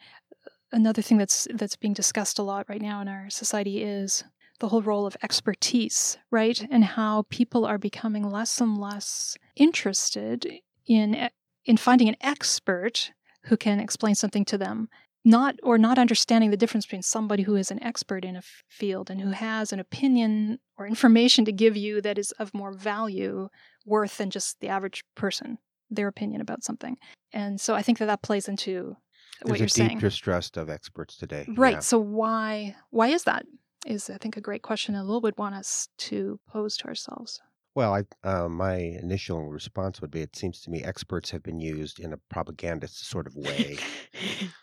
another 0.73 1.01
thing 1.01 1.17
that's 1.17 1.47
that's 1.53 1.75
being 1.75 1.93
discussed 1.93 2.39
a 2.39 2.43
lot 2.43 2.67
right 2.67 2.81
now 2.81 3.01
in 3.01 3.07
our 3.07 3.29
society 3.29 3.83
is 3.83 4.23
the 4.59 4.67
whole 4.67 4.81
role 4.81 5.05
of 5.05 5.17
expertise, 5.23 6.17
right? 6.31 6.65
And 6.69 6.83
how 6.83 7.25
people 7.29 7.65
are 7.65 7.77
becoming 7.77 8.29
less 8.29 8.59
and 8.59 8.77
less 8.77 9.37
interested 9.55 10.45
in 10.85 11.29
in 11.65 11.77
finding 11.77 12.09
an 12.09 12.17
expert 12.21 13.11
who 13.45 13.57
can 13.57 13.79
explain 13.79 14.15
something 14.15 14.45
to 14.45 14.57
them 14.57 14.89
not 15.25 15.55
or 15.63 15.77
not 15.77 15.97
understanding 15.97 16.51
the 16.51 16.57
difference 16.57 16.85
between 16.85 17.01
somebody 17.01 17.43
who 17.43 17.55
is 17.55 17.71
an 17.71 17.81
expert 17.81 18.25
in 18.25 18.35
a 18.35 18.39
f- 18.39 18.63
field 18.67 19.09
and 19.09 19.21
who 19.21 19.29
has 19.29 19.71
an 19.71 19.79
opinion 19.79 20.59
or 20.77 20.85
information 20.85 21.45
to 21.45 21.51
give 21.51 21.77
you 21.77 22.01
that 22.01 22.17
is 22.17 22.31
of 22.33 22.53
more 22.53 22.73
value 22.73 23.47
worth 23.85 24.17
than 24.17 24.29
just 24.29 24.59
the 24.59 24.67
average 24.67 25.03
person 25.15 25.57
their 25.89 26.07
opinion 26.07 26.41
about 26.41 26.63
something 26.63 26.97
and 27.31 27.61
so 27.61 27.75
i 27.75 27.81
think 27.81 27.99
that 27.99 28.05
that 28.05 28.21
plays 28.21 28.49
into 28.49 28.95
what 29.45 29.57
There's 29.57 29.59
you're 29.59 29.65
a 29.67 29.69
saying 29.69 29.89
deep 29.89 29.99
distrust 29.99 30.57
of 30.57 30.69
experts 30.69 31.17
today. 31.17 31.45
right 31.55 31.73
Yeah. 31.73 31.79
so 31.79 31.99
why 31.99 32.75
why 32.89 33.07
is 33.09 33.23
that 33.23 33.45
is 33.85 34.09
i 34.09 34.17
think 34.17 34.37
a 34.37 34.41
great 34.41 34.61
question 34.61 34.95
and 34.95 35.07
Ellul 35.07 35.21
would 35.23 35.37
want 35.37 35.55
us 35.55 35.89
to 35.97 36.39
pose 36.47 36.77
to 36.77 36.85
ourselves 36.87 37.41
Well, 37.75 37.93
I, 37.95 38.03
uh, 38.23 38.47
my 38.47 38.75
initial 38.75 39.49
response 39.49 39.99
would 39.99 40.11
be 40.11 40.21
it 40.21 40.35
seems 40.35 40.61
to 40.61 40.69
me 40.69 40.83
experts 40.83 41.31
have 41.31 41.41
been 41.41 41.59
used 41.59 41.99
in 41.99 42.13
a 42.13 42.17
propagandist 42.29 43.09
sort 43.09 43.25
of 43.27 43.35
way 43.35 43.77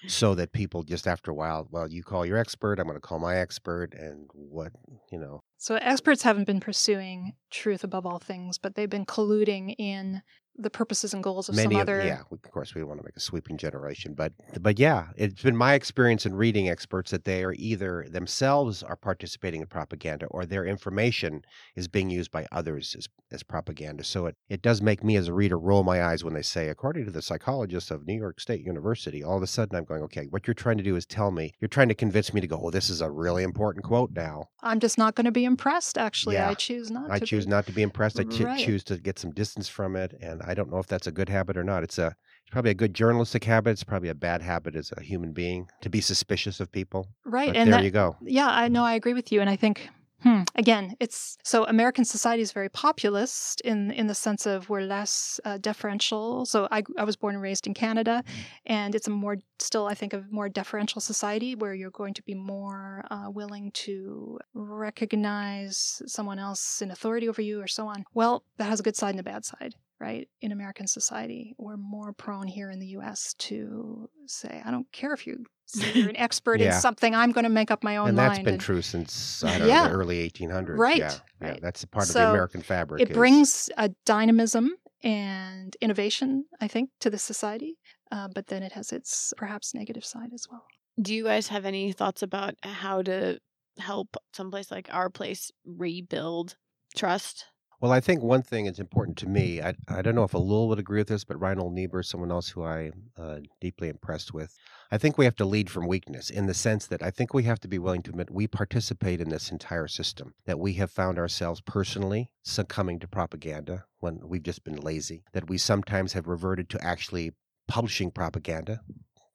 so 0.06 0.34
that 0.36 0.52
people 0.52 0.84
just 0.84 1.06
after 1.08 1.30
a 1.32 1.34
while, 1.34 1.66
well, 1.72 1.88
you 1.90 2.02
call 2.04 2.24
your 2.24 2.38
expert, 2.38 2.78
I'm 2.78 2.86
going 2.86 2.96
to 2.96 3.00
call 3.00 3.18
my 3.18 3.36
expert, 3.36 3.94
and 3.94 4.28
what, 4.32 4.70
you 5.10 5.18
know. 5.18 5.42
So 5.58 5.74
experts 5.76 6.22
haven't 6.22 6.46
been 6.46 6.60
pursuing 6.60 7.32
truth 7.50 7.82
above 7.84 8.06
all 8.06 8.20
things, 8.20 8.58
but 8.58 8.74
they've 8.76 8.88
been 8.96 9.06
colluding 9.06 9.74
in 9.76 10.22
the 10.62 10.70
purposes 10.70 11.14
and 11.14 11.22
goals 11.22 11.48
of 11.48 11.54
Many 11.56 11.74
some 11.74 11.80
of, 11.80 11.88
other. 11.88 12.02
yeah, 12.04 12.20
of 12.30 12.42
course, 12.50 12.74
we 12.74 12.80
don't 12.80 12.88
want 12.88 13.00
to 13.00 13.04
make 13.04 13.16
a 13.16 13.20
sweeping 13.20 13.56
generation, 13.56 14.14
but 14.14 14.32
but 14.60 14.78
yeah, 14.78 15.08
it's 15.16 15.42
been 15.42 15.56
my 15.56 15.74
experience 15.74 16.26
in 16.26 16.34
reading 16.34 16.68
experts 16.68 17.10
that 17.10 17.24
they 17.24 17.42
are 17.44 17.54
either 17.58 18.06
themselves 18.10 18.82
are 18.82 18.96
participating 18.96 19.60
in 19.60 19.66
propaganda 19.66 20.26
or 20.26 20.46
their 20.46 20.64
information 20.64 21.42
is 21.76 21.88
being 21.88 22.10
used 22.10 22.30
by 22.30 22.46
others 22.52 22.94
as, 22.96 23.08
as 23.32 23.42
propaganda. 23.42 24.04
So 24.04 24.26
it, 24.26 24.36
it 24.48 24.62
does 24.62 24.80
make 24.82 25.02
me 25.02 25.16
as 25.16 25.28
a 25.28 25.32
reader 25.32 25.58
roll 25.58 25.82
my 25.82 26.02
eyes 26.02 26.22
when 26.24 26.34
they 26.34 26.42
say, 26.42 26.68
according 26.68 27.04
to 27.06 27.10
the 27.10 27.22
psychologist 27.22 27.90
of 27.90 28.06
New 28.06 28.14
York 28.18 28.40
State 28.40 28.60
University, 28.64 29.22
all 29.24 29.36
of 29.36 29.42
a 29.42 29.46
sudden 29.46 29.76
I'm 29.76 29.84
going, 29.84 30.02
okay, 30.02 30.26
what 30.30 30.46
you're 30.46 30.54
trying 30.54 30.78
to 30.78 30.84
do 30.84 30.96
is 30.96 31.06
tell 31.06 31.30
me, 31.30 31.52
you're 31.60 31.68
trying 31.68 31.88
to 31.88 31.94
convince 31.94 32.32
me 32.34 32.40
to 32.40 32.46
go, 32.46 32.60
oh, 32.62 32.70
this 32.70 32.90
is 32.90 33.00
a 33.00 33.10
really 33.10 33.42
important 33.42 33.84
quote 33.84 34.10
now. 34.12 34.48
I'm 34.62 34.80
just 34.80 34.98
not 34.98 35.14
going 35.14 35.24
to 35.24 35.30
be 35.32 35.44
impressed. 35.44 35.96
Actually, 35.98 36.36
Yeah. 36.36 36.48
I 36.50 36.54
choose 36.54 36.90
not. 36.90 37.10
I 37.10 37.18
to 37.18 37.26
choose 37.26 37.46
be. 37.46 37.50
not 37.50 37.66
to 37.66 37.72
be 37.72 37.82
impressed. 37.82 38.18
I 38.20 38.24
Right. 38.24 38.58
choose 38.64 38.84
to 38.84 38.96
get 38.98 39.18
some 39.18 39.32
distance 39.32 39.68
from 39.68 39.96
it, 39.96 40.14
and 40.20 40.42
I 40.42 40.49
don't 40.54 40.70
know 40.70 40.78
if 40.78 40.86
that's 40.86 41.06
a 41.06 41.12
good 41.12 41.28
habit 41.28 41.56
or 41.56 41.64
not. 41.64 41.82
It's 41.82 41.98
a 41.98 42.14
it's 42.42 42.50
probably 42.50 42.70
a 42.70 42.74
good 42.74 42.94
journalistic 42.94 43.44
habit. 43.44 43.70
It's 43.72 43.84
probably 43.84 44.08
a 44.08 44.14
bad 44.14 44.42
habit 44.42 44.74
as 44.76 44.92
a 44.96 45.02
human 45.02 45.32
being 45.32 45.68
to 45.82 45.88
be 45.90 46.00
suspicious 46.00 46.60
of 46.60 46.70
people. 46.72 47.08
Right, 47.24 47.48
But 47.48 47.56
and 47.56 47.72
there 47.72 47.80
that, 47.80 47.84
you 47.84 47.90
go. 47.90 48.16
yeah, 48.22 48.48
I 48.48 48.68
know. 48.68 48.84
I 48.84 48.94
agree 48.94 49.14
with 49.14 49.32
you, 49.32 49.40
and 49.40 49.50
I 49.50 49.56
think. 49.56 49.88
Hmm, 50.22 50.42
again, 50.54 50.96
it's 51.00 51.38
so 51.44 51.64
American 51.64 52.04
society 52.04 52.42
is 52.42 52.52
very 52.52 52.68
populist 52.68 53.62
in 53.62 53.90
in 53.90 54.06
the 54.06 54.14
sense 54.14 54.44
of 54.44 54.68
we're 54.68 54.82
less 54.82 55.40
uh, 55.46 55.56
deferential. 55.56 56.44
So 56.44 56.68
I 56.70 56.82
I 56.98 57.04
was 57.04 57.16
born 57.16 57.36
and 57.36 57.42
raised 57.42 57.66
in 57.66 57.72
Canada, 57.72 58.22
and 58.66 58.94
it's 58.94 59.08
a 59.08 59.10
more 59.10 59.38
still 59.58 59.86
I 59.86 59.94
think 59.94 60.12
a 60.12 60.22
more 60.30 60.50
deferential 60.50 61.00
society 61.00 61.54
where 61.54 61.72
you're 61.72 61.90
going 62.02 62.12
to 62.12 62.22
be 62.22 62.34
more 62.34 63.02
uh, 63.10 63.30
willing 63.30 63.70
to 63.86 64.38
recognize 64.52 66.02
someone 66.06 66.38
else 66.38 66.82
in 66.82 66.90
authority 66.90 67.26
over 67.28 67.40
you 67.42 67.62
or 67.62 67.66
so 67.66 67.86
on. 67.88 68.04
Well, 68.12 68.44
that 68.58 68.64
has 68.64 68.80
a 68.80 68.82
good 68.82 68.96
side 68.96 69.10
and 69.10 69.20
a 69.20 69.22
bad 69.22 69.44
side, 69.46 69.74
right? 70.00 70.28
In 70.40 70.50
American 70.52 70.86
society, 70.86 71.54
we're 71.58 71.76
more 71.76 72.12
prone 72.12 72.46
here 72.46 72.70
in 72.70 72.78
the 72.80 72.86
U.S. 72.88 73.34
to 73.40 74.08
say, 74.26 74.62
I 74.64 74.70
don't 74.70 74.90
care 74.92 75.12
if 75.12 75.26
you 75.26 75.44
say 75.66 75.92
you're 75.92 76.08
an 76.08 76.16
expert 76.26 76.60
in 76.60 76.72
something. 76.72 77.14
I'm 77.14 77.32
going 77.32 77.44
to 77.44 77.50
make 77.50 77.70
up 77.70 77.84
my 77.84 77.96
own 77.98 78.04
mind. 78.04 78.08
and 78.08 78.16
mind. 78.16 78.30
that's 78.32 78.44
been 78.44 78.54
and- 78.54 78.60
true 78.62 78.82
since 78.82 79.44
I 79.44 79.50
don't 79.58 79.60
know, 79.60 79.66
Yeah. 79.74 79.88
the 79.88 79.94
early 79.94 80.28
1800s. 80.30 80.76
Right, 80.78 80.98
Yeah, 80.98 81.14
yeah. 81.42 81.56
That's 81.60 81.82
a 81.82 81.86
part 81.86 82.08
of 82.08 82.14
the 82.14 82.28
American 82.30 82.62
fabric. 82.62 83.02
It 83.02 83.10
is- 83.10 83.16
brings 83.16 83.70
a 83.76 83.90
dynamism 84.06 84.74
and 85.02 85.76
innovation, 85.80 86.44
I 86.60 86.68
think, 86.68 86.90
to 87.00 87.10
the 87.10 87.18
society. 87.18 87.78
Uh, 88.12 88.28
but 88.34 88.48
then 88.48 88.62
it 88.62 88.72
has 88.72 88.92
its 88.92 89.32
perhaps 89.36 89.74
negative 89.74 90.04
side 90.04 90.30
as 90.34 90.46
well. 90.50 90.64
Do 91.00 91.14
you 91.14 91.24
guys 91.24 91.48
have 91.48 91.64
any 91.64 91.92
thoughts 91.92 92.22
about 92.22 92.54
how 92.62 93.02
to 93.02 93.38
help 93.78 94.16
someplace 94.34 94.70
like 94.70 94.88
our 94.92 95.08
place 95.08 95.50
rebuild 95.64 96.56
trust? 96.96 97.46
Well, 97.80 97.92
I 97.92 98.00
think 98.00 98.22
one 98.22 98.42
thing 98.42 98.66
is 98.66 98.78
important 98.78 99.16
to 99.18 99.26
me. 99.26 99.62
I, 99.62 99.74
I 99.88 100.02
don't 100.02 100.14
know 100.14 100.24
if 100.24 100.32
Ellul 100.32 100.68
would 100.68 100.78
agree 100.78 101.00
with 101.00 101.08
this, 101.08 101.24
but 101.24 101.40
Reinhold 101.40 101.72
Niebuhr 101.72 102.00
is 102.00 102.08
someone 102.10 102.30
else 102.30 102.50
who 102.50 102.62
I'm 102.62 103.04
uh, 103.16 103.38
deeply 103.58 103.88
impressed 103.88 104.34
with. 104.34 104.54
I 104.92 104.98
think 104.98 105.16
we 105.16 105.24
have 105.24 105.36
to 105.36 105.46
lead 105.46 105.70
from 105.70 105.86
weakness 105.86 106.28
in 106.28 106.44
the 106.44 106.52
sense 106.52 106.86
that 106.88 107.02
I 107.02 107.10
think 107.10 107.32
we 107.32 107.44
have 107.44 107.58
to 107.60 107.68
be 107.68 107.78
willing 107.78 108.02
to 108.02 108.10
admit 108.10 108.30
we 108.30 108.46
participate 108.46 109.18
in 109.18 109.30
this 109.30 109.50
entire 109.50 109.88
system, 109.88 110.34
that 110.44 110.58
we 110.58 110.74
have 110.74 110.90
found 110.90 111.18
ourselves 111.18 111.62
personally 111.62 112.30
succumbing 112.42 112.98
to 112.98 113.08
propaganda 113.08 113.86
when 114.00 114.20
we've 114.28 114.42
just 114.42 114.62
been 114.62 114.76
lazy, 114.76 115.24
that 115.32 115.48
we 115.48 115.56
sometimes 115.56 116.12
have 116.12 116.28
reverted 116.28 116.68
to 116.68 116.84
actually 116.84 117.32
publishing 117.66 118.10
propaganda 118.10 118.82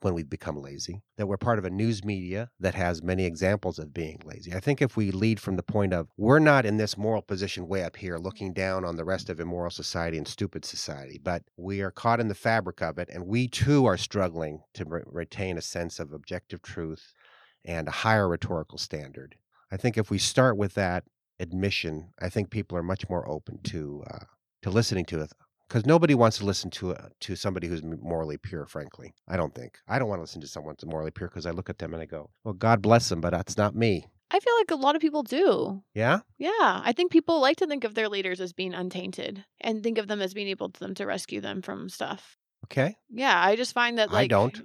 when 0.05 0.13
we've 0.13 0.29
become 0.29 0.61
lazy, 0.61 1.01
that 1.17 1.25
we're 1.25 1.35
part 1.35 1.57
of 1.57 1.65
a 1.65 1.69
news 1.71 2.05
media 2.05 2.47
that 2.59 2.75
has 2.75 3.01
many 3.01 3.25
examples 3.25 3.79
of 3.79 3.91
being 3.91 4.21
lazy. 4.23 4.53
I 4.53 4.59
think 4.59 4.79
if 4.79 4.95
we 4.95 5.09
lead 5.09 5.39
from 5.39 5.55
the 5.55 5.63
point 5.63 5.93
of 5.93 6.09
we're 6.15 6.37
not 6.37 6.63
in 6.63 6.77
this 6.77 6.95
moral 6.95 7.23
position 7.23 7.67
way 7.67 7.83
up 7.83 7.95
here 7.95 8.19
looking 8.19 8.53
down 8.53 8.85
on 8.85 8.97
the 8.97 9.03
rest 9.03 9.31
of 9.31 9.39
immoral 9.39 9.71
society 9.71 10.19
and 10.19 10.27
stupid 10.27 10.63
society, 10.63 11.19
but 11.21 11.41
we 11.57 11.81
are 11.81 11.89
caught 11.89 12.19
in 12.19 12.27
the 12.27 12.35
fabric 12.35 12.83
of 12.83 12.99
it 12.99 13.09
and 13.11 13.25
we 13.25 13.47
too 13.47 13.87
are 13.87 13.97
struggling 13.97 14.61
to 14.75 14.85
re- 14.85 15.01
retain 15.07 15.57
a 15.57 15.61
sense 15.61 15.99
of 15.99 16.13
objective 16.13 16.61
truth 16.61 17.11
and 17.65 17.87
a 17.87 17.91
higher 17.91 18.29
rhetorical 18.29 18.77
standard. 18.77 19.35
I 19.71 19.77
think 19.77 19.97
if 19.97 20.11
we 20.11 20.19
start 20.19 20.55
with 20.55 20.75
that 20.75 21.05
admission, 21.39 22.13
I 22.21 22.29
think 22.29 22.51
people 22.51 22.77
are 22.77 22.83
much 22.83 23.09
more 23.09 23.27
open 23.27 23.57
to 23.63 24.03
uh, 24.07 24.25
to 24.61 24.69
listening 24.69 25.05
to 25.05 25.17
because 25.75 25.85
nobody 25.85 26.15
wants 26.15 26.37
to 26.37 26.45
listen 26.45 26.71
to 26.71 26.91
a, 26.91 27.09
to 27.19 27.35
somebody 27.35 27.67
who's 27.67 27.83
morally 27.83 28.37
pure. 28.37 28.65
Frankly, 28.65 29.13
I 29.27 29.35
don't 29.35 29.53
think 29.53 29.77
I 29.89 29.99
don't 29.99 30.07
want 30.07 30.19
to 30.19 30.21
listen 30.21 30.39
to 30.39 30.47
someone 30.47 30.75
who's 30.79 30.89
morally 30.89 31.11
pure 31.11 31.27
because 31.27 31.45
I 31.45 31.51
look 31.51 31.69
at 31.69 31.79
them 31.79 31.93
and 31.93 32.01
I 32.01 32.05
go, 32.05 32.29
"Well, 32.45 32.53
God 32.53 32.81
bless 32.81 33.09
them," 33.09 33.19
but 33.19 33.31
that's 33.31 33.57
not 33.57 33.75
me. 33.75 34.07
I 34.31 34.39
feel 34.39 34.53
like 34.57 34.71
a 34.71 34.81
lot 34.81 34.95
of 34.95 35.01
people 35.01 35.23
do. 35.23 35.83
Yeah, 35.93 36.21
Yeah, 36.37 36.49
I 36.83 36.93
think 36.95 37.11
people 37.11 37.41
like 37.41 37.57
to 37.57 37.67
think 37.67 37.83
of 37.83 37.93
their 37.93 38.07
leaders 38.07 38.39
as 38.39 38.53
being 38.53 38.73
untainted 38.73 39.43
and 39.59 39.83
think 39.83 39.97
of 39.97 40.07
them 40.07 40.21
as 40.21 40.33
being 40.33 40.47
able 40.47 40.69
to 40.69 40.79
them 40.79 40.95
to 40.95 41.05
rescue 41.05 41.41
them 41.41 41.61
from 41.61 41.89
stuff. 41.89 42.37
okay, 42.63 42.95
Yeah, 43.09 43.37
I 43.37 43.57
just 43.57 43.73
find 43.73 43.97
that 43.97 44.13
I 44.13 44.27
don't. 44.27 44.57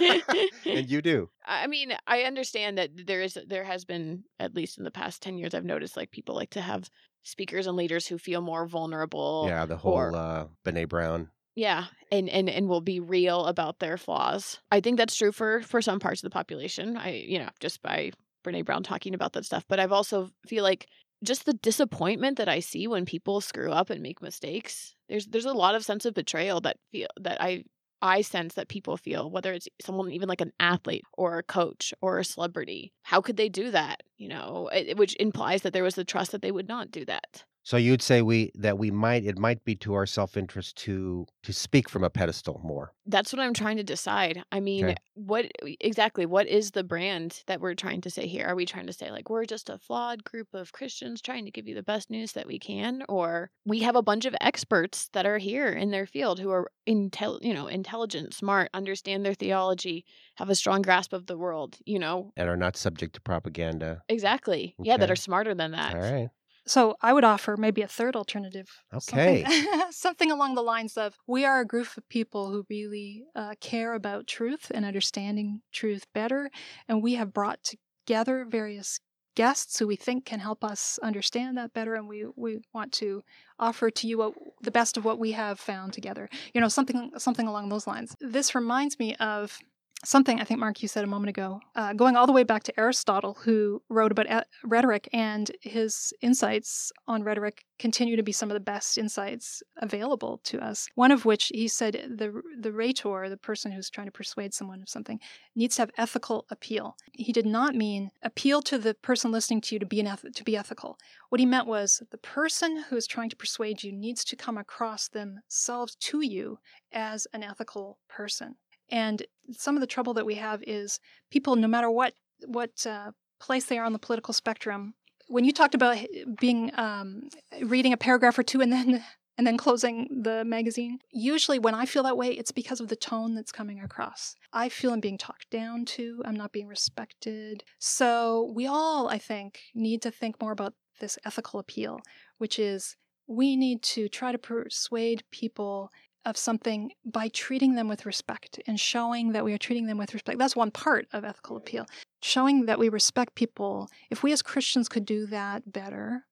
and 0.66 0.90
you 0.90 1.00
do. 1.02 1.30
I 1.46 1.68
mean, 1.68 1.94
I 2.06 2.22
understand 2.22 2.78
that 2.78 2.90
there 3.06 3.22
is 3.22 3.38
there 3.46 3.64
has 3.64 3.84
been 3.84 4.24
at 4.40 4.56
least 4.56 4.76
in 4.76 4.82
the 4.82 4.90
past 4.90 5.22
10 5.22 5.38
years 5.38 5.54
I've 5.54 5.64
noticed 5.64 5.96
like 5.96 6.10
people 6.10 6.34
like 6.34 6.50
to 6.50 6.60
have 6.60 6.90
speakers 7.22 7.66
and 7.66 7.76
leaders 7.76 8.06
who 8.06 8.18
feel 8.18 8.40
more 8.40 8.66
vulnerable. 8.66 9.44
yeah, 9.48 9.66
the 9.66 9.76
whole 9.76 9.94
or- 9.94 10.14
uh, 10.14 10.46
Brene 10.64 10.88
Brown. 10.88 11.30
Yeah, 11.54 11.86
and 12.12 12.28
and 12.28 12.48
and 12.48 12.68
will 12.68 12.80
be 12.80 13.00
real 13.00 13.46
about 13.46 13.80
their 13.80 13.96
flaws. 13.96 14.60
I 14.70 14.80
think 14.80 14.96
that's 14.96 15.16
true 15.16 15.32
for 15.32 15.60
for 15.62 15.82
some 15.82 15.98
parts 15.98 16.20
of 16.22 16.30
the 16.30 16.34
population. 16.34 16.96
I 16.96 17.10
you 17.26 17.38
know, 17.40 17.48
just 17.58 17.82
by 17.82 18.12
Brene 18.44 18.64
Brown 18.64 18.84
talking 18.84 19.12
about 19.14 19.32
that 19.32 19.44
stuff, 19.44 19.64
but 19.68 19.80
I've 19.80 19.90
also 19.92 20.30
feel 20.46 20.62
like 20.62 20.86
just 21.24 21.46
the 21.46 21.54
disappointment 21.54 22.38
that 22.38 22.48
I 22.48 22.60
see 22.60 22.86
when 22.86 23.04
people 23.04 23.40
screw 23.40 23.72
up 23.72 23.90
and 23.90 24.00
make 24.02 24.22
mistakes. 24.22 24.94
There's 25.08 25.26
there's 25.26 25.46
a 25.46 25.52
lot 25.52 25.74
of 25.74 25.84
sense 25.84 26.04
of 26.06 26.14
betrayal 26.14 26.60
that 26.60 26.76
feel 26.92 27.08
that 27.20 27.42
I 27.42 27.64
I 28.00 28.22
sense 28.22 28.54
that 28.54 28.68
people 28.68 28.96
feel 28.96 29.30
whether 29.30 29.52
it's 29.52 29.68
someone 29.80 30.10
even 30.10 30.28
like 30.28 30.40
an 30.40 30.52
athlete 30.60 31.04
or 31.12 31.38
a 31.38 31.42
coach 31.42 31.92
or 32.00 32.18
a 32.18 32.24
celebrity. 32.24 32.92
How 33.02 33.20
could 33.20 33.36
they 33.36 33.48
do 33.48 33.70
that? 33.70 34.02
You 34.16 34.28
know, 34.28 34.68
it, 34.72 34.96
which 34.96 35.16
implies 35.18 35.62
that 35.62 35.72
there 35.72 35.82
was 35.82 35.94
the 35.94 36.04
trust 36.04 36.32
that 36.32 36.42
they 36.42 36.52
would 36.52 36.68
not 36.68 36.90
do 36.90 37.04
that. 37.06 37.44
So 37.68 37.76
you'd 37.76 38.00
say 38.00 38.22
we 38.22 38.50
that 38.54 38.78
we 38.78 38.90
might 38.90 39.26
it 39.26 39.36
might 39.36 39.62
be 39.62 39.74
to 39.76 39.92
our 39.92 40.06
self 40.06 40.38
interest 40.38 40.74
to 40.78 41.26
to 41.42 41.52
speak 41.52 41.90
from 41.90 42.02
a 42.02 42.08
pedestal 42.08 42.62
more. 42.64 42.94
That's 43.04 43.30
what 43.30 43.40
I'm 43.42 43.52
trying 43.52 43.76
to 43.76 43.82
decide. 43.82 44.42
I 44.50 44.58
mean, 44.58 44.86
Okay. 44.86 44.96
what 45.12 45.52
exactly 45.78 46.24
what 46.24 46.46
is 46.46 46.70
the 46.70 46.82
brand 46.82 47.42
that 47.46 47.60
we're 47.60 47.74
trying 47.74 48.00
to 48.00 48.10
say 48.10 48.26
here? 48.26 48.46
Are 48.46 48.56
we 48.56 48.64
trying 48.64 48.86
to 48.86 48.94
say 48.94 49.10
like 49.10 49.28
we're 49.28 49.44
just 49.44 49.68
a 49.68 49.76
flawed 49.76 50.24
group 50.24 50.48
of 50.54 50.72
Christians 50.72 51.20
trying 51.20 51.44
to 51.44 51.50
give 51.50 51.68
you 51.68 51.74
the 51.74 51.82
best 51.82 52.08
news 52.08 52.32
that 52.32 52.46
we 52.46 52.58
can 52.58 53.02
or 53.06 53.50
we 53.66 53.80
have 53.80 53.96
a 53.96 54.02
bunch 54.02 54.24
of 54.24 54.34
experts 54.40 55.10
that 55.12 55.26
are 55.26 55.36
here 55.36 55.68
in 55.68 55.90
their 55.90 56.06
field 56.06 56.40
who 56.40 56.48
are 56.48 56.70
intel, 56.88 57.38
you 57.42 57.52
know, 57.52 57.66
intelligent, 57.66 58.32
smart, 58.32 58.70
understand 58.72 59.26
their 59.26 59.34
theology, 59.34 60.06
have 60.36 60.48
a 60.48 60.54
strong 60.54 60.80
grasp 60.80 61.12
of 61.12 61.26
the 61.26 61.36
world, 61.36 61.76
you 61.84 61.98
know? 61.98 62.32
and 62.34 62.48
are 62.48 62.56
not 62.56 62.78
subject 62.78 63.14
to 63.16 63.20
propaganda. 63.20 64.00
Exactly. 64.08 64.74
Yeah, 64.82 64.96
that 64.96 65.10
are 65.10 65.16
smarter 65.16 65.54
than 65.54 65.72
that. 65.72 65.94
All 65.94 66.00
right. 66.00 66.28
So 66.68 66.96
I 67.00 67.12
would 67.12 67.24
offer 67.24 67.56
maybe 67.56 67.82
a 67.82 67.88
third 67.88 68.14
alternative. 68.14 68.68
Okay. 68.92 69.44
Something, 69.44 69.82
something 69.90 70.30
along 70.30 70.54
the 70.54 70.62
lines 70.62 70.96
of 70.96 71.16
we 71.26 71.44
are 71.44 71.60
a 71.60 71.66
group 71.66 71.96
of 71.96 72.08
people 72.08 72.50
who 72.50 72.66
really 72.68 73.24
uh, 73.34 73.54
care 73.60 73.94
about 73.94 74.26
truth 74.26 74.70
and 74.74 74.84
understanding 74.84 75.62
truth 75.72 76.06
better. 76.12 76.50
And 76.86 77.02
we 77.02 77.14
have 77.14 77.32
brought 77.32 77.60
together 77.64 78.44
various 78.44 79.00
guests 79.34 79.78
who 79.78 79.86
we 79.86 79.96
think 79.96 80.24
can 80.24 80.40
help 80.40 80.64
us 80.64 80.98
understand 81.02 81.56
that 81.56 81.72
better. 81.72 81.94
And 81.94 82.08
we, 82.08 82.26
we 82.36 82.58
want 82.74 82.92
to 82.94 83.22
offer 83.58 83.90
to 83.90 84.06
you 84.06 84.18
what, 84.18 84.34
the 84.60 84.70
best 84.70 84.96
of 84.96 85.04
what 85.04 85.18
we 85.18 85.32
have 85.32 85.60
found 85.60 85.92
together. 85.92 86.28
You 86.52 86.60
know, 86.60 86.68
something, 86.68 87.12
something 87.18 87.46
along 87.46 87.68
those 87.68 87.86
lines. 87.86 88.14
This 88.20 88.54
reminds 88.54 88.98
me 88.98 89.14
of 89.16 89.58
something 90.04 90.40
I 90.40 90.44
think, 90.44 90.60
Mark, 90.60 90.82
you 90.82 90.88
said 90.88 91.04
a 91.04 91.08
moment 91.08 91.30
ago, 91.30 91.60
uh, 91.74 91.92
going 91.92 92.16
all 92.16 92.26
the 92.26 92.32
way 92.32 92.44
back 92.44 92.62
to 92.64 92.80
Aristotle, 92.80 93.36
who 93.42 93.82
wrote 93.88 94.12
about 94.12 94.30
e- 94.30 94.48
rhetoric, 94.64 95.08
and 95.12 95.50
his 95.60 96.12
insights 96.20 96.92
on 97.06 97.22
rhetoric 97.22 97.64
continue 97.78 98.16
to 98.16 98.22
be 98.22 98.32
some 98.32 98.50
of 98.50 98.54
the 98.54 98.60
best 98.60 98.98
insights 98.98 99.62
available 99.78 100.40
to 100.44 100.60
us. 100.64 100.88
One 100.94 101.10
of 101.10 101.24
which 101.24 101.50
he 101.54 101.68
said 101.68 101.94
the 102.16 102.42
the 102.58 102.72
rhetor, 102.72 103.28
the 103.28 103.36
person 103.36 103.72
who's 103.72 103.90
trying 103.90 104.06
to 104.06 104.12
persuade 104.12 104.54
someone 104.54 104.82
of 104.82 104.88
something, 104.88 105.20
needs 105.54 105.76
to 105.76 105.82
have 105.82 105.90
ethical 105.98 106.46
appeal. 106.50 106.96
He 107.12 107.32
did 107.32 107.46
not 107.46 107.74
mean 107.74 108.10
appeal 108.22 108.62
to 108.62 108.78
the 108.78 108.94
person 108.94 109.32
listening 109.32 109.60
to 109.62 109.74
you 109.74 109.78
to 109.78 109.86
be 109.86 110.00
an 110.00 110.06
eth- 110.06 110.32
to 110.34 110.44
be 110.44 110.56
ethical. 110.56 110.96
What 111.28 111.40
he 111.40 111.46
meant 111.46 111.66
was 111.66 112.02
the 112.10 112.18
person 112.18 112.84
who 112.88 112.96
is 112.96 113.06
trying 113.06 113.30
to 113.30 113.36
persuade 113.36 113.82
you 113.82 113.92
needs 113.92 114.24
to 114.24 114.36
come 114.36 114.58
across 114.58 115.08
themselves 115.08 115.96
to 115.96 116.20
you 116.20 116.58
as 116.92 117.26
an 117.32 117.42
ethical 117.42 117.98
person. 118.08 118.56
And 118.90 119.22
some 119.52 119.76
of 119.76 119.80
the 119.80 119.86
trouble 119.86 120.14
that 120.14 120.26
we 120.26 120.36
have 120.36 120.62
is 120.66 121.00
people, 121.30 121.56
no 121.56 121.68
matter 121.68 121.90
what 121.90 122.14
what 122.46 122.86
uh, 122.86 123.12
place 123.40 123.64
they 123.64 123.78
are 123.78 123.84
on 123.84 123.92
the 123.92 123.98
political 123.98 124.32
spectrum, 124.32 124.94
when 125.28 125.44
you 125.44 125.52
talked 125.52 125.74
about 125.74 125.98
being 126.40 126.70
um, 126.76 127.28
reading 127.62 127.92
a 127.92 127.96
paragraph 127.96 128.38
or 128.38 128.42
two 128.42 128.60
and 128.60 128.72
then 128.72 129.04
and 129.38 129.46
then 129.46 129.56
closing 129.56 130.08
the 130.22 130.44
magazine, 130.44 130.98
usually 131.12 131.60
when 131.60 131.74
I 131.74 131.86
feel 131.86 132.02
that 132.02 132.16
way, 132.16 132.30
it's 132.30 132.50
because 132.50 132.80
of 132.80 132.88
the 132.88 132.96
tone 132.96 133.36
that's 133.36 133.52
coming 133.52 133.80
across. 133.80 134.34
I 134.52 134.68
feel 134.68 134.92
I'm 134.92 134.98
being 134.98 135.16
talked 135.16 135.48
down 135.48 135.84
to. 135.84 136.20
I'm 136.24 136.34
not 136.34 136.50
being 136.50 136.66
respected. 136.66 137.62
So 137.78 138.50
we 138.52 138.66
all, 138.66 139.06
I 139.06 139.18
think, 139.18 139.60
need 139.76 140.02
to 140.02 140.10
think 140.10 140.42
more 140.42 140.50
about 140.50 140.74
this 140.98 141.20
ethical 141.24 141.60
appeal, 141.60 142.00
which 142.38 142.58
is 142.58 142.96
we 143.28 143.54
need 143.54 143.82
to 143.82 144.08
try 144.08 144.32
to 144.32 144.38
persuade 144.38 145.22
people 145.30 145.92
of 146.24 146.36
something 146.36 146.92
by 147.04 147.28
treating 147.28 147.74
them 147.74 147.88
with 147.88 148.06
respect 148.06 148.60
and 148.66 148.78
showing 148.78 149.32
that 149.32 149.44
we 149.44 149.52
are 149.52 149.58
treating 149.58 149.86
them 149.86 149.98
with 149.98 150.14
respect. 150.14 150.38
That's 150.38 150.56
one 150.56 150.70
part 150.70 151.06
of 151.12 151.24
ethical 151.24 151.56
appeal. 151.56 151.86
Showing 152.22 152.66
that 152.66 152.78
we 152.78 152.88
respect 152.88 153.34
people. 153.34 153.88
If 154.10 154.22
we 154.22 154.32
as 154.32 154.42
Christians 154.42 154.88
could 154.88 155.04
do 155.04 155.26
that 155.26 155.72
better, 155.72 156.24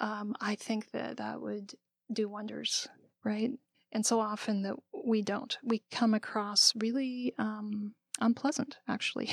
um, 0.00 0.34
I 0.40 0.54
think 0.54 0.90
that 0.92 1.18
that 1.18 1.40
would 1.40 1.74
do 2.12 2.28
wonders, 2.28 2.88
right? 3.24 3.50
And 3.92 4.06
so 4.06 4.20
often 4.20 4.62
that 4.62 4.76
we 5.04 5.22
don't. 5.22 5.56
We 5.62 5.82
come 5.90 6.14
across 6.14 6.72
really 6.76 7.34
um, 7.38 7.94
unpleasant, 8.20 8.78
actually, 8.88 9.30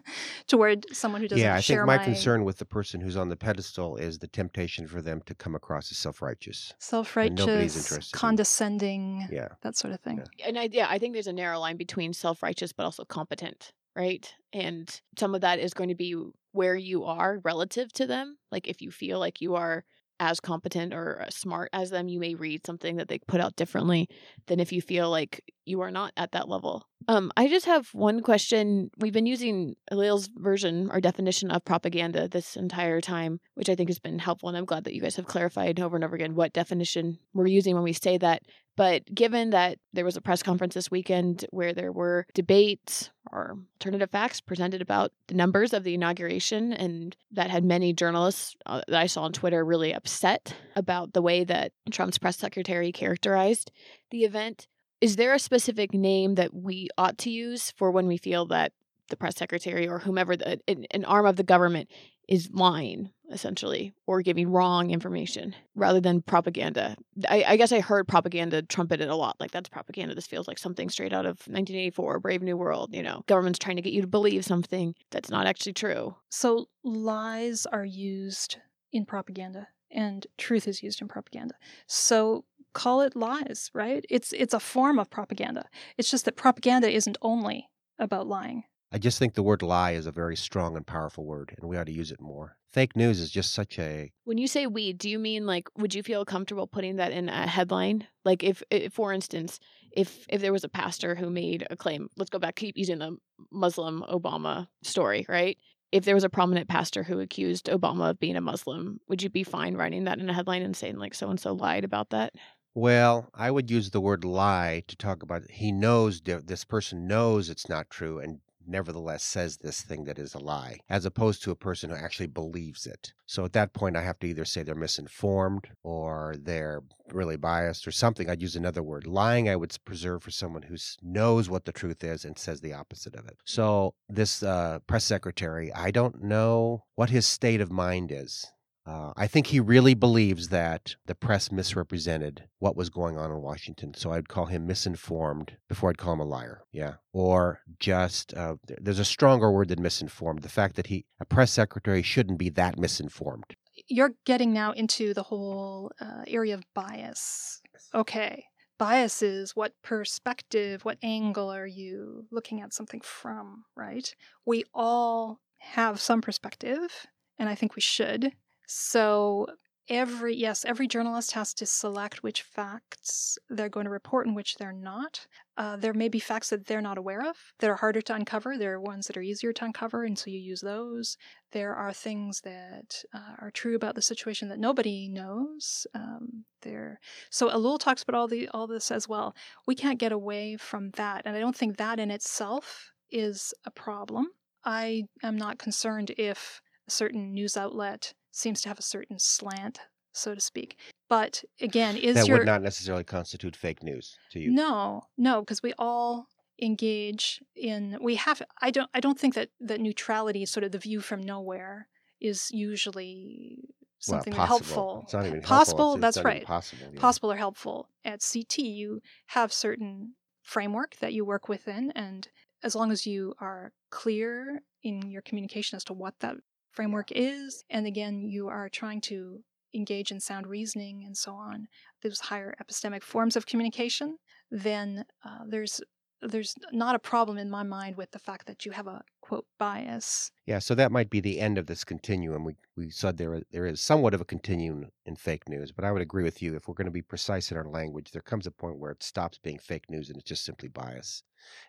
toward 0.46 0.86
someone 0.94 1.20
who 1.20 1.28
doesn't 1.28 1.42
yeah, 1.44 1.54
I 1.54 1.60
think 1.60 1.84
my, 1.84 1.98
concern 1.98 2.44
with 2.44 2.58
the 2.58 2.64
person 2.64 3.00
who's 3.00 3.16
on 3.16 3.28
the 3.28 3.36
pedestal 3.36 3.96
is 3.96 4.18
the 4.18 4.26
temptation 4.28 4.86
for 4.86 5.00
them 5.02 5.20
to 5.26 5.34
come 5.34 5.54
across 5.54 5.90
as 5.90 5.98
self-righteous. 5.98 6.74
self-righteous, 6.78 7.38
interested 7.76 7.96
in- 7.96 8.18
condescending, 8.18 9.28
Yeah. 9.30 9.48
that 9.62 9.76
sort 9.76 9.94
of 9.94 10.00
thing. 10.00 10.22
and 10.44 10.58
I 10.58 10.68
yeah, 10.72 10.86
I 10.88 10.98
think 10.98 11.14
there's 11.14 11.26
a 11.26 11.32
narrow 11.32 11.58
line 11.58 11.76
between 11.76 12.12
self-righteous 12.12 12.72
but 12.72 12.84
also 12.84 13.04
competent, 13.04 13.72
right? 13.94 14.32
And 14.52 14.88
some 15.18 15.34
of 15.34 15.40
that 15.42 15.58
is 15.58 15.74
going 15.74 15.88
to 15.88 15.94
be 15.94 16.16
where 16.52 16.76
you 16.76 17.04
are 17.04 17.38
relative 17.44 17.92
to 17.94 18.06
them. 18.06 18.38
Like 18.50 18.68
if 18.68 18.80
you 18.80 18.90
feel 18.90 19.18
like 19.18 19.40
you 19.40 19.54
are 19.56 19.84
as 20.20 20.40
competent 20.40 20.94
or 20.94 21.22
as 21.26 21.34
smart 21.36 21.70
as 21.72 21.90
them, 21.90 22.08
you 22.08 22.20
may 22.20 22.34
read 22.34 22.64
something 22.64 22.96
that 22.96 23.08
they 23.08 23.18
put 23.18 23.40
out 23.40 23.56
differently 23.56 24.08
than 24.46 24.60
if 24.60 24.72
you 24.72 24.80
feel 24.80 25.10
like 25.10 25.42
you 25.64 25.80
are 25.80 25.90
not 25.90 26.12
at 26.16 26.32
that 26.32 26.48
level. 26.48 26.86
Um, 27.08 27.30
I 27.36 27.48
just 27.48 27.66
have 27.66 27.88
one 27.92 28.22
question. 28.22 28.90
We've 28.98 29.12
been 29.12 29.26
using 29.26 29.74
Ellul's 29.90 30.28
version 30.34 30.88
or 30.90 31.00
definition 31.00 31.50
of 31.50 31.64
propaganda 31.64 32.28
this 32.28 32.56
entire 32.56 33.00
time, 33.00 33.40
which 33.54 33.68
I 33.68 33.74
think 33.74 33.88
has 33.88 33.98
been 33.98 34.18
helpful, 34.18 34.48
and 34.48 34.56
I'm 34.56 34.64
glad 34.64 34.84
that 34.84 34.94
you 34.94 35.00
guys 35.00 35.16
have 35.16 35.26
clarified 35.26 35.80
over 35.80 35.96
and 35.96 36.04
over 36.04 36.16
again 36.16 36.34
what 36.34 36.52
definition 36.52 37.18
we're 37.34 37.46
using 37.46 37.74
when 37.74 37.84
we 37.84 37.92
say 37.92 38.18
that. 38.18 38.42
But 38.76 39.06
given 39.14 39.50
that 39.50 39.78
there 39.94 40.04
was 40.04 40.16
a 40.16 40.20
press 40.20 40.42
conference 40.42 40.74
this 40.74 40.90
weekend 40.90 41.46
where 41.50 41.72
there 41.72 41.92
were 41.92 42.26
debates 42.34 43.10
or 43.32 43.58
alternative 43.74 44.10
facts 44.10 44.40
presented 44.40 44.82
about 44.82 45.12
the 45.28 45.34
numbers 45.34 45.72
of 45.72 45.82
the 45.82 45.94
inauguration, 45.94 46.72
and 46.72 47.16
that 47.32 47.50
had 47.50 47.64
many 47.64 47.92
journalists 47.92 48.54
uh, 48.66 48.82
that 48.86 49.00
I 49.00 49.06
saw 49.06 49.22
on 49.22 49.32
Twitter 49.32 49.64
really 49.64 49.92
upset 49.92 50.54
about 50.76 51.14
the 51.14 51.22
way 51.22 51.42
that 51.44 51.72
Trump's 51.90 52.18
press 52.18 52.36
secretary 52.36 52.92
characterized 52.92 53.72
the 54.10 54.24
event, 54.24 54.68
is 55.00 55.16
there 55.16 55.34
a 55.34 55.38
specific 55.38 55.92
name 55.92 56.36
that 56.36 56.54
we 56.54 56.88
ought 56.96 57.18
to 57.18 57.30
use 57.30 57.72
for 57.76 57.90
when 57.90 58.06
we 58.06 58.16
feel 58.16 58.46
that 58.46 58.72
the 59.08 59.16
press 59.16 59.36
secretary 59.36 59.88
or 59.88 60.00
whomever, 60.00 60.36
the, 60.36 60.60
an, 60.68 60.84
an 60.90 61.04
arm 61.04 61.26
of 61.26 61.36
the 61.36 61.42
government, 61.42 61.88
is 62.28 62.50
lying 62.52 63.10
essentially 63.32 63.92
or 64.06 64.22
giving 64.22 64.48
wrong 64.48 64.90
information 64.90 65.54
rather 65.74 66.00
than 66.00 66.22
propaganda. 66.22 66.96
I, 67.28 67.44
I 67.46 67.56
guess 67.56 67.72
I 67.72 67.80
heard 67.80 68.06
propaganda 68.06 68.62
trumpeted 68.62 69.08
a 69.08 69.16
lot. 69.16 69.36
Like 69.40 69.50
that's 69.50 69.68
propaganda. 69.68 70.14
This 70.14 70.26
feels 70.26 70.46
like 70.46 70.58
something 70.58 70.88
straight 70.88 71.12
out 71.12 71.26
of 71.26 71.38
1984, 71.48 72.20
Brave 72.20 72.42
New 72.42 72.56
World. 72.56 72.94
You 72.94 73.02
know, 73.02 73.22
government's 73.26 73.58
trying 73.58 73.76
to 73.76 73.82
get 73.82 73.92
you 73.92 74.00
to 74.00 74.06
believe 74.06 74.44
something 74.44 74.94
that's 75.10 75.30
not 75.30 75.46
actually 75.46 75.72
true. 75.72 76.14
So 76.30 76.66
lies 76.84 77.66
are 77.66 77.84
used 77.84 78.58
in 78.92 79.04
propaganda 79.04 79.68
and 79.90 80.26
truth 80.38 80.68
is 80.68 80.82
used 80.82 81.00
in 81.00 81.08
propaganda. 81.08 81.54
So 81.86 82.44
call 82.74 83.00
it 83.00 83.16
lies, 83.16 83.70
right? 83.74 84.04
It's 84.10 84.32
it's 84.32 84.54
a 84.54 84.60
form 84.60 84.98
of 84.98 85.10
propaganda. 85.10 85.64
It's 85.96 86.10
just 86.10 86.24
that 86.26 86.36
propaganda 86.36 86.90
isn't 86.90 87.18
only 87.22 87.70
about 87.98 88.26
lying. 88.26 88.64
I 88.92 88.98
just 88.98 89.18
think 89.18 89.34
the 89.34 89.42
word 89.42 89.62
lie 89.62 89.92
is 89.92 90.06
a 90.06 90.12
very 90.12 90.36
strong 90.36 90.76
and 90.76 90.86
powerful 90.86 91.24
word, 91.24 91.54
and 91.58 91.68
we 91.68 91.76
ought 91.76 91.86
to 91.86 91.92
use 91.92 92.12
it 92.12 92.20
more. 92.20 92.56
Fake 92.72 92.94
news 92.94 93.20
is 93.20 93.30
just 93.30 93.52
such 93.52 93.78
a 93.78 94.12
When 94.24 94.38
you 94.38 94.46
say 94.46 94.66
we, 94.66 94.92
do 94.92 95.10
you 95.10 95.18
mean 95.18 95.46
like 95.46 95.68
would 95.76 95.94
you 95.94 96.02
feel 96.02 96.24
comfortable 96.24 96.66
putting 96.66 96.96
that 96.96 97.10
in 97.10 97.28
a 97.28 97.46
headline? 97.46 98.06
Like 98.24 98.44
if, 98.44 98.62
if 98.70 98.92
for 98.92 99.12
instance, 99.12 99.58
if 99.90 100.24
if 100.28 100.40
there 100.40 100.52
was 100.52 100.62
a 100.62 100.68
pastor 100.68 101.14
who 101.14 101.30
made 101.30 101.66
a 101.70 101.76
claim, 101.76 102.08
let's 102.16 102.30
go 102.30 102.38
back 102.38 102.54
keep 102.54 102.76
using 102.76 102.98
the 102.98 103.16
Muslim 103.50 104.04
Obama 104.08 104.68
story, 104.82 105.26
right? 105.28 105.58
If 105.90 106.04
there 106.04 106.14
was 106.14 106.24
a 106.24 106.28
prominent 106.28 106.68
pastor 106.68 107.02
who 107.02 107.20
accused 107.20 107.66
Obama 107.66 108.10
of 108.10 108.20
being 108.20 108.36
a 108.36 108.40
Muslim, 108.40 109.00
would 109.08 109.22
you 109.22 109.30
be 109.30 109.42
fine 109.42 109.74
writing 109.74 110.04
that 110.04 110.18
in 110.18 110.28
a 110.28 110.34
headline 110.34 110.62
and 110.62 110.76
saying 110.76 110.98
like 110.98 111.14
so 111.14 111.30
and 111.30 111.40
so 111.40 111.54
lied 111.54 111.84
about 111.84 112.10
that? 112.10 112.34
Well, 112.74 113.30
I 113.32 113.50
would 113.50 113.70
use 113.70 113.90
the 113.90 114.02
word 114.02 114.22
lie 114.22 114.82
to 114.88 114.96
talk 114.96 115.22
about 115.22 115.50
he 115.50 115.72
knows 115.72 116.20
this 116.20 116.64
person 116.64 117.06
knows 117.06 117.48
it's 117.48 117.70
not 117.70 117.88
true 117.88 118.18
and 118.18 118.40
nevertheless 118.66 119.22
says 119.22 119.58
this 119.58 119.82
thing 119.82 120.04
that 120.04 120.18
is 120.18 120.34
a 120.34 120.38
lie, 120.38 120.78
as 120.88 121.04
opposed 121.04 121.42
to 121.42 121.50
a 121.50 121.56
person 121.56 121.90
who 121.90 121.96
actually 121.96 122.26
believes 122.26 122.86
it. 122.86 123.12
So 123.26 123.44
at 123.44 123.52
that 123.54 123.72
point, 123.72 123.96
I 123.96 124.02
have 124.02 124.18
to 124.20 124.26
either 124.26 124.44
say 124.44 124.62
they're 124.62 124.74
misinformed 124.74 125.68
or 125.82 126.36
they're 126.38 126.82
really 127.12 127.36
biased 127.36 127.86
or 127.86 127.90
something. 127.92 128.28
I'd 128.28 128.42
use 128.42 128.56
another 128.56 128.82
word. 128.82 129.06
Lying, 129.06 129.48
I 129.48 129.56
would 129.56 129.76
preserve 129.84 130.22
for 130.22 130.30
someone 130.30 130.62
who 130.62 130.76
knows 131.02 131.48
what 131.48 131.64
the 131.64 131.72
truth 131.72 132.04
is 132.04 132.24
and 132.24 132.38
says 132.38 132.60
the 132.60 132.72
opposite 132.72 133.14
of 133.14 133.26
it. 133.26 133.36
So 133.44 133.94
this 134.08 134.42
uh, 134.42 134.80
press 134.86 135.04
secretary, 135.04 135.72
I 135.72 135.90
don't 135.90 136.22
know 136.22 136.84
what 136.94 137.10
his 137.10 137.26
state 137.26 137.60
of 137.60 137.70
mind 137.70 138.12
is. 138.12 138.46
Uh, 138.86 139.12
I 139.16 139.26
think 139.26 139.48
he 139.48 139.58
really 139.58 139.94
believes 139.94 140.48
that 140.48 140.94
the 141.06 141.14
press 141.16 141.50
misrepresented 141.50 142.44
what 142.60 142.76
was 142.76 142.88
going 142.88 143.18
on 143.18 143.32
in 143.32 143.42
Washington. 143.42 143.94
So 143.94 144.12
I'd 144.12 144.28
call 144.28 144.46
him 144.46 144.66
misinformed 144.66 145.56
before 145.68 145.90
I'd 145.90 145.98
call 145.98 146.12
him 146.12 146.20
a 146.20 146.24
liar. 146.24 146.62
Yeah. 146.72 146.94
Or 147.12 147.60
just, 147.80 148.32
uh, 148.34 148.56
there's 148.80 149.00
a 149.00 149.04
stronger 149.04 149.50
word 149.50 149.68
than 149.68 149.82
misinformed. 149.82 150.42
The 150.42 150.48
fact 150.48 150.76
that 150.76 150.86
he, 150.86 151.04
a 151.18 151.24
press 151.24 151.50
secretary, 151.50 152.02
shouldn't 152.02 152.38
be 152.38 152.48
that 152.50 152.78
misinformed. 152.78 153.56
You're 153.88 154.14
getting 154.24 154.52
now 154.52 154.70
into 154.70 155.12
the 155.14 155.24
whole 155.24 155.90
uh, 156.00 156.22
area 156.28 156.54
of 156.54 156.62
bias. 156.72 157.60
Okay. 157.92 158.44
Bias 158.78 159.22
is 159.22 159.56
what 159.56 159.72
perspective, 159.82 160.84
what 160.84 160.98
angle 161.02 161.50
are 161.50 161.66
you 161.66 162.26
looking 162.30 162.60
at 162.60 162.72
something 162.72 163.00
from, 163.00 163.64
right? 163.74 164.14
We 164.44 164.64
all 164.74 165.40
have 165.58 165.98
some 165.98 166.20
perspective, 166.20 167.06
and 167.38 167.48
I 167.48 167.54
think 167.54 167.74
we 167.74 167.80
should. 167.80 168.32
So, 168.66 169.46
every, 169.88 170.34
yes, 170.34 170.64
every 170.64 170.88
journalist 170.88 171.32
has 171.32 171.54
to 171.54 171.66
select 171.66 172.22
which 172.22 172.42
facts 172.42 173.38
they're 173.48 173.68
going 173.68 173.84
to 173.84 173.90
report 173.90 174.26
and 174.26 174.34
which 174.34 174.56
they're 174.56 174.72
not. 174.72 175.26
Uh, 175.56 175.76
there 175.76 175.94
may 175.94 176.08
be 176.08 176.18
facts 176.18 176.50
that 176.50 176.66
they're 176.66 176.80
not 176.80 176.98
aware 176.98 177.22
of 177.22 177.36
that 177.60 177.70
are 177.70 177.76
harder 177.76 178.02
to 178.02 178.14
uncover. 178.14 178.58
There 178.58 178.74
are 178.74 178.80
ones 178.80 179.06
that 179.06 179.16
are 179.16 179.22
easier 179.22 179.52
to 179.52 179.64
uncover, 179.64 180.04
and 180.04 180.18
so 180.18 180.30
you 180.30 180.38
use 180.38 180.60
those. 180.60 181.16
There 181.52 181.74
are 181.74 181.92
things 181.92 182.40
that 182.42 183.02
uh, 183.14 183.36
are 183.38 183.50
true 183.50 183.76
about 183.76 183.94
the 183.94 184.02
situation 184.02 184.48
that 184.48 184.58
nobody 184.58 185.08
knows. 185.08 185.86
Um, 185.94 186.44
there, 186.62 187.00
so 187.30 187.48
Ellul 187.48 187.78
talks 187.78 188.02
about 188.02 188.16
all 188.16 188.28
the 188.28 188.48
all 188.48 188.66
this 188.66 188.90
as 188.90 189.08
well. 189.08 189.34
We 189.66 189.74
can't 189.74 190.00
get 190.00 190.12
away 190.12 190.56
from 190.56 190.90
that, 190.90 191.22
and 191.24 191.36
I 191.36 191.40
don't 191.40 191.56
think 191.56 191.76
that 191.76 192.00
in 192.00 192.10
itself 192.10 192.92
is 193.10 193.54
a 193.64 193.70
problem. 193.70 194.26
I 194.64 195.04
am 195.22 195.36
not 195.36 195.58
concerned 195.58 196.10
if 196.18 196.60
a 196.88 196.90
certain 196.90 197.32
news 197.32 197.56
outlet 197.56 198.14
seems 198.36 198.60
to 198.62 198.68
have 198.68 198.78
a 198.78 198.82
certain 198.82 199.18
slant, 199.18 199.80
so 200.12 200.34
to 200.34 200.40
speak. 200.40 200.78
But 201.08 201.44
again, 201.60 201.96
is 201.96 202.16
that 202.16 202.26
your 202.26 202.38
would 202.38 202.46
not 202.46 202.62
necessarily 202.62 203.04
constitute 203.04 203.56
fake 203.56 203.82
news 203.82 204.18
to 204.32 204.40
you. 204.40 204.50
no, 204.50 205.02
no, 205.16 205.40
because 205.40 205.62
we 205.62 205.72
all 205.78 206.26
engage 206.60 207.42
in 207.54 207.98
we 208.00 208.14
have 208.14 208.40
I 208.62 208.70
don't 208.70 208.88
I 208.94 209.00
don't 209.00 209.18
think 209.18 209.34
that 209.34 209.50
that 209.60 209.80
neutrality, 209.80 210.44
sort 210.46 210.64
of 210.64 210.72
the 210.72 210.78
view 210.78 211.00
from 211.00 211.22
nowhere, 211.22 211.88
is 212.20 212.50
usually 212.50 213.58
something 213.98 214.32
possible. 214.32 214.46
helpful. 214.46 215.00
It's 215.04 215.12
not 215.14 215.26
even 215.26 215.40
possible, 215.42 215.78
helpful. 215.78 215.94
It's, 215.94 216.00
that's 216.00 216.16
it's 216.18 216.24
right. 216.24 216.44
Possible. 216.44 216.86
yeah. 216.92 217.00
Possible 217.00 217.32
or 217.32 217.36
helpful. 217.36 217.88
At 218.04 218.20
CT 218.20 218.58
you 218.58 219.00
have 219.26 219.52
certain 219.52 220.14
framework 220.42 220.96
that 220.96 221.12
you 221.12 221.24
work 221.24 221.48
within 221.48 221.90
and 221.92 222.28
as 222.62 222.74
long 222.74 222.90
as 222.90 223.06
you 223.06 223.34
are 223.40 223.72
clear 223.90 224.62
in 224.82 225.10
your 225.10 225.22
communication 225.22 225.76
as 225.76 225.84
to 225.84 225.92
what 225.92 226.14
that 226.20 226.36
framework 226.76 227.08
is 227.10 227.64
and 227.70 227.86
again 227.86 228.22
you 228.22 228.48
are 228.48 228.68
trying 228.68 229.00
to 229.00 229.42
engage 229.74 230.10
in 230.12 230.20
sound 230.20 230.46
reasoning 230.46 231.02
and 231.04 231.16
so 231.16 231.32
on 231.32 231.66
those 232.02 232.20
higher 232.20 232.54
epistemic 232.62 233.02
forms 233.02 233.34
of 233.36 233.46
communication 233.46 234.16
then 234.50 235.04
uh, 235.24 235.40
there's 235.48 235.80
there's 236.22 236.54
not 236.72 236.94
a 236.94 236.98
problem 236.98 237.38
in 237.38 237.50
my 237.50 237.62
mind 237.62 237.96
with 237.96 238.10
the 238.10 238.18
fact 238.18 238.46
that 238.46 238.64
you 238.64 238.72
have 238.72 238.86
a 238.86 239.02
quote 239.20 239.46
bias 239.58 240.30
Yeah, 240.46 240.60
so 240.60 240.74
that 240.74 240.92
might 240.92 241.10
be 241.10 241.20
the 241.20 241.40
end 241.40 241.58
of 241.58 241.66
this 241.66 241.84
continuum. 241.84 242.44
We 242.44 242.56
we 242.76 242.90
said 242.90 243.16
there 243.16 243.42
there 243.50 243.66
is 243.66 243.80
somewhat 243.80 244.14
of 244.14 244.20
a 244.20 244.24
continuum 244.24 244.90
in 245.04 245.16
fake 245.16 245.48
news, 245.48 245.72
but 245.72 245.84
I 245.84 245.92
would 245.92 246.02
agree 246.02 246.22
with 246.24 246.42
you. 246.42 246.54
If 246.54 246.68
we're 246.68 246.74
going 246.74 246.86
to 246.86 246.90
be 246.92 247.02
precise 247.02 247.50
in 247.50 247.56
our 247.56 247.68
language, 247.68 248.10
there 248.10 248.22
comes 248.22 248.46
a 248.46 248.50
point 248.50 248.78
where 248.78 248.90
it 248.90 249.02
stops 249.02 249.38
being 249.38 249.58
fake 249.58 249.90
news 249.90 250.08
and 250.08 250.18
it's 250.18 250.28
just 250.28 250.44
simply 250.44 250.68
bias. 250.68 251.22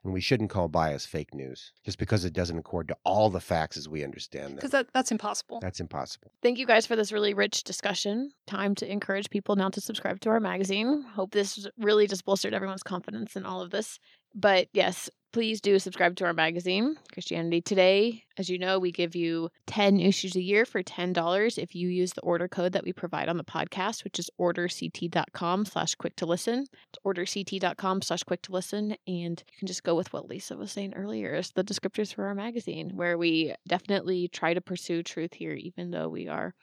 And 0.04 0.14
we 0.14 0.22
shouldn't 0.22 0.50
call 0.50 0.68
bias 0.68 1.06
fake 1.06 1.34
news 1.34 1.72
just 1.86 1.98
because 1.98 2.26
it 2.26 2.34
doesn't 2.34 2.58
accord 2.58 2.88
to 2.88 2.98
all 3.04 3.30
the 3.30 3.40
facts 3.40 3.78
as 3.78 3.88
we 3.90 4.04
understand 4.04 4.50
them. 4.50 4.56
because 4.56 4.72
that, 4.72 4.88
that's 4.94 5.12
impossible 5.12 5.60
That's 5.60 5.80
impossible. 5.80 6.32
Thank 6.42 6.58
you 6.58 6.66
guys 6.66 6.86
for 6.86 6.96
this 6.96 7.12
really 7.12 7.34
rich 7.34 7.64
discussion. 7.64 8.32
Time 8.48 8.76
to 8.76 8.92
encourage 8.92 9.30
people 9.30 9.56
now 9.56 9.70
to 9.70 9.82
subscribe 9.82 10.20
to 10.22 10.30
our 10.30 10.40
magazine. 10.40 11.04
Hope 11.14 11.32
this 11.32 11.68
really 11.78 12.08
just 12.08 12.26
bolstered 12.26 12.54
everyone's 12.54 12.84
confidence 12.84 13.36
in 13.36 13.46
all 13.46 13.62
of 13.62 13.72
this. 13.72 14.00
But 14.36 14.68
yes, 14.74 15.10
please 15.34 15.62
do 15.62 15.78
subscribe 15.78 16.16
to 16.16 16.26
our 16.26 16.34
magazine, 16.34 16.96
Christianity 17.14 17.62
Today. 17.62 18.24
As 18.38 18.50
you 18.50 18.58
know, 18.58 18.80
we 18.80 18.92
give 18.92 19.16
you 19.16 19.50
10 19.68 20.00
issues 20.00 20.36
a 20.36 20.42
year 20.42 20.66
for 20.66 20.82
$10 20.82 21.58
if 21.58 21.76
you 21.76 21.90
use 21.90 22.14
the 22.14 22.22
order 22.22 22.48
code 22.48 22.72
that 22.72 22.84
we 22.84 22.94
provide 22.94 23.30
on 23.30 23.38
the 23.38 23.44
podcast, 23.44 24.04
which 24.04 24.20
is 24.20 24.30
orderct.com 24.40 25.66
slash 25.66 25.96
quick 25.96 26.16
to 26.16 26.26
listen. 26.26 26.62
It's 26.62 27.00
orderct.com 27.06 28.02
slash 28.02 28.24
quick 28.24 28.42
to 28.44 28.52
listen. 28.52 28.96
And 29.06 29.44
you 29.52 29.60
can 29.60 29.68
just 29.68 29.84
go 29.84 29.96
with 29.96 30.12
what 30.14 30.28
Lisa 30.28 30.58
was 30.58 30.72
saying 30.72 30.94
earlier 30.96 31.36
is 31.36 31.52
the 31.52 31.64
descriptors 31.64 32.14
for 32.14 32.26
our 32.26 32.36
magazine, 32.36 32.92
where 32.96 33.18
we 33.18 33.54
definitely 33.68 34.30
try 34.30 34.54
to 34.54 34.62
pursue 34.62 35.04
truth 35.04 35.34
here, 35.34 35.54
even 35.54 35.92
though 35.92 36.10
we 36.10 36.28
are 36.28 36.54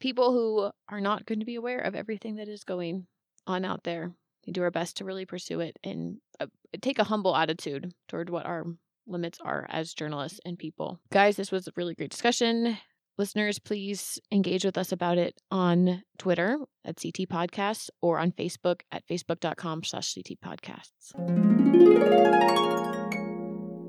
people 0.00 0.32
who 0.32 0.70
are 0.88 1.00
not 1.00 1.26
going 1.26 1.38
to 1.40 1.46
be 1.46 1.54
aware 1.54 1.78
of 1.78 1.94
everything 1.94 2.36
that 2.36 2.48
is 2.48 2.64
going 2.64 3.06
on 3.46 3.64
out 3.64 3.84
there. 3.84 4.12
We 4.46 4.52
do 4.52 4.62
our 4.62 4.70
best 4.70 4.96
to 4.96 5.04
really 5.04 5.24
pursue 5.24 5.60
it 5.60 5.78
and 5.84 6.18
take 6.80 6.98
a 6.98 7.04
humble 7.04 7.36
attitude 7.36 7.92
toward 8.08 8.30
what 8.30 8.46
our 8.46 8.64
limits 9.06 9.38
are 9.44 9.66
as 9.68 9.94
journalists 9.94 10.40
and 10.44 10.58
people. 10.58 11.00
Guys, 11.10 11.36
this 11.36 11.50
was 11.52 11.66
a 11.68 11.72
really 11.76 11.94
great 11.94 12.10
discussion. 12.10 12.78
Listeners, 13.18 13.58
please 13.58 14.18
engage 14.30 14.64
with 14.64 14.78
us 14.78 14.90
about 14.90 15.18
it 15.18 15.34
on 15.50 16.02
Twitter 16.18 16.56
at 16.84 16.96
CT 16.96 17.28
Podcasts 17.28 17.90
or 18.00 18.18
on 18.18 18.32
Facebook 18.32 18.80
at 18.90 19.06
facebook.com 19.06 19.84
slash 19.84 20.14
CT 20.14 20.40
Podcasts. 20.40 21.12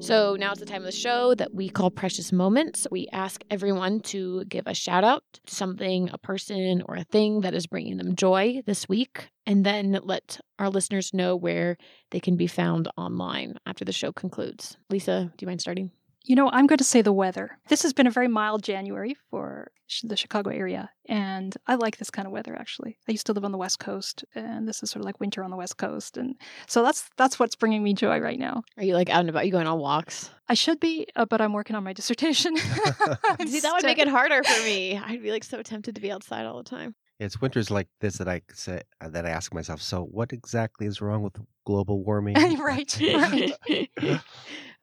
So 0.04 0.36
now 0.36 0.52
it's 0.52 0.60
the 0.60 0.66
time 0.66 0.82
of 0.82 0.86
the 0.86 0.92
show 0.92 1.34
that 1.36 1.54
we 1.54 1.70
call 1.70 1.90
Precious 1.90 2.34
Moments. 2.34 2.86
We 2.92 3.08
ask 3.14 3.42
everyone 3.50 4.02
to 4.02 4.44
give 4.50 4.68
a 4.68 4.74
shout 4.74 5.06
out 5.06 5.24
to 5.46 5.56
something, 5.56 6.10
a 6.12 6.18
person, 6.18 6.84
or 6.90 6.98
a 6.98 7.06
thing 7.06 7.40
that 7.40 7.54
is 7.54 7.68
bringing 7.68 7.96
them 7.96 8.14
joy 8.14 8.64
this 8.66 8.90
week, 8.90 9.30
and 9.46 9.66
then 9.66 9.98
let 10.04 10.42
our 10.60 10.70
listeners 10.70 11.14
know 11.14 11.38
where 11.38 11.78
they 12.12 12.20
can 12.20 12.36
be 12.36 12.48
found 12.48 12.90
online 12.98 13.54
after 13.66 13.86
the 13.86 13.94
show 13.94 14.12
concludes. 14.12 14.76
Lisa, 14.90 15.32
do 15.38 15.44
you 15.46 15.48
mind 15.48 15.62
starting? 15.62 15.90
You 16.26 16.36
know, 16.38 16.50
I'm 16.52 16.68
going 16.68 16.78
to 16.78 16.86
say 16.86 17.02
the 17.02 17.12
weather. 17.12 17.58
This 17.68 17.84
has 17.84 17.92
been 17.92 18.08
a 18.08 18.12
very 18.12 18.30
mild 18.30 18.64
January 18.64 19.16
for 19.30 19.72
the 20.04 20.16
Chicago 20.16 20.50
area, 20.50 20.90
and 21.08 21.56
I 21.68 21.76
like 21.76 21.98
this 21.98 22.10
kind 22.10 22.26
of 22.26 22.32
weather 22.32 22.56
actually. 22.56 22.98
I 23.08 23.12
used 23.12 23.26
to 23.26 23.34
live 23.34 23.44
on 23.44 23.52
the 23.52 23.58
West 23.58 23.80
Coast, 23.80 24.24
and 24.34 24.68
this 24.68 24.82
is 24.82 24.90
sort 24.90 25.02
of 25.02 25.06
like 25.06 25.20
winter 25.20 25.44
on 25.44 25.52
the 25.52 25.58
West 25.58 25.78
Coast, 25.78 26.16
and 26.18 26.36
so 26.66 26.82
that's 26.82 27.10
that's 27.18 27.40
what's 27.40 27.56
bringing 27.56 27.84
me 27.84 27.94
joy 27.94 28.20
right 28.20 28.40
now. 28.40 28.64
Are 28.78 28.84
you 28.84 28.94
like 28.94 29.10
out 29.10 29.20
and 29.20 29.30
about? 29.30 29.44
Are 29.44 29.46
you 29.46 29.52
going 29.52 29.68
on 29.68 29.80
walks? 29.80 30.30
I 30.48 30.54
should 30.54 30.80
be, 30.80 31.08
uh, 31.16 31.26
but 31.26 31.42
I'm 31.42 31.52
working 31.52 31.76
on 31.76 31.84
my 31.84 31.94
dissertation. 32.00 32.56
See, 32.58 33.60
that 33.60 33.74
would 33.74 33.84
make 33.84 34.00
it 34.00 34.08
harder 34.08 34.44
for 34.44 34.64
me. 34.64 34.98
I'd 34.98 35.22
be 35.22 35.32
like 35.32 35.44
so 35.44 35.62
tempted 35.62 35.96
to 35.96 36.02
be 36.02 36.12
outside 36.12 36.46
all 36.46 36.58
the 36.58 36.70
time. 36.70 36.96
It's 37.20 37.40
winters 37.40 37.70
like 37.72 37.88
this 38.00 38.18
that 38.18 38.28
I 38.28 38.42
say 38.54 38.82
uh, 39.02 39.10
that 39.10 39.26
I 39.26 39.30
ask 39.30 39.54
myself. 39.54 39.82
So, 39.82 40.04
what 40.04 40.34
exactly 40.34 40.88
is 40.88 41.02
wrong 41.02 41.22
with 41.22 41.36
global 41.66 42.04
warming? 42.06 42.36
right, 42.60 43.00
right. 43.02 44.20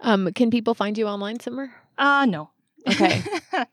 um, 0.00 0.32
can 0.34 0.50
people 0.50 0.74
find 0.74 0.96
you 0.96 1.06
online 1.06 1.40
somewhere? 1.40 1.74
Uh 1.98 2.26
no. 2.26 2.50
Okay. 2.88 3.22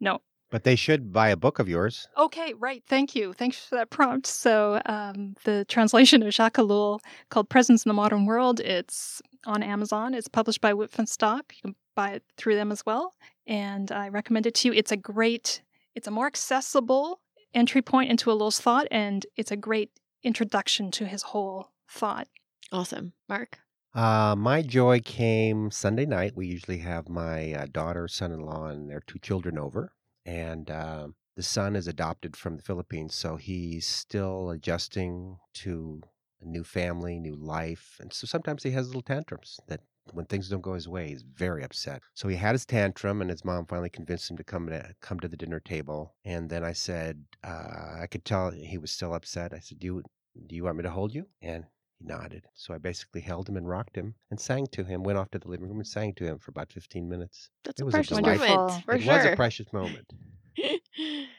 no. 0.00 0.20
But 0.50 0.64
they 0.64 0.74
should 0.74 1.12
buy 1.12 1.28
a 1.28 1.36
book 1.36 1.60
of 1.60 1.68
yours. 1.68 2.08
Okay, 2.18 2.54
right. 2.54 2.82
Thank 2.88 3.14
you. 3.14 3.32
Thanks 3.32 3.64
for 3.64 3.76
that 3.76 3.90
prompt. 3.90 4.26
So, 4.26 4.82
um, 4.84 5.36
the 5.44 5.64
translation 5.66 6.22
of 6.24 6.34
Jacques 6.34 6.56
Ellul 6.56 6.98
called 7.30 7.48
Presence 7.48 7.84
in 7.84 7.88
the 7.88 7.94
Modern 7.94 8.26
World, 8.26 8.58
it's 8.58 9.22
on 9.46 9.62
Amazon. 9.62 10.12
It's 10.12 10.26
published 10.28 10.60
by 10.60 10.72
Wipf 10.72 10.98
and 10.98 11.08
Stock. 11.08 11.52
You 11.56 11.62
can 11.62 11.76
buy 11.94 12.10
it 12.10 12.24
through 12.36 12.56
them 12.56 12.72
as 12.72 12.84
well. 12.84 13.14
And 13.46 13.92
I 13.92 14.08
recommend 14.08 14.46
it 14.46 14.54
to 14.56 14.68
you. 14.68 14.74
It's 14.74 14.90
a 14.92 14.96
great, 14.96 15.62
it's 15.94 16.08
a 16.08 16.10
more 16.10 16.26
accessible 16.26 17.20
entry 17.54 17.82
point 17.82 18.10
into 18.10 18.30
Ellul's 18.30 18.60
thought, 18.60 18.86
and 18.90 19.26
it's 19.36 19.50
a 19.50 19.56
great 19.56 19.90
introduction 20.22 20.90
to 20.92 21.06
his 21.06 21.22
whole 21.22 21.70
thought. 21.88 22.28
Awesome. 22.72 23.12
Mark? 23.28 23.58
Uh, 23.94 24.36
my 24.38 24.62
joy 24.62 25.00
came 25.00 25.70
Sunday 25.70 26.06
night. 26.06 26.36
We 26.36 26.46
usually 26.46 26.78
have 26.78 27.08
my 27.08 27.52
uh, 27.52 27.66
daughter, 27.70 28.06
son-in-law, 28.06 28.66
and 28.66 28.88
their 28.88 29.02
two 29.04 29.18
children 29.18 29.58
over, 29.58 29.92
and 30.24 30.70
uh, 30.70 31.08
the 31.36 31.42
son 31.42 31.74
is 31.74 31.88
adopted 31.88 32.36
from 32.36 32.56
the 32.56 32.62
Philippines, 32.62 33.14
so 33.14 33.36
he's 33.36 33.86
still 33.86 34.50
adjusting 34.50 35.38
to 35.54 36.02
a 36.40 36.44
new 36.46 36.62
family, 36.62 37.18
new 37.18 37.34
life, 37.34 37.96
and 38.00 38.12
so 38.12 38.26
sometimes 38.26 38.62
he 38.62 38.70
has 38.70 38.86
little 38.86 39.02
tantrums 39.02 39.58
that. 39.66 39.80
When 40.12 40.26
things 40.26 40.48
don't 40.48 40.60
go 40.62 40.74
his 40.74 40.88
way, 40.88 41.08
he's 41.08 41.22
very 41.22 41.62
upset. 41.62 42.02
So 42.14 42.26
he 42.28 42.36
had 42.36 42.52
his 42.52 42.66
tantrum, 42.66 43.20
and 43.20 43.30
his 43.30 43.44
mom 43.44 43.66
finally 43.66 43.90
convinced 43.90 44.30
him 44.30 44.36
to 44.38 44.44
come 44.44 44.66
to 44.68 44.94
come 45.00 45.20
to 45.20 45.28
the 45.28 45.36
dinner 45.36 45.60
table. 45.60 46.14
And 46.24 46.50
then 46.50 46.64
I 46.64 46.72
said, 46.72 47.24
uh, 47.44 47.98
I 48.00 48.06
could 48.10 48.24
tell 48.24 48.50
he 48.50 48.78
was 48.78 48.90
still 48.90 49.14
upset. 49.14 49.52
I 49.52 49.60
said, 49.60 49.78
"Do 49.78 49.86
you 49.86 50.02
Do 50.46 50.56
you 50.56 50.64
want 50.64 50.76
me 50.78 50.82
to 50.84 50.90
hold 50.90 51.14
you? 51.14 51.26
And 51.42 51.64
he 51.98 52.06
nodded. 52.06 52.46
So 52.54 52.72
I 52.74 52.78
basically 52.78 53.20
held 53.20 53.48
him 53.48 53.56
and 53.56 53.68
rocked 53.68 53.94
him 53.96 54.14
and 54.30 54.40
sang 54.40 54.66
to 54.68 54.84
him, 54.84 55.02
went 55.02 55.18
off 55.18 55.30
to 55.32 55.38
the 55.38 55.48
living 55.48 55.68
room 55.68 55.78
and 55.78 55.86
sang 55.86 56.14
to 56.14 56.24
him 56.24 56.38
for 56.38 56.50
about 56.50 56.72
15 56.72 57.08
minutes. 57.08 57.50
That's 57.64 57.80
It 57.80 57.82
a 57.82 57.86
was 57.86 57.94
a 57.94 57.98
precious 57.98 58.16
delightful- 58.18 58.56
moment 58.56 58.84
for 58.84 58.94
it 58.94 59.02
sure. 59.02 59.12
was 59.14 59.24
a 59.26 59.36
precious 59.36 59.72
moment. 59.72 60.12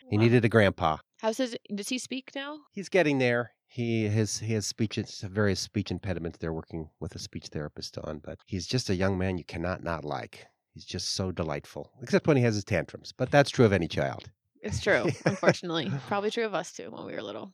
He 0.10 0.18
needed 0.18 0.44
a 0.46 0.50
grandpa. 0.50 0.98
How's 1.22 1.38
his? 1.38 1.56
Does 1.74 1.90
he 1.90 1.98
speak 1.98 2.32
now? 2.36 2.60
He's 2.74 2.90
getting 2.90 3.18
there. 3.20 3.52
He 3.72 4.10
has 4.10 4.40
he 4.40 4.52
has 4.52 4.68
speech 4.68 5.00
various 5.24 5.62
speech 5.62 5.92
impediments 5.92 6.38
they're 6.38 6.52
working 6.52 6.90
with 7.00 7.16
a 7.16 7.20
speech 7.20 7.48
therapist 7.48 7.98
on, 8.00 8.20
but 8.20 8.38
he's 8.46 8.68
just 8.68 8.90
a 8.90 8.96
young 8.96 9.18
man 9.18 9.38
you 9.38 9.46
cannot 9.46 9.82
not 9.82 10.04
like. 10.04 10.46
He's 10.74 10.84
just 10.84 11.14
so 11.14 11.32
delightful, 11.32 11.90
except 12.02 12.28
when 12.28 12.36
he 12.36 12.44
has 12.44 12.56
his 12.56 12.66
tantrums. 12.66 13.14
But 13.16 13.32
that's 13.32 13.50
true 13.50 13.64
of 13.64 13.72
any 13.72 13.88
child. 13.88 14.30
It's 14.62 14.82
true. 14.82 15.08
Unfortunately, 15.26 15.90
probably 16.08 16.32
true 16.32 16.46
of 16.46 16.54
us 16.54 16.74
too 16.74 16.92
when 16.92 17.06
we 17.06 17.14
were 17.14 17.22
little. 17.22 17.54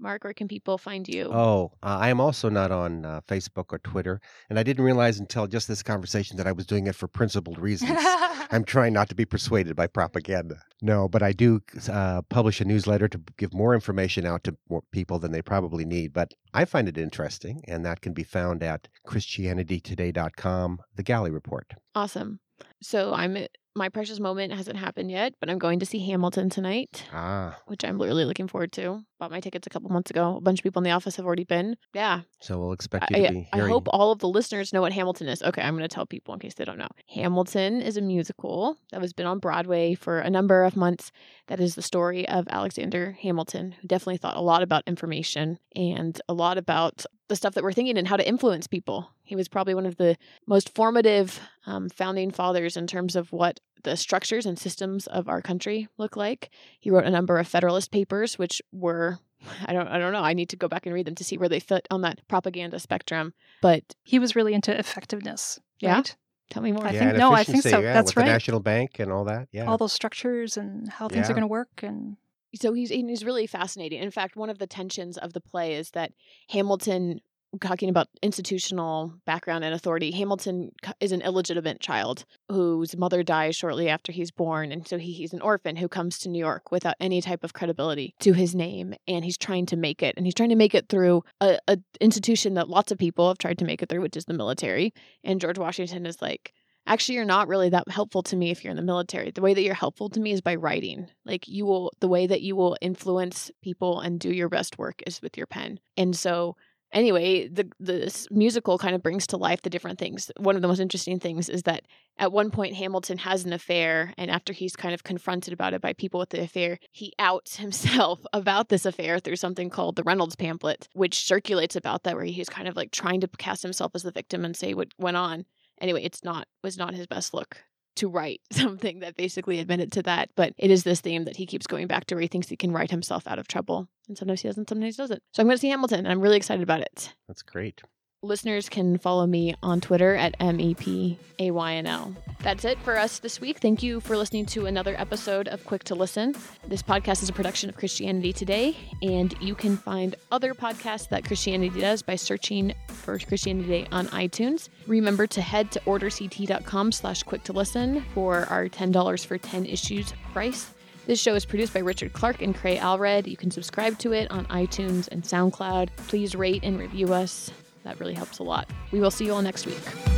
Mark, 0.00 0.24
where 0.24 0.32
can 0.32 0.46
people 0.46 0.78
find 0.78 1.08
you? 1.08 1.28
Oh, 1.32 1.72
uh, 1.82 1.98
I 2.00 2.08
am 2.08 2.20
also 2.20 2.48
not 2.48 2.70
on 2.70 3.04
uh, 3.04 3.20
Facebook 3.28 3.66
or 3.70 3.78
Twitter, 3.78 4.20
and 4.48 4.58
I 4.58 4.62
didn't 4.62 4.84
realize 4.84 5.18
until 5.18 5.46
just 5.46 5.66
this 5.66 5.82
conversation 5.82 6.36
that 6.36 6.46
I 6.46 6.52
was 6.52 6.66
doing 6.66 6.86
it 6.86 6.94
for 6.94 7.08
principled 7.08 7.58
reasons. 7.58 7.98
I'm 8.50 8.64
trying 8.64 8.92
not 8.92 9.08
to 9.08 9.14
be 9.14 9.24
persuaded 9.24 9.74
by 9.74 9.88
propaganda. 9.88 10.62
No, 10.80 11.08
but 11.08 11.22
I 11.22 11.32
do 11.32 11.60
uh, 11.90 12.22
publish 12.22 12.60
a 12.60 12.64
newsletter 12.64 13.08
to 13.08 13.20
give 13.36 13.52
more 13.52 13.74
information 13.74 14.24
out 14.24 14.44
to 14.44 14.56
more 14.68 14.82
people 14.92 15.18
than 15.18 15.32
they 15.32 15.42
probably 15.42 15.84
need. 15.84 16.12
But 16.12 16.32
I 16.54 16.64
find 16.64 16.88
it 16.88 16.96
interesting, 16.96 17.62
and 17.66 17.84
that 17.84 18.00
can 18.00 18.12
be 18.12 18.24
found 18.24 18.62
at 18.62 18.88
ChristianityToday.com, 19.06 20.78
the 20.94 21.02
Galli 21.02 21.30
Report. 21.30 21.74
Awesome. 21.94 22.40
So 22.80 23.12
I'm 23.12 23.36
my 23.76 23.88
precious 23.88 24.18
moment 24.18 24.52
hasn't 24.52 24.76
happened 24.76 25.10
yet, 25.10 25.34
but 25.40 25.48
I'm 25.48 25.58
going 25.58 25.78
to 25.80 25.86
see 25.86 25.98
Hamilton 26.00 26.50
tonight, 26.50 27.04
Ah, 27.12 27.56
which 27.66 27.84
I'm 27.84 28.00
really 28.00 28.24
looking 28.24 28.48
forward 28.48 28.72
to. 28.72 29.02
Bought 29.20 29.30
my 29.30 29.40
tickets 29.40 29.66
a 29.66 29.70
couple 29.70 29.90
months 29.90 30.10
ago. 30.10 30.36
A 30.36 30.40
bunch 30.40 30.60
of 30.60 30.62
people 30.64 30.80
in 30.80 30.84
the 30.84 30.90
office 30.90 31.16
have 31.16 31.26
already 31.26 31.44
been. 31.44 31.76
Yeah. 31.92 32.20
so 32.40 32.58
we'll 32.58 32.72
expect 32.72 33.10
you 33.10 33.16
to 33.16 33.26
I, 33.28 33.30
be 33.30 33.48
I 33.52 33.56
hearing. 33.56 33.70
hope 33.72 33.88
all 33.90 34.10
of 34.12 34.18
the 34.20 34.28
listeners 34.28 34.72
know 34.72 34.80
what 34.80 34.92
Hamilton 34.92 35.28
is. 35.28 35.42
Okay, 35.42 35.62
I'm 35.62 35.76
going 35.76 35.88
to 35.88 35.94
tell 35.94 36.06
people 36.06 36.34
in 36.34 36.40
case 36.40 36.54
they 36.54 36.64
don't 36.64 36.78
know. 36.78 36.88
Hamilton 37.08 37.80
is 37.80 37.96
a 37.96 38.00
musical 38.00 38.76
that 38.92 39.00
has 39.00 39.12
been 39.12 39.26
on 39.26 39.38
Broadway 39.38 39.94
for 39.94 40.20
a 40.20 40.30
number 40.30 40.64
of 40.64 40.76
months. 40.76 41.10
That 41.48 41.60
is 41.60 41.74
the 41.74 41.82
story 41.82 42.28
of 42.28 42.46
Alexander 42.48 43.16
Hamilton, 43.20 43.72
who 43.80 43.88
definitely 43.88 44.18
thought 44.18 44.36
a 44.36 44.40
lot 44.42 44.62
about 44.62 44.84
information 44.86 45.58
and 45.74 46.20
a 46.28 46.34
lot 46.34 46.58
about 46.58 47.04
the 47.28 47.36
stuff 47.36 47.54
that 47.54 47.62
we're 47.64 47.72
thinking 47.72 47.96
and 47.98 48.08
how 48.08 48.16
to 48.16 48.26
influence 48.26 48.66
people. 48.66 49.10
He 49.22 49.36
was 49.36 49.48
probably 49.48 49.74
one 49.74 49.86
of 49.86 49.96
the 49.96 50.16
most 50.46 50.74
formative 50.74 51.40
um, 51.66 51.88
founding 51.88 52.30
fathers 52.30 52.76
in 52.76 52.86
terms 52.86 53.14
of 53.16 53.32
what 53.32 53.60
the 53.84 53.96
structures 53.96 54.44
and 54.46 54.58
systems 54.58 55.06
of 55.06 55.28
our 55.28 55.40
country 55.40 55.88
look 55.98 56.16
like. 56.16 56.50
He 56.80 56.90
wrote 56.90 57.04
a 57.04 57.10
number 57.10 57.38
of 57.38 57.46
Federalist 57.46 57.90
Papers, 57.92 58.38
which 58.38 58.60
were 58.72 59.18
I 59.66 59.72
don't 59.72 59.86
I 59.86 59.98
don't 59.98 60.12
know. 60.12 60.22
I 60.22 60.32
need 60.32 60.48
to 60.48 60.56
go 60.56 60.66
back 60.68 60.84
and 60.86 60.94
read 60.94 61.06
them 61.06 61.14
to 61.14 61.22
see 61.24 61.38
where 61.38 61.48
they 61.48 61.60
fit 61.60 61.86
on 61.90 62.00
that 62.02 62.26
propaganda 62.28 62.78
spectrum. 62.80 63.34
But 63.62 63.94
he 64.02 64.18
was 64.18 64.34
really 64.34 64.52
into 64.54 64.76
effectiveness. 64.78 65.60
Yeah? 65.80 65.94
Right? 65.96 66.16
tell 66.50 66.62
me 66.62 66.72
more. 66.72 66.86
I 66.86 66.92
think- 66.92 67.16
no, 67.16 67.32
I 67.32 67.44
think 67.44 67.62
so. 67.62 67.78
yeah, 67.78 67.92
That's 67.92 68.12
with 68.12 68.16
right. 68.16 68.26
The 68.26 68.32
National 68.32 68.60
Bank 68.60 68.98
and 69.00 69.12
all 69.12 69.24
that. 69.24 69.48
Yeah. 69.52 69.66
All 69.66 69.76
those 69.76 69.92
structures 69.92 70.56
and 70.56 70.88
how 70.88 71.06
things 71.06 71.26
Yeah. 71.26 71.32
are 71.32 71.34
going 71.34 71.42
to 71.42 71.46
work. 71.46 71.82
And 71.82 72.16
so 72.54 72.72
he's 72.72 72.90
he's 72.90 73.24
really 73.24 73.46
fascinating. 73.46 74.00
In 74.02 74.10
fact, 74.10 74.36
one 74.36 74.50
of 74.50 74.58
the 74.58 74.66
tensions 74.66 75.18
of 75.18 75.32
the 75.32 75.40
play 75.40 75.74
is 75.74 75.90
that 75.90 76.12
Hamilton 76.50 77.20
talking 77.60 77.88
about 77.88 78.08
institutional 78.22 79.14
background 79.24 79.64
and 79.64 79.74
authority. 79.74 80.10
Hamilton 80.10 80.70
is 81.00 81.12
an 81.12 81.22
illegitimate 81.22 81.80
child 81.80 82.24
whose 82.50 82.96
mother 82.96 83.22
dies 83.22 83.56
shortly 83.56 83.88
after 83.88 84.12
he's 84.12 84.30
born, 84.30 84.70
and 84.70 84.86
so 84.86 84.98
he, 84.98 85.12
he's 85.12 85.32
an 85.32 85.40
orphan 85.40 85.76
who 85.76 85.88
comes 85.88 86.18
to 86.18 86.28
New 86.28 86.38
York 86.38 86.70
without 86.70 86.94
any 87.00 87.22
type 87.22 87.44
of 87.44 87.54
credibility 87.54 88.14
to 88.20 88.34
his 88.34 88.54
name, 88.54 88.94
and 89.06 89.24
he's 89.24 89.38
trying 89.38 89.66
to 89.66 89.76
make 89.76 90.02
it, 90.02 90.14
and 90.16 90.26
he's 90.26 90.34
trying 90.34 90.50
to 90.50 90.56
make 90.56 90.74
it 90.74 90.88
through 90.88 91.24
a, 91.40 91.58
a 91.68 91.78
institution 92.00 92.54
that 92.54 92.68
lots 92.68 92.92
of 92.92 92.98
people 92.98 93.28
have 93.28 93.38
tried 93.38 93.58
to 93.58 93.64
make 93.64 93.82
it 93.82 93.88
through, 93.88 94.02
which 94.02 94.16
is 94.16 94.26
the 94.26 94.34
military. 94.34 94.92
And 95.24 95.40
George 95.40 95.58
Washington 95.58 96.04
is 96.04 96.20
like, 96.20 96.52
actually 96.88 97.14
you're 97.14 97.24
not 97.24 97.46
really 97.46 97.68
that 97.68 97.88
helpful 97.88 98.22
to 98.24 98.36
me 98.36 98.50
if 98.50 98.64
you're 98.64 98.72
in 98.72 98.76
the 98.76 98.82
military. 98.82 99.30
The 99.30 99.42
way 99.42 99.54
that 99.54 99.62
you're 99.62 99.74
helpful 99.74 100.08
to 100.10 100.20
me 100.20 100.32
is 100.32 100.40
by 100.40 100.56
writing. 100.56 101.08
Like 101.24 101.46
you 101.46 101.66
will 101.66 101.92
the 102.00 102.08
way 102.08 102.26
that 102.26 102.40
you 102.40 102.56
will 102.56 102.76
influence 102.80 103.50
people 103.62 104.00
and 104.00 104.18
do 104.18 104.32
your 104.32 104.48
best 104.48 104.78
work 104.78 105.02
is 105.06 105.22
with 105.22 105.36
your 105.36 105.46
pen. 105.46 105.78
And 105.96 106.16
so 106.16 106.56
anyway 106.90 107.46
the 107.48 107.70
this 107.78 108.26
musical 108.30 108.78
kind 108.78 108.94
of 108.94 109.02
brings 109.02 109.26
to 109.26 109.36
life 109.36 109.60
the 109.60 109.70
different 109.70 109.98
things. 109.98 110.30
One 110.38 110.56
of 110.56 110.62
the 110.62 110.68
most 110.68 110.80
interesting 110.80 111.20
things 111.20 111.50
is 111.50 111.64
that 111.64 111.82
at 112.18 112.32
one 112.32 112.50
point 112.50 112.74
hamilton 112.74 113.18
has 113.18 113.44
an 113.44 113.52
affair 113.52 114.14
and 114.16 114.30
after 114.30 114.54
he's 114.54 114.74
kind 114.74 114.94
of 114.94 115.04
confronted 115.04 115.52
about 115.52 115.74
it 115.74 115.82
by 115.82 115.92
people 115.92 116.18
with 116.18 116.30
the 116.30 116.40
affair 116.40 116.78
he 116.90 117.12
outs 117.18 117.56
himself 117.56 118.20
about 118.32 118.70
this 118.70 118.86
affair 118.86 119.18
through 119.18 119.36
something 119.36 119.68
called 119.68 119.96
the 119.96 120.02
reynolds 120.02 120.34
pamphlet 120.34 120.88
which 120.94 121.24
circulates 121.24 121.76
about 121.76 122.02
that 122.02 122.16
where 122.16 122.24
he's 122.24 122.48
kind 122.48 122.66
of 122.66 122.74
like 122.74 122.90
trying 122.90 123.20
to 123.20 123.28
cast 123.38 123.62
himself 123.62 123.92
as 123.94 124.02
the 124.02 124.10
victim 124.10 124.44
and 124.44 124.56
say 124.56 124.74
what 124.74 124.88
went 124.98 125.16
on 125.16 125.44
anyway, 125.80 126.02
it's 126.02 126.24
not 126.24 126.46
was 126.62 126.76
not 126.76 126.94
his 126.94 127.06
best 127.06 127.34
look 127.34 127.64
to 127.96 128.08
write 128.08 128.40
something 128.52 129.00
that 129.00 129.16
basically 129.16 129.58
admitted 129.58 129.92
to 129.92 130.02
that. 130.04 130.30
But 130.36 130.54
it 130.56 130.70
is 130.70 130.84
this 130.84 131.00
theme 131.00 131.24
that 131.24 131.36
he 131.36 131.46
keeps 131.46 131.66
going 131.66 131.86
back 131.86 132.06
to 132.06 132.14
where 132.14 132.22
he 132.22 132.28
thinks 132.28 132.48
he 132.48 132.56
can 132.56 132.72
write 132.72 132.90
himself 132.90 133.26
out 133.26 133.38
of 133.38 133.48
trouble. 133.48 133.88
And 134.08 134.16
sometimes 134.16 134.40
he 134.40 134.48
doesn't, 134.48 134.68
sometimes 134.68 134.96
he 134.96 135.02
doesn't. 135.02 135.22
So 135.32 135.42
I'm 135.42 135.46
going 135.46 135.56
to 135.56 135.60
see 135.60 135.68
Hamilton 135.68 136.00
and 136.00 136.08
I'm 136.08 136.20
really 136.20 136.36
excited 136.36 136.62
about 136.62 136.80
it. 136.80 137.14
That's 137.26 137.42
great. 137.42 137.82
Listeners 138.24 138.68
can 138.68 138.98
follow 138.98 139.28
me 139.28 139.54
on 139.62 139.80
Twitter 139.80 140.16
at 140.16 140.34
M 140.40 140.58
E 140.58 140.74
P 140.74 141.16
A 141.38 141.52
Y 141.52 141.74
N 141.74 141.86
L. 141.86 142.12
That's 142.40 142.64
it 142.64 142.76
for 142.82 142.98
us 142.98 143.20
this 143.20 143.40
week. 143.40 143.60
Thank 143.60 143.80
you 143.80 144.00
for 144.00 144.16
listening 144.16 144.44
to 144.46 144.66
another 144.66 144.96
episode 144.98 145.46
of 145.46 145.64
Quick 145.64 145.84
to 145.84 145.94
Listen. 145.94 146.34
This 146.66 146.82
podcast 146.82 147.22
is 147.22 147.28
a 147.28 147.32
production 147.32 147.68
of 147.68 147.76
Christianity 147.76 148.32
Today, 148.32 148.76
and 149.02 149.36
you 149.40 149.54
can 149.54 149.76
find 149.76 150.16
other 150.32 150.52
podcasts 150.52 151.08
that 151.10 151.24
Christianity 151.26 151.80
does 151.80 152.02
by 152.02 152.16
searching 152.16 152.74
for 152.88 153.20
Christianity 153.20 153.68
Today 153.68 153.88
on 153.92 154.08
iTunes. 154.08 154.68
Remember 154.88 155.28
to 155.28 155.40
head 155.40 155.70
to 155.70 155.80
orderct.com 155.86 156.90
slash 156.90 157.22
quick 157.22 157.44
to 157.44 157.52
listen 157.52 158.04
for 158.14 158.46
our 158.46 158.68
$10 158.68 159.26
for 159.26 159.38
10 159.38 159.64
issues 159.64 160.12
price. 160.32 160.72
This 161.06 161.20
show 161.20 161.36
is 161.36 161.44
produced 161.44 161.72
by 161.72 161.80
Richard 161.80 162.14
Clark 162.14 162.42
and 162.42 162.52
Cray 162.52 162.78
Allred. 162.78 163.28
You 163.28 163.36
can 163.36 163.52
subscribe 163.52 163.96
to 164.00 164.12
it 164.12 164.28
on 164.32 164.44
iTunes 164.46 165.06
and 165.06 165.22
SoundCloud. 165.22 165.90
Please 166.08 166.34
rate 166.34 166.64
and 166.64 166.80
review 166.80 167.14
us. 167.14 167.52
That 167.84 167.98
really 168.00 168.14
helps 168.14 168.38
a 168.38 168.42
lot. 168.42 168.68
We 168.92 169.00
will 169.00 169.10
see 169.10 169.24
you 169.24 169.32
all 169.32 169.42
next 169.42 169.66
week. 169.66 170.17